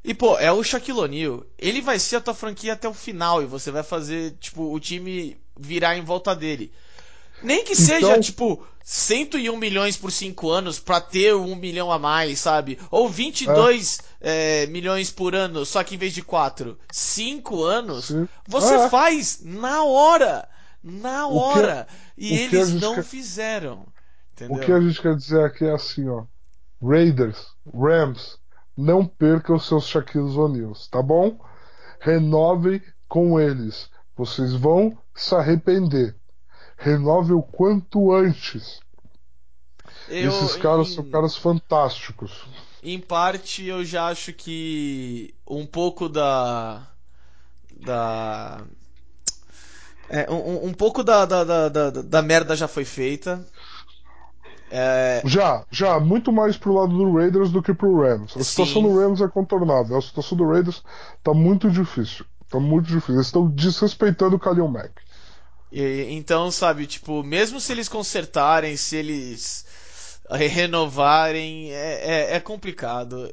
E, 0.05 0.13
pô, 0.15 0.37
é 0.39 0.51
o 0.51 0.63
Shaquille 0.65 0.99
O'Neal. 0.99 1.45
Ele 1.59 1.81
vai 1.81 1.99
ser 1.99 2.17
a 2.17 2.21
tua 2.21 2.35
franquia 2.35 2.73
até 2.73 2.89
o 2.89 2.95
final 2.95 3.43
e 3.43 3.47
você 3.47 3.71
vai 3.71 3.83
fazer, 3.83 4.33
tipo, 4.41 4.73
o 4.73 4.81
time 4.81 5.37
virar 5.59 5.97
em 5.97 6.03
volta 6.03 6.35
dele. 6.35 6.73
Nem 7.43 7.65
que 7.65 7.75
seja, 7.77 8.09
Então- 8.11 8.21
tipo, 8.21 8.65
101 8.85 9.57
milhões 9.57 9.97
por 9.97 10.11
5 10.11 10.51
anos 10.51 10.79
pra 10.81 11.01
ter 11.01 11.35
um 11.35 11.55
milhão 11.55 11.91
a 11.91 11.99
mais, 11.99 12.41
sabe? 12.41 12.79
Ou 12.91 13.09
22 13.09 14.01
é, 14.21 14.67
milhões 14.67 15.11
por 15.11 15.35
ano, 15.35 15.65
só 15.67 15.83
que 15.83 15.95
em 15.97 15.99
vez 15.99 16.13
de 16.13 16.23
4, 16.23 16.79
5 16.93 17.63
anos, 17.65 18.07
Sim. 18.07 18.29
você 18.47 18.75
É. 18.75 18.89
faz 18.89 19.41
na 19.43 19.85
hora. 19.85 20.49
Na 20.83 21.27
O 21.29 21.31
que- 21.53 21.59
hora. 21.59 21.87
e 22.19 22.27
o 22.47 22.49
que 22.51 22.57
a 22.57 22.61
eles 22.61 22.73
não 22.81 22.95
quer- 22.97 23.05
fizeram. 23.05 23.81
O 23.81 23.87
Entendeu? 24.45 24.65
que 24.65 24.73
a 24.73 24.81
gente 24.81 25.01
quer 25.01 25.15
dizer 25.15 25.45
aqui 25.45 25.65
é 25.65 25.73
assim, 25.73 26.09
ó. 26.09 26.25
Raiders, 26.83 27.39
Rams, 27.73 28.37
não 28.77 29.07
percam 29.07 29.59
seus 29.59 29.87
Shaquille 29.87 30.37
O'Neals, 30.37 30.89
tá 30.89 31.03
bom? 31.03 31.39
Renovem 32.01 32.83
com 33.09 33.39
eles. 33.39 33.91
Vocês 34.17 34.53
vão 34.55 34.97
se 35.15 35.35
arrepender. 35.35 36.17
Renove 36.77 37.33
o 37.33 37.43
quanto 37.43 38.13
antes. 38.13 38.81
Eu, 40.09 40.31
Esses 40.31 40.57
caras 40.57 40.89
em- 40.91 40.95
são 40.95 41.05
caras 41.11 41.37
fantásticos. 41.37 42.45
Em 42.83 42.99
parte, 42.99 43.65
eu 43.65 43.85
já 43.85 44.09
acho 44.09 44.33
que 44.33 45.33
um 45.49 45.65
pouco 45.65 46.09
da. 46.09 46.87
Da. 47.81 48.65
É, 50.09 50.31
um, 50.31 50.67
um 50.67 50.75
pouco 50.75 51.03
da, 51.05 51.25
da, 51.25 51.45
da, 51.45 51.69
da, 51.69 51.91
da 51.91 52.23
merda 52.23 52.57
já 52.57 52.67
foi 52.69 52.85
feita. 52.85 53.47
É, 54.75 55.23
Já, 55.25 55.65
já, 55.71 56.01
muito 56.01 56.33
mais 56.33 56.57
pro 56.57 56.73
lado 56.73 56.97
do 56.97 57.13
Raiders 57.15 57.51
do 57.53 57.63
que 57.63 57.75
pro 57.75 58.01
Rams. 58.01 58.37
A 58.37 58.45
situação 58.45 58.83
Sim. 58.83 58.83
do 58.83 58.99
Rams 58.99 59.21
é 59.21 59.29
contornável. 59.29 59.97
A 59.99 60.03
situação 60.03 60.37
do 60.37 60.49
Raiders 60.49 60.83
tá 61.23 61.35
muito 61.35 61.71
difícil. 61.71 62.25
Tá 62.49 62.59
muito 62.59 62.87
difícil. 62.89 63.15
Eles 63.17 63.27
estão 63.27 63.49
desrespeitando 63.51 64.37
o 64.37 64.41
Kalil 64.41 64.69
Mack. 64.69 64.93
e- 65.71 66.09
então, 66.13 66.51
sabe, 66.51 66.87
tipo, 66.87 67.23
mesmo 67.23 67.61
se 67.61 67.73
eles 67.73 67.89
consertarem, 67.89 68.77
se 68.77 68.97
eles 68.97 70.21
eh, 70.31 70.47
renovarem, 70.47 71.73
é, 71.73 72.33
é, 72.33 72.37
é 72.37 72.41
complicado. 72.41 73.29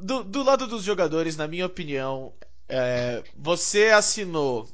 Do, 0.00 0.22
do 0.24 0.42
lado 0.42 0.66
dos 0.66 0.82
jogadores, 0.84 1.36
na 1.36 1.48
minha 1.48 1.64
opinião, 1.66 2.32
é, 2.68 3.22
você 3.34 3.86
assinou 3.86 4.68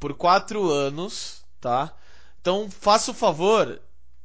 por 0.00 0.14
quatro 0.14 0.70
anos, 0.70 1.44
tá? 1.60 1.94
Então 2.40 2.70
faça 2.70 3.10
o 3.12 3.14
favor 3.14 3.80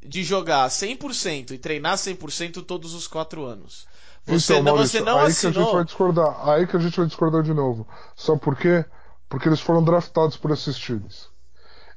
de 0.07 0.23
jogar 0.23 0.67
100% 0.69 1.51
e 1.51 1.57
treinar 1.57 1.97
100% 1.97 2.63
todos 2.65 2.93
os 2.93 3.07
quatro 3.07 3.45
anos. 3.45 3.85
Você, 4.25 4.53
então, 4.53 4.63
não, 4.63 4.73
Maurício, 4.75 4.99
você 4.99 5.05
não 5.05 5.19
aí 5.19 5.25
que 5.25 5.29
a 5.29 5.33
gente 5.33 5.47
assinou. 5.49 5.73
vai 5.73 5.85
discordar. 5.85 6.49
Aí 6.49 6.67
que 6.67 6.75
a 6.75 6.79
gente 6.79 6.97
vai 6.97 7.05
discordar 7.07 7.43
de 7.43 7.53
novo. 7.53 7.87
Sabe 8.15 8.39
por 8.39 8.55
quê? 8.57 8.83
Porque 9.29 9.47
eles 9.47 9.59
foram 9.61 9.83
draftados 9.83 10.35
por 10.37 10.51
esses 10.51 10.77
times. 10.77 11.27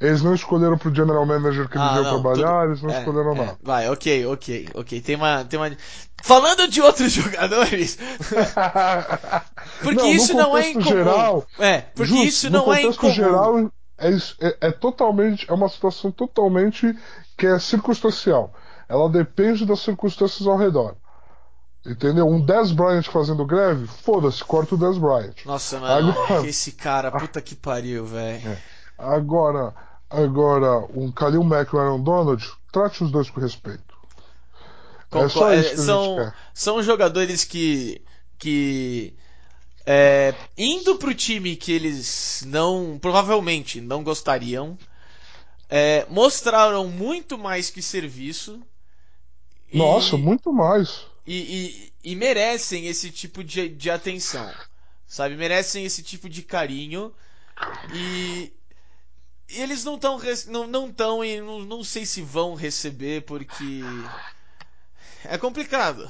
Eles 0.00 0.22
não 0.22 0.34
escolheram 0.34 0.78
pro 0.78 0.94
general 0.94 1.26
manager 1.26 1.68
que 1.68 1.76
eles 1.76 1.86
Ah, 1.88 1.94
iam 1.96 2.04
não, 2.04 2.22
trabalhar, 2.22 2.60
tudo- 2.62 2.70
eles 2.70 2.82
não 2.82 2.90
é, 2.90 2.98
escolheram 2.98 3.32
é, 3.32 3.34
nada. 3.34 3.58
Vai, 3.62 3.88
ok, 3.90 4.26
ok, 4.26 4.68
ok. 4.74 5.00
Tem 5.02 5.16
uma, 5.16 5.44
tem 5.44 5.60
uma. 5.60 5.76
Falando 6.22 6.66
de 6.68 6.80
outros 6.80 7.12
jogadores, 7.12 7.98
porque 9.82 9.96
Não, 10.00 10.10
isso 10.10 10.32
não 10.34 10.56
é 10.56 10.70
incomum. 10.70 10.86
geral, 10.86 11.46
é, 11.58 11.80
porque 11.94 12.14
isso 12.14 12.48
não 12.50 12.72
é 12.72 12.82
incomum. 12.82 13.12
geral 13.12 13.72
é, 14.00 14.16
é- 14.48 14.56
é 14.68 14.72
totalmente 14.72 15.48
é 15.50 15.54
uma 15.54 15.68
situação 15.68 16.10
totalmente 16.10 16.96
que 17.36 17.46
é 17.46 17.58
circunstancial. 17.58 18.52
Ela 18.88 19.08
depende 19.08 19.64
das 19.64 19.80
circunstâncias 19.80 20.46
ao 20.48 20.56
redor. 20.56 20.96
Entendeu? 21.86 22.26
Um 22.28 22.44
Dez 22.44 22.72
Bryant 22.72 23.04
fazendo 23.04 23.46
greve, 23.46 23.86
foda-se, 23.86 24.44
corta 24.44 24.74
o 24.74 24.78
Dez 24.78 24.98
Bryant. 24.98 25.34
Nossa, 25.46 25.78
mano, 25.78 26.10
Agora- 26.10 26.46
esse 26.46 26.72
cara, 26.72 27.10
puta 27.10 27.40
que 27.40 27.54
pariu, 27.54 28.04
velho. 28.04 28.58
Agora, 28.98 29.74
agora 30.10 30.86
um 30.94 31.10
Kalil 31.10 31.42
Mack 31.42 31.72
e 31.72 31.76
o 31.76 31.78
Aaron 31.78 32.02
Donald, 32.02 32.46
trate 32.70 33.02
os 33.02 33.10
dois 33.10 33.30
com 33.30 33.40
respeito. 33.40 33.90
É 35.12 35.28
só 35.28 35.52
isso 35.52 35.66
é, 35.68 35.70
que 35.70 35.76
gente 35.76 35.80
são, 35.86 36.32
são 36.52 36.82
jogadores 36.82 37.44
que. 37.44 38.02
que 38.38 39.14
é, 39.92 40.34
indo 40.56 40.96
pro 40.98 41.12
time 41.12 41.56
que 41.56 41.72
eles 41.72 42.44
não. 42.46 42.96
provavelmente 43.00 43.80
não 43.80 44.04
gostariam, 44.04 44.78
é, 45.68 46.06
mostraram 46.08 46.86
muito 46.88 47.36
mais 47.36 47.70
que 47.70 47.82
serviço. 47.82 48.62
e- 49.72 49.78
Nossa, 49.78 50.16
muito 50.16 50.52
mais. 50.52 51.06
e, 51.26 51.36
e- 51.36 51.92
e 52.12 52.14
merecem 52.14 52.86
esse 52.86 53.10
tipo 53.10 53.42
de, 53.42 53.68
de 53.68 53.90
atenção. 53.90 54.48
Sabe? 55.08 55.34
Merecem 55.36 55.84
esse 55.84 56.04
tipo 56.04 56.28
de 56.28 56.42
carinho. 56.42 57.12
E. 57.92 58.52
e 59.48 59.60
eles 59.60 59.82
não 59.84 59.96
estão 59.96 60.20
não 60.46 60.66
não 60.68 60.92
tão 60.92 61.24
e 61.24 61.40
não, 61.40 61.58
não 61.60 61.82
sei 61.82 62.06
se 62.06 62.22
vão 62.22 62.54
receber 62.54 63.22
porque 63.22 63.80
é 65.24 65.36
complicado. 65.36 66.08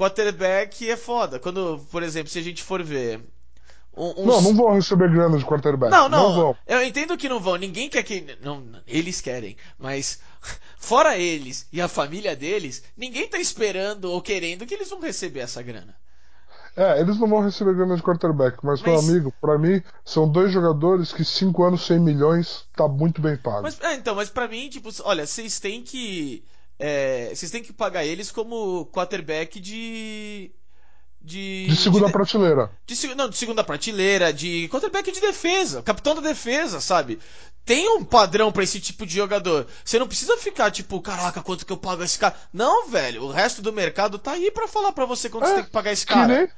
Quarterback 0.00 0.88
é 0.88 0.96
foda. 0.96 1.38
Quando, 1.38 1.84
por 1.90 2.02
exemplo, 2.02 2.30
se 2.30 2.38
a 2.38 2.42
gente 2.42 2.62
for 2.62 2.82
ver 2.82 3.20
um, 3.94 4.24
Não, 4.24 4.40
não 4.40 4.54
vão 4.54 4.74
receber 4.74 5.10
grana 5.10 5.36
de 5.36 5.44
quarterback. 5.44 5.90
não, 5.90 6.08
não, 6.08 6.34
vão. 6.34 6.56
Eu 6.66 6.82
entendo 6.82 7.18
que 7.18 7.28
não 7.28 7.38
vão. 7.38 7.56
Ninguém 7.56 7.88
quer 7.88 8.02
que. 8.02 8.24
Não, 8.42 8.64
eles 8.86 9.20
querem. 9.20 9.56
Mas, 9.78 10.20
fora 10.78 11.18
eles 11.18 11.66
e 11.72 11.80
a 11.82 11.88
família 11.88 12.34
deles, 12.34 12.82
ninguém 12.96 13.28
tá 13.28 13.38
esperando 13.38 14.06
ou 14.06 14.22
querendo 14.22 14.64
que 14.64 14.72
eles 14.74 14.88
vão 14.88 15.00
receber 15.00 15.40
essa 15.40 15.60
grana. 15.62 15.94
É, 16.76 17.00
eles 17.00 17.18
não 17.18 17.28
vão 17.28 17.40
receber 17.42 17.74
grana 17.74 17.96
de 17.96 18.02
quarterback, 18.02 18.58
mas, 18.62 18.80
meu 18.80 18.94
Mas- 18.94 19.08
amigo, 19.08 19.34
pra 19.40 19.58
mim, 19.58 19.82
são 20.04 20.26
dois 20.26 20.52
jogadores 20.52 21.12
que 21.12 21.24
5 21.24 21.64
anos, 21.64 21.84
100 21.84 21.98
milhões, 21.98 22.64
tá 22.76 22.86
muito 22.86 23.20
bem 23.20 23.36
pago. 23.36 23.62
Mas, 23.62 23.78
é, 23.80 23.94
então, 23.94 24.14
mas 24.14 24.30
pra 24.30 24.46
mim, 24.46 24.68
tipo, 24.70 24.88
olha, 25.02 25.26
vocês 25.26 25.58
têm 25.58 25.82
que. 25.82 26.44
É, 26.80 27.30
Vocês 27.34 27.50
têm 27.50 27.62
que 27.62 27.72
pagar 27.72 28.04
eles 28.04 28.30
como 28.30 28.86
quarterback 28.86 29.60
de. 29.60 30.50
De, 31.22 31.66
de 31.66 31.76
segunda 31.76 32.06
de, 32.06 32.12
prateleira. 32.12 32.70
de, 32.86 33.14
não, 33.14 33.28
de 33.28 33.36
segunda 33.36 33.62
prateleira, 33.62 34.32
de 34.32 34.68
quarterback 34.70 35.12
de 35.12 35.20
defesa, 35.20 35.82
capitão 35.82 36.14
da 36.14 36.22
defesa, 36.22 36.80
sabe? 36.80 37.18
Tem 37.62 37.86
um 37.90 38.02
padrão 38.02 38.50
pra 38.50 38.62
esse 38.64 38.80
tipo 38.80 39.04
de 39.04 39.16
jogador. 39.16 39.66
Você 39.84 39.98
não 39.98 40.06
precisa 40.08 40.34
ficar 40.38 40.70
tipo, 40.70 40.98
caraca, 41.02 41.42
quanto 41.42 41.66
que 41.66 41.72
eu 41.72 41.76
pago 41.76 42.02
esse 42.02 42.18
cara? 42.18 42.34
Não, 42.52 42.88
velho, 42.88 43.24
o 43.24 43.30
resto 43.30 43.60
do 43.60 43.70
mercado 43.70 44.18
tá 44.18 44.32
aí 44.32 44.50
pra 44.50 44.66
falar 44.66 44.92
pra 44.92 45.04
você 45.04 45.28
quanto 45.28 45.44
É, 45.44 45.48
você 45.48 45.54
tem 45.56 45.64
que 45.64 45.70
pagar 45.70 45.92
esse 45.92 46.06
Que 46.06 46.14
cara. 46.14 46.26
nem, 46.26 46.48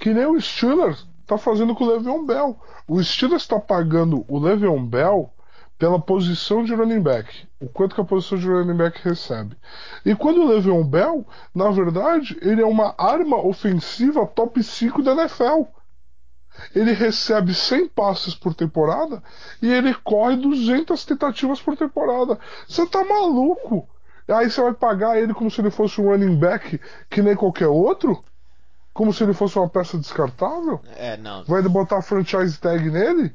que 0.00 0.12
nem 0.12 0.26
o 0.26 0.40
Steelers 0.40 1.06
tá 1.24 1.38
fazendo 1.38 1.72
com 1.76 1.84
o 1.84 1.88
Le'Veon 1.92 2.26
Bell. 2.26 2.60
O 2.88 3.00
Steelers 3.02 3.46
tá 3.46 3.60
pagando 3.60 4.24
o 4.26 4.40
Le'Veon 4.40 4.84
Bell 4.84 5.32
pela 5.80 5.98
posição 5.98 6.62
de 6.62 6.74
running 6.74 7.00
back. 7.00 7.48
O 7.58 7.66
quanto 7.66 7.94
que 7.94 8.00
a 8.02 8.04
posição 8.04 8.36
de 8.36 8.46
running 8.46 8.76
back 8.76 9.00
recebe. 9.02 9.56
E 10.04 10.14
quando 10.14 10.42
o 10.42 10.46
Le'Veon 10.46 10.84
Bell, 10.84 11.26
na 11.54 11.70
verdade, 11.70 12.38
ele 12.42 12.60
é 12.60 12.66
uma 12.66 12.94
arma 12.98 13.38
ofensiva 13.38 14.26
top 14.26 14.62
5 14.62 15.02
da 15.02 15.12
NFL. 15.12 15.62
ele 16.74 16.92
recebe 16.92 17.54
100 17.54 17.88
passes 17.88 18.34
por 18.34 18.52
temporada 18.52 19.22
e 19.62 19.72
ele 19.72 19.94
corre 19.94 20.36
200 20.36 21.02
tentativas 21.06 21.62
por 21.62 21.74
temporada. 21.78 22.38
Você 22.68 22.86
tá 22.86 23.02
maluco? 23.02 23.88
Aí 24.28 24.50
você 24.50 24.60
vai 24.60 24.74
pagar 24.74 25.18
ele 25.18 25.32
como 25.32 25.50
se 25.50 25.62
ele 25.62 25.70
fosse 25.70 25.98
um 25.98 26.10
running 26.10 26.36
back 26.36 26.78
que 27.08 27.22
nem 27.22 27.34
qualquer 27.34 27.68
outro? 27.68 28.22
Como 28.92 29.14
se 29.14 29.24
ele 29.24 29.32
fosse 29.32 29.58
uma 29.58 29.68
peça 29.68 29.96
descartável? 29.96 30.78
É, 30.94 31.16
não. 31.16 31.42
Vai 31.44 31.62
botar 31.62 32.02
franchise 32.02 32.60
tag 32.60 32.90
nele? 32.90 33.34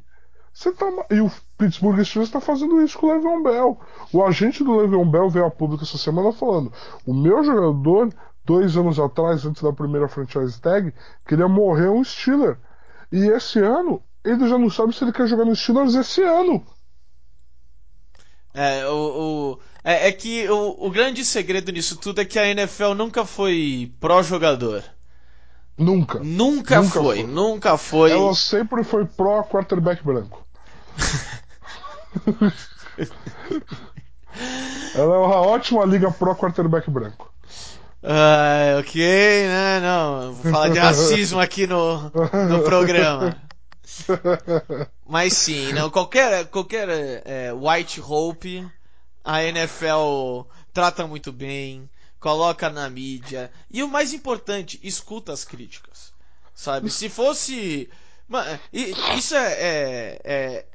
Você 0.54 0.72
tá... 0.72 0.86
E 1.10 1.20
o 1.20 1.32
Pittsburgh 1.58 2.04
Steelers 2.04 2.30
está 2.30 2.42
fazendo 2.42 2.82
isso 2.82 2.98
com 2.98 3.08
o 3.08 3.14
Le'Veon 3.14 3.44
Bell. 3.44 3.80
O 4.12 4.24
agente 4.24 4.64
do 4.64 4.76
Le'Veon 4.76 5.10
Bell 5.10 5.30
veio 5.30 5.46
a 5.46 5.52
público 5.52 5.84
essa 5.84 5.98
semana 5.98 6.34
falando: 6.34 6.72
o 7.06 7.14
meu 7.14 7.44
jogador, 7.44 8.14
dois 8.44 8.76
anos 8.76 9.00
atrás, 9.00 9.46
antes 9.46 9.62
da 9.62 9.72
primeira 9.72 10.08
franchise 10.08 10.60
tag, 10.60 10.94
queria 11.26 11.48
morrer 11.48 11.90
um 11.90 12.04
Steeler. 12.04 12.58
E 13.12 13.28
esse 13.30 13.60
ano, 13.60 14.02
ele 14.24 14.48
já 14.50 14.58
não 14.58 14.70
sabe 14.70 14.94
se 14.94 15.04
ele 15.04 15.14
quer 15.14 15.28
jogar 15.28 15.46
no 15.46 15.56
Steelers 15.56 15.96
esse 15.96 16.22
ano. 16.22 16.66
É, 18.54 18.88
o, 18.88 18.96
o 18.96 19.60
é, 19.84 20.08
é, 20.08 20.12
que 20.12 20.50
o, 20.50 20.88
o 20.88 20.90
grande 20.90 21.24
segredo 21.24 21.72
nisso 21.72 21.98
tudo 21.98 22.22
é 22.22 22.26
que 22.26 22.40
a 22.40 22.48
NFL 22.48 22.94
nunca 22.96 23.24
foi 23.24 23.94
pró-jogador. 24.00 24.84
Nunca. 25.78 26.20
Nunca, 26.20 26.82
nunca 26.82 26.84
foi, 26.84 27.18
foi, 27.18 27.24
nunca 27.24 27.78
foi. 27.78 28.12
Ela 28.12 28.34
sempre 28.34 28.84
foi 28.84 29.06
pró-quarterback 29.06 30.04
branco. 30.04 30.46
Ela 34.96 35.16
é 35.16 35.18
uma 35.18 35.42
ótima 35.42 35.86
liga 35.86 36.12
pro 36.12 36.36
quarterback 36.36 36.90
branco. 36.90 37.34
Ah, 38.04 38.78
ok, 38.80 39.02
né? 39.48 39.80
Não, 39.80 40.34
vou 40.34 40.52
falar 40.52 40.70
de 40.70 40.78
racismo 40.78 41.40
aqui 41.40 41.66
no, 41.66 42.12
no 42.50 42.64
programa. 42.64 43.36
Mas 45.08 45.34
sim, 45.34 45.74
não, 45.74 45.90
qualquer, 45.90 46.46
qualquer 46.48 46.88
é, 47.26 47.52
White 47.54 48.02
Hope, 48.02 48.68
a 49.24 49.44
NFL 49.44 50.42
trata 50.72 51.08
muito 51.08 51.32
bem, 51.32 51.90
coloca 52.20 52.70
na 52.70 52.90
mídia. 52.90 53.52
E 53.72 53.82
o 53.82 53.88
mais 53.88 54.14
importante, 54.14 54.80
escuta 54.84 55.34
as 55.34 55.44
críticas. 55.44 56.14
Sabe? 56.54 56.90
Se 56.90 57.10
fosse. 57.10 57.90
Isso 58.72 59.36
é, 59.36 60.20
é, 60.24 60.66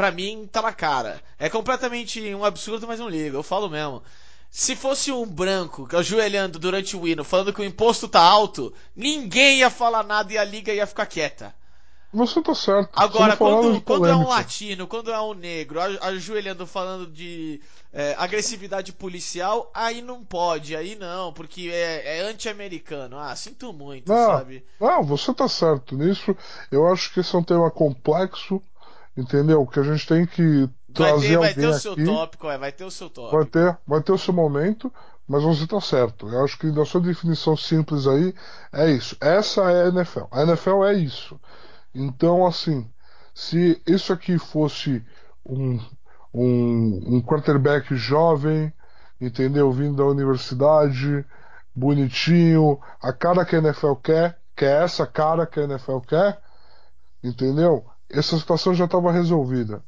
pra 0.00 0.10
mim, 0.10 0.48
tá 0.50 0.62
na 0.62 0.72
cara. 0.72 1.20
É 1.38 1.50
completamente 1.50 2.34
um 2.34 2.42
absurdo, 2.42 2.86
mas 2.86 2.98
não 2.98 3.08
ligo, 3.08 3.36
eu 3.36 3.42
falo 3.42 3.68
mesmo. 3.68 4.02
Se 4.50 4.74
fosse 4.74 5.12
um 5.12 5.26
branco 5.26 5.86
ajoelhando 5.94 6.58
durante 6.58 6.96
o 6.96 7.06
hino 7.06 7.22
falando 7.22 7.52
que 7.52 7.60
o 7.60 7.64
imposto 7.64 8.08
tá 8.08 8.22
alto, 8.22 8.72
ninguém 8.96 9.58
ia 9.58 9.68
falar 9.68 10.02
nada 10.02 10.32
e 10.32 10.38
a 10.38 10.44
liga 10.44 10.72
ia 10.72 10.86
ficar 10.86 11.04
quieta. 11.04 11.54
Você 12.14 12.40
tá 12.40 12.54
certo. 12.54 12.88
Agora, 12.96 13.36
quando, 13.36 13.78
quando 13.82 14.06
é 14.06 14.16
um 14.16 14.26
latino, 14.26 14.86
quando 14.86 15.12
é 15.12 15.20
um 15.20 15.34
negro, 15.34 15.78
ajoelhando 16.00 16.66
falando 16.66 17.06
de 17.06 17.60
é, 17.92 18.16
agressividade 18.18 18.92
policial, 18.94 19.70
aí 19.74 20.00
não 20.00 20.24
pode, 20.24 20.74
aí 20.74 20.96
não, 20.96 21.30
porque 21.30 21.70
é, 21.70 22.18
é 22.18 22.20
anti-americano. 22.22 23.18
Ah, 23.18 23.36
sinto 23.36 23.70
muito, 23.72 24.08
não, 24.08 24.26
sabe? 24.26 24.64
Não, 24.80 25.04
você 25.04 25.32
tá 25.34 25.46
certo 25.46 25.94
nisso. 25.94 26.34
Eu 26.72 26.88
acho 26.88 27.12
que 27.12 27.20
esse 27.20 27.36
é 27.36 27.38
um 27.38 27.44
tema 27.44 27.70
complexo 27.70 28.60
entendeu? 29.16 29.66
Que 29.66 29.80
a 29.80 29.82
gente 29.82 30.06
tem 30.06 30.26
que 30.26 30.68
trazer 30.92 31.36
vai 31.36 31.54
ter, 31.54 31.60
vai 31.60 31.64
ter 31.64 31.66
o 31.66 31.78
seu 31.78 31.92
aqui, 31.92 32.04
tópico, 32.04 32.48
é, 32.48 32.58
vai 32.58 32.72
ter 32.72 32.84
o 32.84 32.90
seu 32.90 33.10
tópico. 33.10 33.36
Vai 33.36 33.46
ter, 33.46 33.78
vai 33.86 34.02
ter 34.02 34.12
o 34.12 34.18
seu 34.18 34.34
momento, 34.34 34.92
mas 35.26 35.42
você 35.42 35.64
está 35.64 35.80
certo. 35.80 36.28
Eu 36.28 36.44
acho 36.44 36.58
que 36.58 36.66
na 36.66 36.84
sua 36.84 37.00
definição 37.00 37.56
simples 37.56 38.06
aí 38.06 38.34
é 38.72 38.90
isso. 38.90 39.16
Essa 39.20 39.70
é 39.70 39.84
a 39.84 39.88
NFL. 39.88 40.24
A 40.30 40.42
NFL 40.42 40.84
é 40.84 40.94
isso. 40.94 41.40
Então, 41.94 42.46
assim, 42.46 42.88
se 43.34 43.80
isso 43.86 44.12
aqui 44.12 44.38
fosse 44.38 45.04
um, 45.44 45.78
um, 46.32 47.16
um 47.16 47.22
quarterback 47.22 47.94
jovem, 47.94 48.72
entendeu? 49.20 49.70
Vindo 49.72 49.96
da 49.96 50.04
universidade, 50.04 51.24
bonitinho, 51.74 52.80
a 53.02 53.12
cara 53.12 53.44
que 53.44 53.56
a 53.56 53.58
NFL 53.58 53.94
quer, 53.94 54.38
que 54.56 54.64
é 54.64 54.82
essa 54.82 55.06
cara 55.06 55.46
que 55.46 55.60
a 55.60 55.64
NFL 55.64 55.98
quer, 56.00 56.40
entendeu? 57.22 57.84
Essa 58.10 58.38
situação 58.38 58.74
já 58.74 58.84
estava 58.84 59.12
resolvida. 59.12 59.82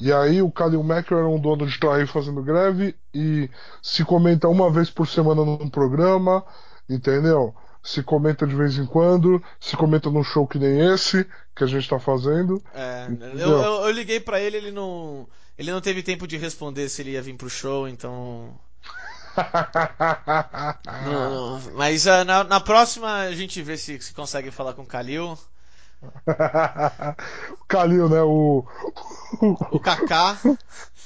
E 0.00 0.12
aí 0.12 0.40
o 0.40 0.50
Kalil 0.50 0.82
Macker 0.82 1.18
era 1.18 1.28
um 1.28 1.38
dono 1.38 1.66
de 1.66 1.78
aí 1.88 2.06
fazendo 2.06 2.42
greve 2.42 2.94
e 3.12 3.50
se 3.82 4.04
comenta 4.04 4.48
uma 4.48 4.70
vez 4.70 4.88
por 4.88 5.06
semana 5.06 5.44
num 5.44 5.68
programa, 5.68 6.44
entendeu? 6.88 7.54
Se 7.82 8.02
comenta 8.02 8.46
de 8.46 8.54
vez 8.54 8.78
em 8.78 8.86
quando, 8.86 9.42
se 9.58 9.76
comenta 9.76 10.10
num 10.10 10.24
show 10.24 10.46
que 10.46 10.58
nem 10.58 10.92
esse 10.92 11.26
que 11.54 11.64
a 11.64 11.66
gente 11.66 11.82
está 11.82 11.98
fazendo. 11.98 12.62
É, 12.74 13.08
eu, 13.34 13.50
eu, 13.50 13.84
eu, 13.84 13.90
liguei 13.90 14.20
para 14.20 14.40
ele, 14.40 14.56
ele 14.56 14.70
não, 14.70 15.28
ele 15.58 15.70
não 15.70 15.80
teve 15.80 16.02
tempo 16.02 16.26
de 16.26 16.38
responder 16.38 16.88
se 16.88 17.02
ele 17.02 17.12
ia 17.12 17.22
vir 17.22 17.36
pro 17.36 17.50
show, 17.50 17.86
então. 17.86 18.58
não, 21.04 21.58
não. 21.58 21.72
Mas 21.74 22.06
uh, 22.06 22.24
na, 22.24 22.44
na, 22.44 22.60
próxima 22.60 23.20
a 23.20 23.32
gente 23.32 23.60
vê 23.62 23.76
se, 23.76 24.00
se 24.00 24.14
consegue 24.14 24.50
falar 24.50 24.72
com 24.72 24.82
o 24.82 24.86
Kalil. 24.86 25.38
O 27.52 27.64
Calil, 27.66 28.08
né? 28.08 28.22
O. 28.22 28.64
O 29.70 29.80
Kaká. 29.80 30.38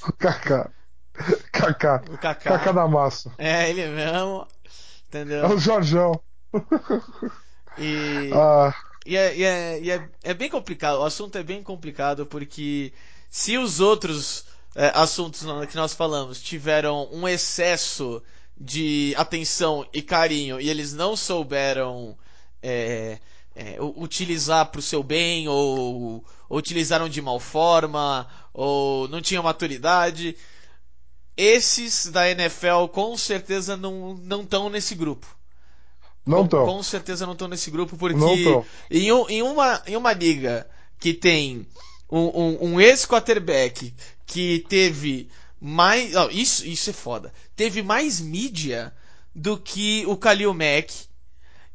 O 0.07 0.13
Kaká. 0.13 0.71
Kaká. 1.53 2.03
O 2.11 2.19
Kaká. 2.19 2.35
Kaká 2.35 2.73
da 2.73 2.89
massa. 2.89 3.33
É, 3.39 3.71
ele 3.71 3.87
mesmo. 3.89 4.47
Entendeu? 5.09 5.45
É 5.45 5.49
o 5.49 5.59
Jorjão. 5.59 6.21
E. 7.79 8.31
Ah. 8.33 8.75
E, 9.07 9.17
é, 9.17 9.37
e, 9.37 9.45
é, 9.45 9.81
e 9.81 9.91
é, 9.91 10.09
é, 10.23 10.33
bem 10.33 10.49
complicado, 10.49 10.99
o 10.99 11.05
assunto 11.05 11.37
é 11.37 11.43
bem 11.43 11.63
complicado 11.63 12.25
porque 12.25 12.91
se 13.29 13.59
os 13.59 13.79
outros 13.79 14.47
é, 14.75 14.91
assuntos 14.95 15.45
que 15.69 15.77
nós 15.77 15.93
falamos 15.93 16.41
tiveram 16.41 17.07
um 17.13 17.29
excesso 17.29 18.23
de 18.57 19.13
atenção 19.19 19.87
e 19.93 20.01
carinho 20.01 20.59
e 20.59 20.71
eles 20.71 20.95
não 20.95 21.17
souberam 21.17 22.17
é, 22.63 23.19
é, 23.55 23.77
utilizar 23.81 24.67
para 24.67 24.79
o 24.79 24.83
seu 24.83 25.03
bem 25.03 25.49
ou, 25.49 26.25
ou, 26.49 26.59
utilizaram 26.59 27.09
de 27.09 27.23
mal 27.23 27.39
forma 27.39 28.27
ou 28.53 29.09
não 29.09 29.21
tinham 29.21 29.43
maturidade. 29.43 30.37
Esses 31.37 32.07
da 32.07 32.31
NFL 32.31 32.87
com 32.93 33.17
certeza 33.17 33.77
não 33.77 34.15
não 34.15 34.43
estão 34.43 34.69
nesse 34.69 34.95
grupo. 34.95 35.27
Não 36.27 36.45
estão. 36.45 36.65
Com, 36.65 36.77
com, 36.77 36.83
certeza 36.83 37.27
não 37.27 37.35
estão 37.35 37.49
nesse 37.49 37.71
grupo 37.71 37.97
porque 37.97 38.17
em, 38.91 39.09
em, 39.09 39.43
uma, 39.43 39.83
em 39.87 39.97
uma 39.97 40.13
liga 40.13 40.67
que 40.99 41.13
tem 41.13 41.67
um, 42.11 42.19
um, 42.21 42.73
um 42.73 42.81
ex-quarterback 42.81 43.95
que 44.27 44.65
teve 44.69 45.29
mais. 45.61 46.15
Oh, 46.17 46.29
isso, 46.31 46.67
isso 46.67 46.91
é 46.91 46.93
foda. 46.93 47.33
Teve 47.55 47.83
mais 47.83 48.21
mídia 48.21 48.93
do 49.35 49.59
que 49.59 50.05
o 50.07 50.15
Khalil 50.15 50.55
Mack. 50.55 50.93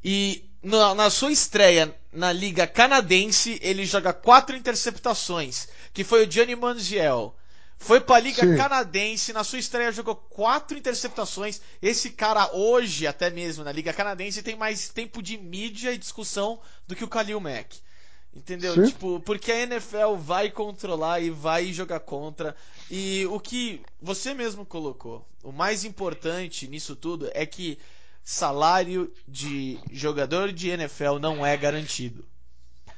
E 0.04 0.49
na, 0.62 0.94
na, 0.94 1.10
sua 1.10 1.32
estreia 1.32 1.96
na 2.12 2.32
Liga 2.32 2.68
Canadense, 2.68 3.60
ele 3.62 3.86
joga 3.86 4.14
quatro 4.14 4.56
interceptações, 4.56 5.68
que 5.94 6.04
foi 6.04 6.24
o 6.24 6.28
Johnny 6.28 6.56
Manziel. 6.56 7.36
Foi 7.82 8.02
pra 8.02 8.20
Liga 8.20 8.46
Sim. 8.46 8.58
Canadense, 8.58 9.32
na 9.32 9.44
sua 9.44 9.58
estreia 9.58 9.92
jogou 9.92 10.16
quatro 10.16 10.78
interceptações. 10.78 11.62
Esse 11.82 12.10
cara 12.10 12.54
hoje, 12.54 13.08
até 13.08 13.30
mesmo 13.30 13.64
na 13.64 13.72
Liga 13.72 13.94
Canadense, 13.94 14.44
tem 14.44 14.56
mais 14.56 14.90
tempo 14.90 15.24
de 15.24 15.38
mídia 15.38 15.94
e 15.94 15.98
discussão 15.98 16.60
do 16.86 16.96
que 16.96 17.06
o 17.06 17.08
Khalil 17.08 17.40
Mack. 17.40 17.78
Entendeu? 18.36 18.76
Sim. 18.76 18.86
Tipo, 18.88 19.22
porque 19.22 19.52
a 19.52 19.62
NFL 19.62 20.16
vai 20.18 20.52
controlar 20.52 21.22
e 21.22 21.30
vai 21.30 21.72
jogar 21.72 22.02
contra. 22.02 22.56
E 22.92 23.26
o 23.28 23.40
que 23.40 23.82
você 24.02 24.34
mesmo 24.34 24.66
colocou, 24.66 25.26
o 25.42 25.52
mais 25.52 25.86
importante 25.86 26.68
nisso 26.68 26.96
tudo 26.98 27.30
é 27.34 27.46
que 27.46 27.80
salário 28.30 29.12
de 29.28 29.80
jogador 29.92 30.54
de 30.54 30.70
NFL 30.70 31.18
não 31.20 31.44
é 31.44 31.58
garantido. 31.58 32.24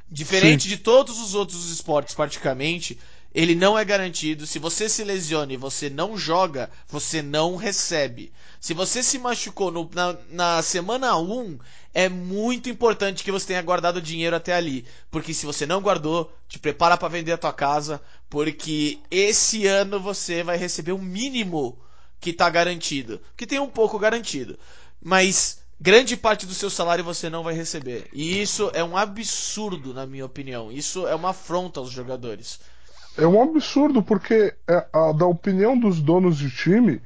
Diferente 0.10 0.64
Sim. 0.64 0.70
de 0.70 0.78
todos 0.78 1.22
os 1.22 1.34
outros 1.34 1.72
esportes, 1.72 2.14
praticamente, 2.14 3.00
ele 3.34 3.56
não 3.56 3.80
é 3.80 3.86
garantido. 3.86 4.46
Se 4.46 4.60
você 4.60 4.90
se 4.90 5.06
lesiona 5.06 5.54
e 5.54 5.58
você 5.58 5.90
não 5.90 6.18
joga, 6.18 6.70
você 6.86 7.22
não 7.22 7.56
recebe. 7.56 8.34
Se 8.60 8.74
você 8.74 9.02
se 9.02 9.18
machucou 9.18 9.72
no, 9.72 9.90
na, 9.94 10.18
na, 10.30 10.62
semana 10.62 11.18
1, 11.18 11.58
é 11.94 12.10
muito 12.10 12.70
importante 12.70 13.24
que 13.24 13.32
você 13.32 13.48
tenha 13.48 13.62
guardado 13.62 14.02
dinheiro 14.02 14.36
até 14.36 14.54
ali. 14.54 14.86
Porque 15.10 15.34
se 15.34 15.46
você 15.46 15.66
não 15.66 15.80
guardou, 15.80 16.30
te 16.50 16.60
prepara 16.60 16.98
para 16.98 17.08
vender 17.08 17.32
a 17.32 17.38
tua 17.38 17.54
casa. 17.54 18.02
Porque 18.30 19.00
esse 19.10 19.66
ano 19.66 19.98
você 19.98 20.44
vai 20.44 20.58
receber 20.58 20.92
o 20.92 20.98
mínimo 20.98 21.80
que 22.20 22.32
está 22.32 22.50
garantido. 22.50 23.22
Que 23.38 23.48
tem 23.48 23.60
um 23.60 23.70
pouco 23.70 23.98
garantido 23.98 24.60
mas 25.02 25.62
grande 25.80 26.16
parte 26.16 26.46
do 26.46 26.54
seu 26.54 26.70
salário 26.70 27.04
você 27.04 27.30
não 27.30 27.44
vai 27.44 27.54
receber. 27.54 28.08
E 28.14 28.42
isso 28.42 28.70
é 28.74 28.84
um 28.84 28.96
absurdo, 28.96 29.94
na 29.94 30.06
minha 30.06 30.26
opinião. 30.26 30.72
Isso 30.72 31.08
é 31.08 31.16
uma 31.16 31.30
afronta 31.30 31.80
aos 31.80 31.90
jogadores. 31.90 32.60
É 33.18 33.26
um 33.26 33.42
absurdo, 33.42 34.02
porque 34.02 34.54
é, 34.68 34.86
a, 34.94 35.12
da 35.12 35.26
opinião 35.26 35.78
dos 35.78 36.00
donos 36.00 36.38
de 36.38 36.50
time, 36.50 37.02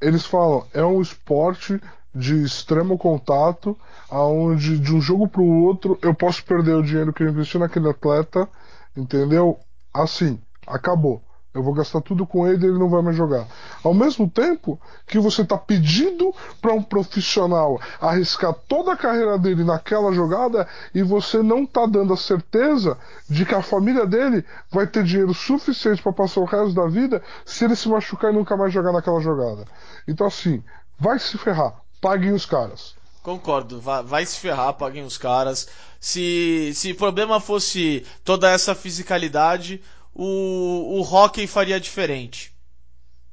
eles 0.00 0.24
falam, 0.24 0.66
é 0.72 0.84
um 0.84 1.00
esporte 1.00 1.80
de 2.14 2.42
extremo 2.44 2.96
contato, 2.96 3.76
aonde 4.08 4.78
de 4.78 4.94
um 4.94 5.00
jogo 5.00 5.28
para 5.28 5.42
o 5.42 5.64
outro 5.64 5.98
eu 6.00 6.14
posso 6.14 6.44
perder 6.44 6.74
o 6.74 6.82
dinheiro 6.82 7.12
que 7.12 7.22
eu 7.22 7.28
investi 7.28 7.58
naquele 7.58 7.90
atleta, 7.90 8.48
entendeu? 8.96 9.58
Assim, 9.92 10.40
acabou. 10.66 11.22
Eu 11.56 11.62
vou 11.62 11.72
gastar 11.72 12.00
tudo 12.02 12.26
com 12.26 12.46
ele 12.46 12.66
e 12.66 12.68
ele 12.68 12.78
não 12.78 12.88
vai 12.88 13.02
mais 13.02 13.16
jogar. 13.16 13.46
Ao 13.82 13.94
mesmo 13.94 14.28
tempo 14.28 14.78
que 15.06 15.18
você 15.18 15.42
está 15.42 15.56
pedindo 15.56 16.34
para 16.60 16.74
um 16.74 16.82
profissional 16.82 17.80
arriscar 18.00 18.52
toda 18.68 18.92
a 18.92 18.96
carreira 18.96 19.38
dele 19.38 19.64
naquela 19.64 20.12
jogada 20.12 20.68
e 20.94 21.02
você 21.02 21.42
não 21.42 21.64
está 21.64 21.86
dando 21.86 22.12
a 22.12 22.16
certeza 22.16 22.98
de 23.28 23.46
que 23.46 23.54
a 23.54 23.62
família 23.62 24.06
dele 24.06 24.44
vai 24.70 24.86
ter 24.86 25.02
dinheiro 25.02 25.32
suficiente 25.32 26.02
para 26.02 26.12
passar 26.12 26.40
o 26.40 26.44
resto 26.44 26.74
da 26.74 26.86
vida 26.86 27.22
se 27.44 27.64
ele 27.64 27.74
se 27.74 27.88
machucar 27.88 28.32
e 28.32 28.36
nunca 28.36 28.56
mais 28.56 28.72
jogar 28.72 28.92
naquela 28.92 29.20
jogada. 29.20 29.64
Então, 30.06 30.26
assim, 30.26 30.62
vai 30.98 31.18
se 31.18 31.38
ferrar. 31.38 31.74
Paguem 32.00 32.32
os 32.32 32.44
caras. 32.44 32.94
Concordo, 33.22 33.80
vai, 33.80 34.02
vai, 34.04 34.24
se 34.24 34.38
ferrar, 34.38 34.74
paguem 34.74 35.04
os 35.04 35.18
caras. 35.18 35.68
Se, 35.98 36.70
se 36.74 36.92
o 36.92 36.96
problema 36.96 37.40
fosse 37.40 38.06
toda 38.24 38.48
essa 38.48 38.72
fisicalidade, 38.72 39.82
o, 40.18 40.98
o 40.98 41.02
hockey 41.02 41.46
faria 41.46 41.78
diferente. 41.78 42.54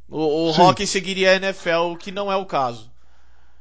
O, 0.09 0.19
o 0.19 0.51
hockey 0.51 0.85
seguiria 0.85 1.31
a 1.31 1.35
NFL, 1.35 1.95
que 1.97 2.11
não 2.11 2.29
é 2.29 2.35
o 2.35 2.45
caso. 2.45 2.91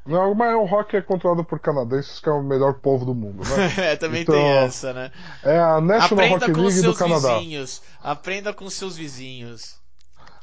Não, 0.05 0.35
mas 0.35 0.53
o 0.57 0.65
hockey 0.65 0.97
é 0.97 1.01
controlado 1.01 1.44
por 1.44 1.61
canadenses, 1.61 2.19
que 2.19 2.28
é 2.28 2.32
o 2.32 2.43
melhor 2.43 2.74
povo 2.74 3.05
do 3.05 3.15
mundo, 3.15 3.44
né? 3.44 3.74
é, 3.93 3.97
também 3.97 4.23
então, 4.23 4.35
tem 4.35 4.44
essa, 4.44 4.93
né? 4.93 5.12
É 5.44 5.57
a 5.57 5.81
National 5.81 6.24
Aprenda 6.24 6.47
Hockey 6.47 6.61
League 6.61 6.82
do 6.82 6.94
Canadá. 6.94 7.39
Vizinhos. 7.39 7.82
Aprenda 8.03 8.53
com 8.53 8.69
seus 8.69 8.97
vizinhos. 8.97 9.77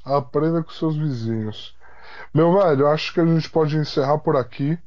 Aprenda 0.06 0.64
com 0.64 0.72
seus 0.72 0.96
vizinhos. 0.96 1.76
Meu 2.34 2.54
velho, 2.54 2.88
acho 2.88 3.14
que 3.14 3.20
a 3.20 3.26
gente 3.26 3.50
pode 3.50 3.76
encerrar 3.76 4.20
por 4.20 4.38
aqui, 4.38 4.80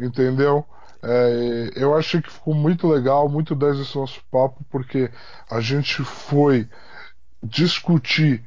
entendeu? 0.00 0.64
É, 1.02 1.72
eu 1.76 1.94
achei 1.94 2.22
que 2.22 2.32
ficou 2.32 2.54
muito 2.54 2.88
legal, 2.88 3.28
muito 3.28 3.54
10 3.54 3.80
esse 3.80 3.96
nosso 3.96 4.22
papo, 4.30 4.64
porque 4.70 5.10
a 5.50 5.60
gente 5.60 6.02
foi 6.02 6.66
discutir 7.44 8.44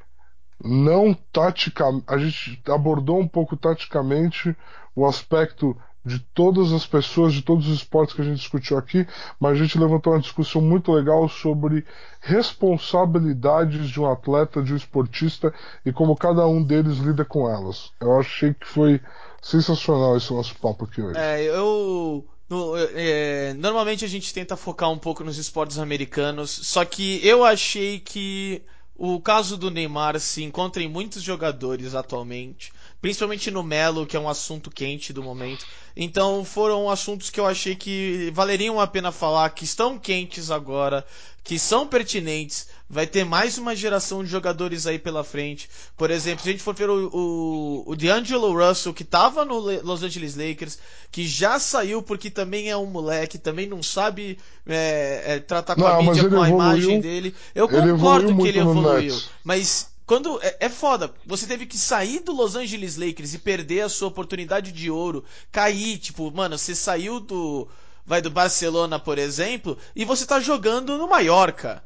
não 0.64 1.14
taticamente, 1.14 2.03
a 2.07 2.18
gente 2.18 2.61
abordou 2.68 3.19
um 3.19 3.28
pouco 3.28 3.56
taticamente 3.56 4.56
o 4.95 5.06
aspecto 5.06 5.78
de 6.03 6.19
todas 6.19 6.72
as 6.72 6.86
pessoas, 6.86 7.34
de 7.34 7.41
todos 7.41 7.68
os 7.68 7.80
esportes 7.80 8.15
que 8.15 8.22
a 8.22 8.24
gente 8.24 8.38
discutiu 8.38 8.78
aqui, 8.78 9.06
mas 9.40 9.52
a 9.52 9.61
gente 9.61 9.78
levantou 9.78 10.14
uma 10.14 10.22
discussão 10.22 10.61
muito 10.61 10.91
legal 10.91 11.28
sobre 11.28 11.86
responsabilidades 12.22 13.90
de 13.90 13.99
um 13.99 14.10
atleta, 14.10 14.64
de 14.64 14.74
um 14.74 14.78
esportista 14.78 15.53
e 15.86 15.91
como 15.91 16.15
cada 16.15 16.48
um 16.48 16.64
deles 16.64 16.98
lida 16.98 17.26
com 17.26 17.49
elas. 17.49 17.91
Eu 17.99 18.18
achei 18.18 18.53
que 18.53 18.65
foi 18.65 19.02
sensacional 19.41 20.15
esse 20.15 20.34
nosso 20.34 20.56
papo 20.56 20.86
aqui 20.86 21.02
hoje. 21.02 21.19
É, 21.19 21.44
eu 21.44 22.26
no, 22.49 22.74
é, 22.78 23.53
normalmente 23.56 24.06
a 24.06 24.07
gente 24.07 24.34
tenta 24.34 24.56
focar 24.56 24.90
um 24.90 24.98
pouco 24.98 25.24
nos 25.24 25.38
esportes 25.38 25.78
americanos, 25.78 26.49
só 26.49 26.86
que 26.86 27.26
eu 27.28 27.44
achei 27.44 27.99
que 27.99 28.64
o 28.98 29.22
caso 29.22 29.56
do 29.56 29.69
Neymar 29.69 30.19
se 30.19 30.44
encontra 30.44 30.82
em 30.82 30.90
muitos 30.90 31.22
jogadores 31.22 31.94
atualmente, 31.94 32.74
principalmente 33.08 33.50
no 33.50 33.64
Melo, 33.64 34.06
que 34.06 34.18
é 34.18 34.20
um 34.20 34.28
assunto 34.28 34.70
quente 34.70 35.14
do 35.14 35.24
momento. 35.24 35.66
Então 35.96 36.44
foram 36.44 36.90
assuntos 36.90 37.30
que 37.30 37.40
eu 37.40 37.46
achei 37.46 37.74
que 37.74 38.30
valeriam 38.34 38.82
a 38.82 38.86
pena 38.86 39.14
falar, 39.14 39.50
que 39.52 39.64
estão 39.64 39.98
quentes 39.98 40.52
agora, 40.52 41.06
que 41.42 41.58
são 41.58 41.88
pertinentes. 41.88 42.68
Vai 42.90 43.08
ter 43.08 43.24
mais 43.24 43.58
uma 43.58 43.74
geração 43.74 44.26
de 44.26 44.30
jogadores 44.30 44.86
aí 44.86 45.00
pela 45.00 45.24
frente. 45.24 45.70
Por 45.96 46.12
exemplo, 46.12 46.44
se 46.44 46.50
a 46.50 46.52
gente 46.52 46.62
for 46.62 46.76
ver 46.76 46.90
o, 46.90 47.10
o, 47.14 47.84
o 47.92 47.96
D'Angelo 47.96 48.52
Russell, 48.52 48.94
que 48.94 49.04
estava 49.04 49.46
no 49.46 49.58
Los 49.58 50.04
Angeles 50.04 50.36
Lakers, 50.36 50.78
que 51.10 51.26
já 51.26 51.58
saiu 51.60 52.02
porque 52.02 52.30
também 52.30 52.70
é 52.70 52.76
um 52.76 52.88
moleque, 52.88 53.38
também 53.38 53.70
não 53.70 53.82
sabe 53.82 54.38
é, 54.68 55.24
é, 55.26 55.40
tratar 55.40 55.76
com 55.76 55.82
não, 55.82 55.88
a 55.88 56.04
mídia, 56.04 56.28
com 56.28 56.42
a 56.42 56.50
evoluiu, 56.50 56.56
imagem 56.56 57.00
dele. 57.00 57.34
Eu 57.56 57.70
concordo 57.70 58.36
que 58.36 58.48
ele 58.50 58.60
evoluiu, 58.60 59.18
mas 59.46 59.96
quando 60.08 60.42
é, 60.42 60.56
é, 60.62 60.70
foda, 60.70 61.14
você 61.26 61.46
teve 61.46 61.66
que 61.66 61.78
sair 61.78 62.22
do 62.22 62.32
Los 62.32 62.56
Angeles 62.56 62.96
Lakers 62.96 63.34
e 63.34 63.40
perder 63.40 63.82
a 63.82 63.90
sua 63.90 64.08
oportunidade 64.08 64.72
de 64.72 64.90
ouro, 64.90 65.26
cair, 65.52 65.98
tipo, 65.98 66.32
mano, 66.32 66.58
você 66.58 66.74
saiu 66.74 67.20
do 67.20 67.68
vai 68.06 68.22
do 68.22 68.32
Barcelona, 68.32 68.98
por 68.98 69.18
exemplo, 69.18 69.78
e 69.94 70.06
você 70.06 70.26
tá 70.26 70.40
jogando 70.40 70.98
no 70.98 71.10
Mallorca. 71.10 71.84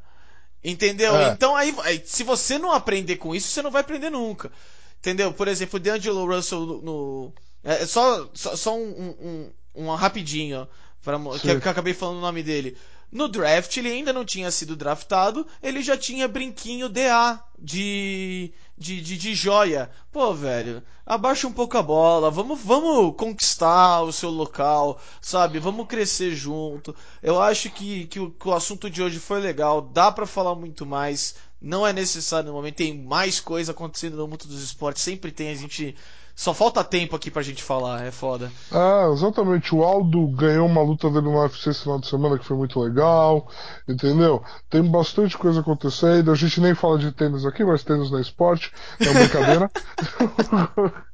Entendeu? 0.62 1.16
É. 1.16 1.30
Então 1.30 1.56
aí, 1.56 1.74
se 2.04 2.22
você 2.22 2.58
não 2.58 2.70
aprender 2.70 3.16
com 3.16 3.34
isso, 3.34 3.48
você 3.48 3.60
não 3.60 3.72
vai 3.72 3.80
aprender 3.80 4.08
nunca. 4.08 4.52
Entendeu? 5.00 5.32
Por 5.32 5.48
exemplo, 5.48 5.78
o 5.78 5.80
D'Angelo 5.80 6.24
Russell 6.24 6.60
no, 6.60 6.80
no 6.80 7.32
é, 7.64 7.82
é 7.82 7.86
só 7.86 8.30
só, 8.32 8.54
só 8.54 8.76
um, 8.76 9.16
um, 9.20 9.50
um, 9.74 9.94
rapidinho, 9.96 10.68
pra, 11.02 11.18
que, 11.40 11.60
que 11.60 11.66
eu 11.66 11.72
acabei 11.72 11.92
falando 11.92 12.18
o 12.18 12.20
nome 12.20 12.44
dele. 12.44 12.78
No 13.12 13.28
draft, 13.28 13.76
ele 13.76 13.90
ainda 13.90 14.10
não 14.10 14.24
tinha 14.24 14.50
sido 14.50 14.74
draftado, 14.74 15.46
ele 15.62 15.82
já 15.82 15.98
tinha 15.98 16.26
brinquinho 16.26 16.88
DA 16.88 17.38
de, 17.58 18.50
de, 18.76 19.02
de, 19.02 19.18
de 19.18 19.34
joia. 19.34 19.90
Pô, 20.10 20.32
velho, 20.32 20.82
abaixa 21.04 21.46
um 21.46 21.52
pouco 21.52 21.76
a 21.76 21.82
bola, 21.82 22.30
vamos, 22.30 22.58
vamos 22.62 23.14
conquistar 23.14 24.00
o 24.00 24.12
seu 24.12 24.30
local, 24.30 24.98
sabe? 25.20 25.58
Vamos 25.58 25.86
crescer 25.88 26.34
junto. 26.34 26.96
Eu 27.22 27.38
acho 27.38 27.68
que, 27.68 28.06
que, 28.06 28.18
o, 28.18 28.30
que 28.30 28.48
o 28.48 28.54
assunto 28.54 28.88
de 28.88 29.02
hoje 29.02 29.18
foi 29.18 29.40
legal, 29.40 29.82
dá 29.82 30.10
para 30.10 30.26
falar 30.26 30.54
muito 30.54 30.86
mais, 30.86 31.34
não 31.60 31.86
é 31.86 31.92
necessário 31.92 32.48
no 32.48 32.54
momento, 32.54 32.76
tem 32.76 32.96
mais 32.96 33.38
coisa 33.40 33.72
acontecendo 33.72 34.16
no 34.16 34.26
mundo 34.26 34.46
dos 34.46 34.62
esportes, 34.62 35.02
sempre 35.02 35.30
tem, 35.30 35.50
a 35.50 35.54
gente 35.54 35.94
só 36.34 36.54
falta 36.54 36.82
tempo 36.82 37.14
aqui 37.14 37.30
pra 37.30 37.42
gente 37.42 37.62
falar, 37.62 38.04
é 38.04 38.10
foda. 38.10 38.50
Ah, 38.70 39.10
exatamente. 39.12 39.74
O 39.74 39.82
Aldo 39.82 40.26
ganhou 40.28 40.66
uma 40.66 40.82
luta 40.82 41.08
dele 41.10 41.26
no 41.26 41.40
UFC 41.40 41.70
esse 41.70 41.82
final 41.82 42.00
de 42.00 42.08
semana 42.08 42.38
que 42.38 42.44
foi 42.44 42.56
muito 42.56 42.80
legal, 42.80 43.48
entendeu? 43.88 44.42
Tem 44.70 44.82
bastante 44.82 45.36
coisa 45.36 45.60
acontecendo. 45.60 46.32
A 46.32 46.34
gente 46.34 46.60
nem 46.60 46.74
fala 46.74 46.98
de 46.98 47.12
tênis 47.12 47.44
aqui, 47.44 47.64
mas 47.64 47.84
tênis 47.84 48.10
não 48.10 48.18
é 48.18 48.22
esporte, 48.22 48.72
é 48.98 49.10
uma 49.10 49.20
brincadeira. 49.20 49.70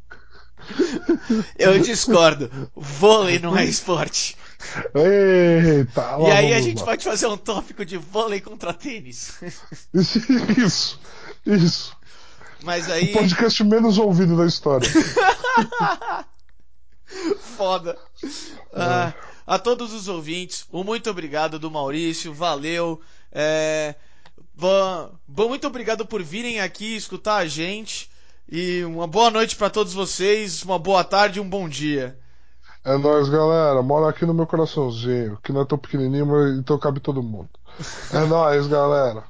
Eu 1.58 1.78
discordo. 1.78 2.50
Vôlei 2.74 3.38
não 3.38 3.56
é 3.56 3.64
esporte. 3.64 4.36
Eita, 4.94 6.16
e 6.20 6.30
aí 6.30 6.52
a 6.52 6.60
gente 6.60 6.80
lá. 6.80 6.86
pode 6.86 7.04
fazer 7.04 7.26
um 7.26 7.36
tópico 7.36 7.84
de 7.84 7.96
vôlei 7.96 8.40
contra 8.40 8.74
tênis. 8.74 9.38
Isso, 9.94 11.00
isso. 11.46 11.96
Mas 12.62 12.90
aí. 12.90 13.10
O 13.10 13.12
podcast 13.12 13.64
menos 13.64 13.98
ouvido 13.98 14.36
da 14.36 14.46
história. 14.46 14.88
Foda. 17.56 17.96
Ah, 18.72 19.12
a 19.46 19.58
todos 19.58 19.92
os 19.94 20.08
ouvintes, 20.08 20.66
um 20.72 20.84
muito 20.84 21.08
obrigado 21.08 21.58
do 21.58 21.70
Maurício, 21.70 22.34
valeu. 22.34 23.00
É, 23.32 23.94
bom, 24.54 25.10
bom, 25.26 25.48
muito 25.48 25.66
obrigado 25.66 26.04
por 26.04 26.22
virem 26.22 26.60
aqui 26.60 26.96
escutar 26.96 27.36
a 27.36 27.46
gente. 27.46 28.10
E 28.50 28.82
uma 28.84 29.06
boa 29.06 29.30
noite 29.30 29.56
para 29.56 29.70
todos 29.70 29.92
vocês, 29.92 30.62
uma 30.62 30.78
boa 30.78 31.04
tarde 31.04 31.38
e 31.38 31.42
um 31.42 31.48
bom 31.48 31.68
dia. 31.68 32.18
É 32.84 32.96
nóis, 32.96 33.28
galera. 33.28 33.82
Mora 33.82 34.08
aqui 34.08 34.24
no 34.24 34.32
meu 34.32 34.46
coraçãozinho, 34.46 35.38
que 35.42 35.52
não 35.52 35.60
é 35.60 35.64
tão 35.66 35.76
pequenininho, 35.76 36.26
mas 36.26 36.58
então 36.58 36.78
cabe 36.78 37.00
todo 37.00 37.22
mundo. 37.22 37.50
É 38.12 38.24
nóis, 38.24 38.66
galera. 38.66 39.24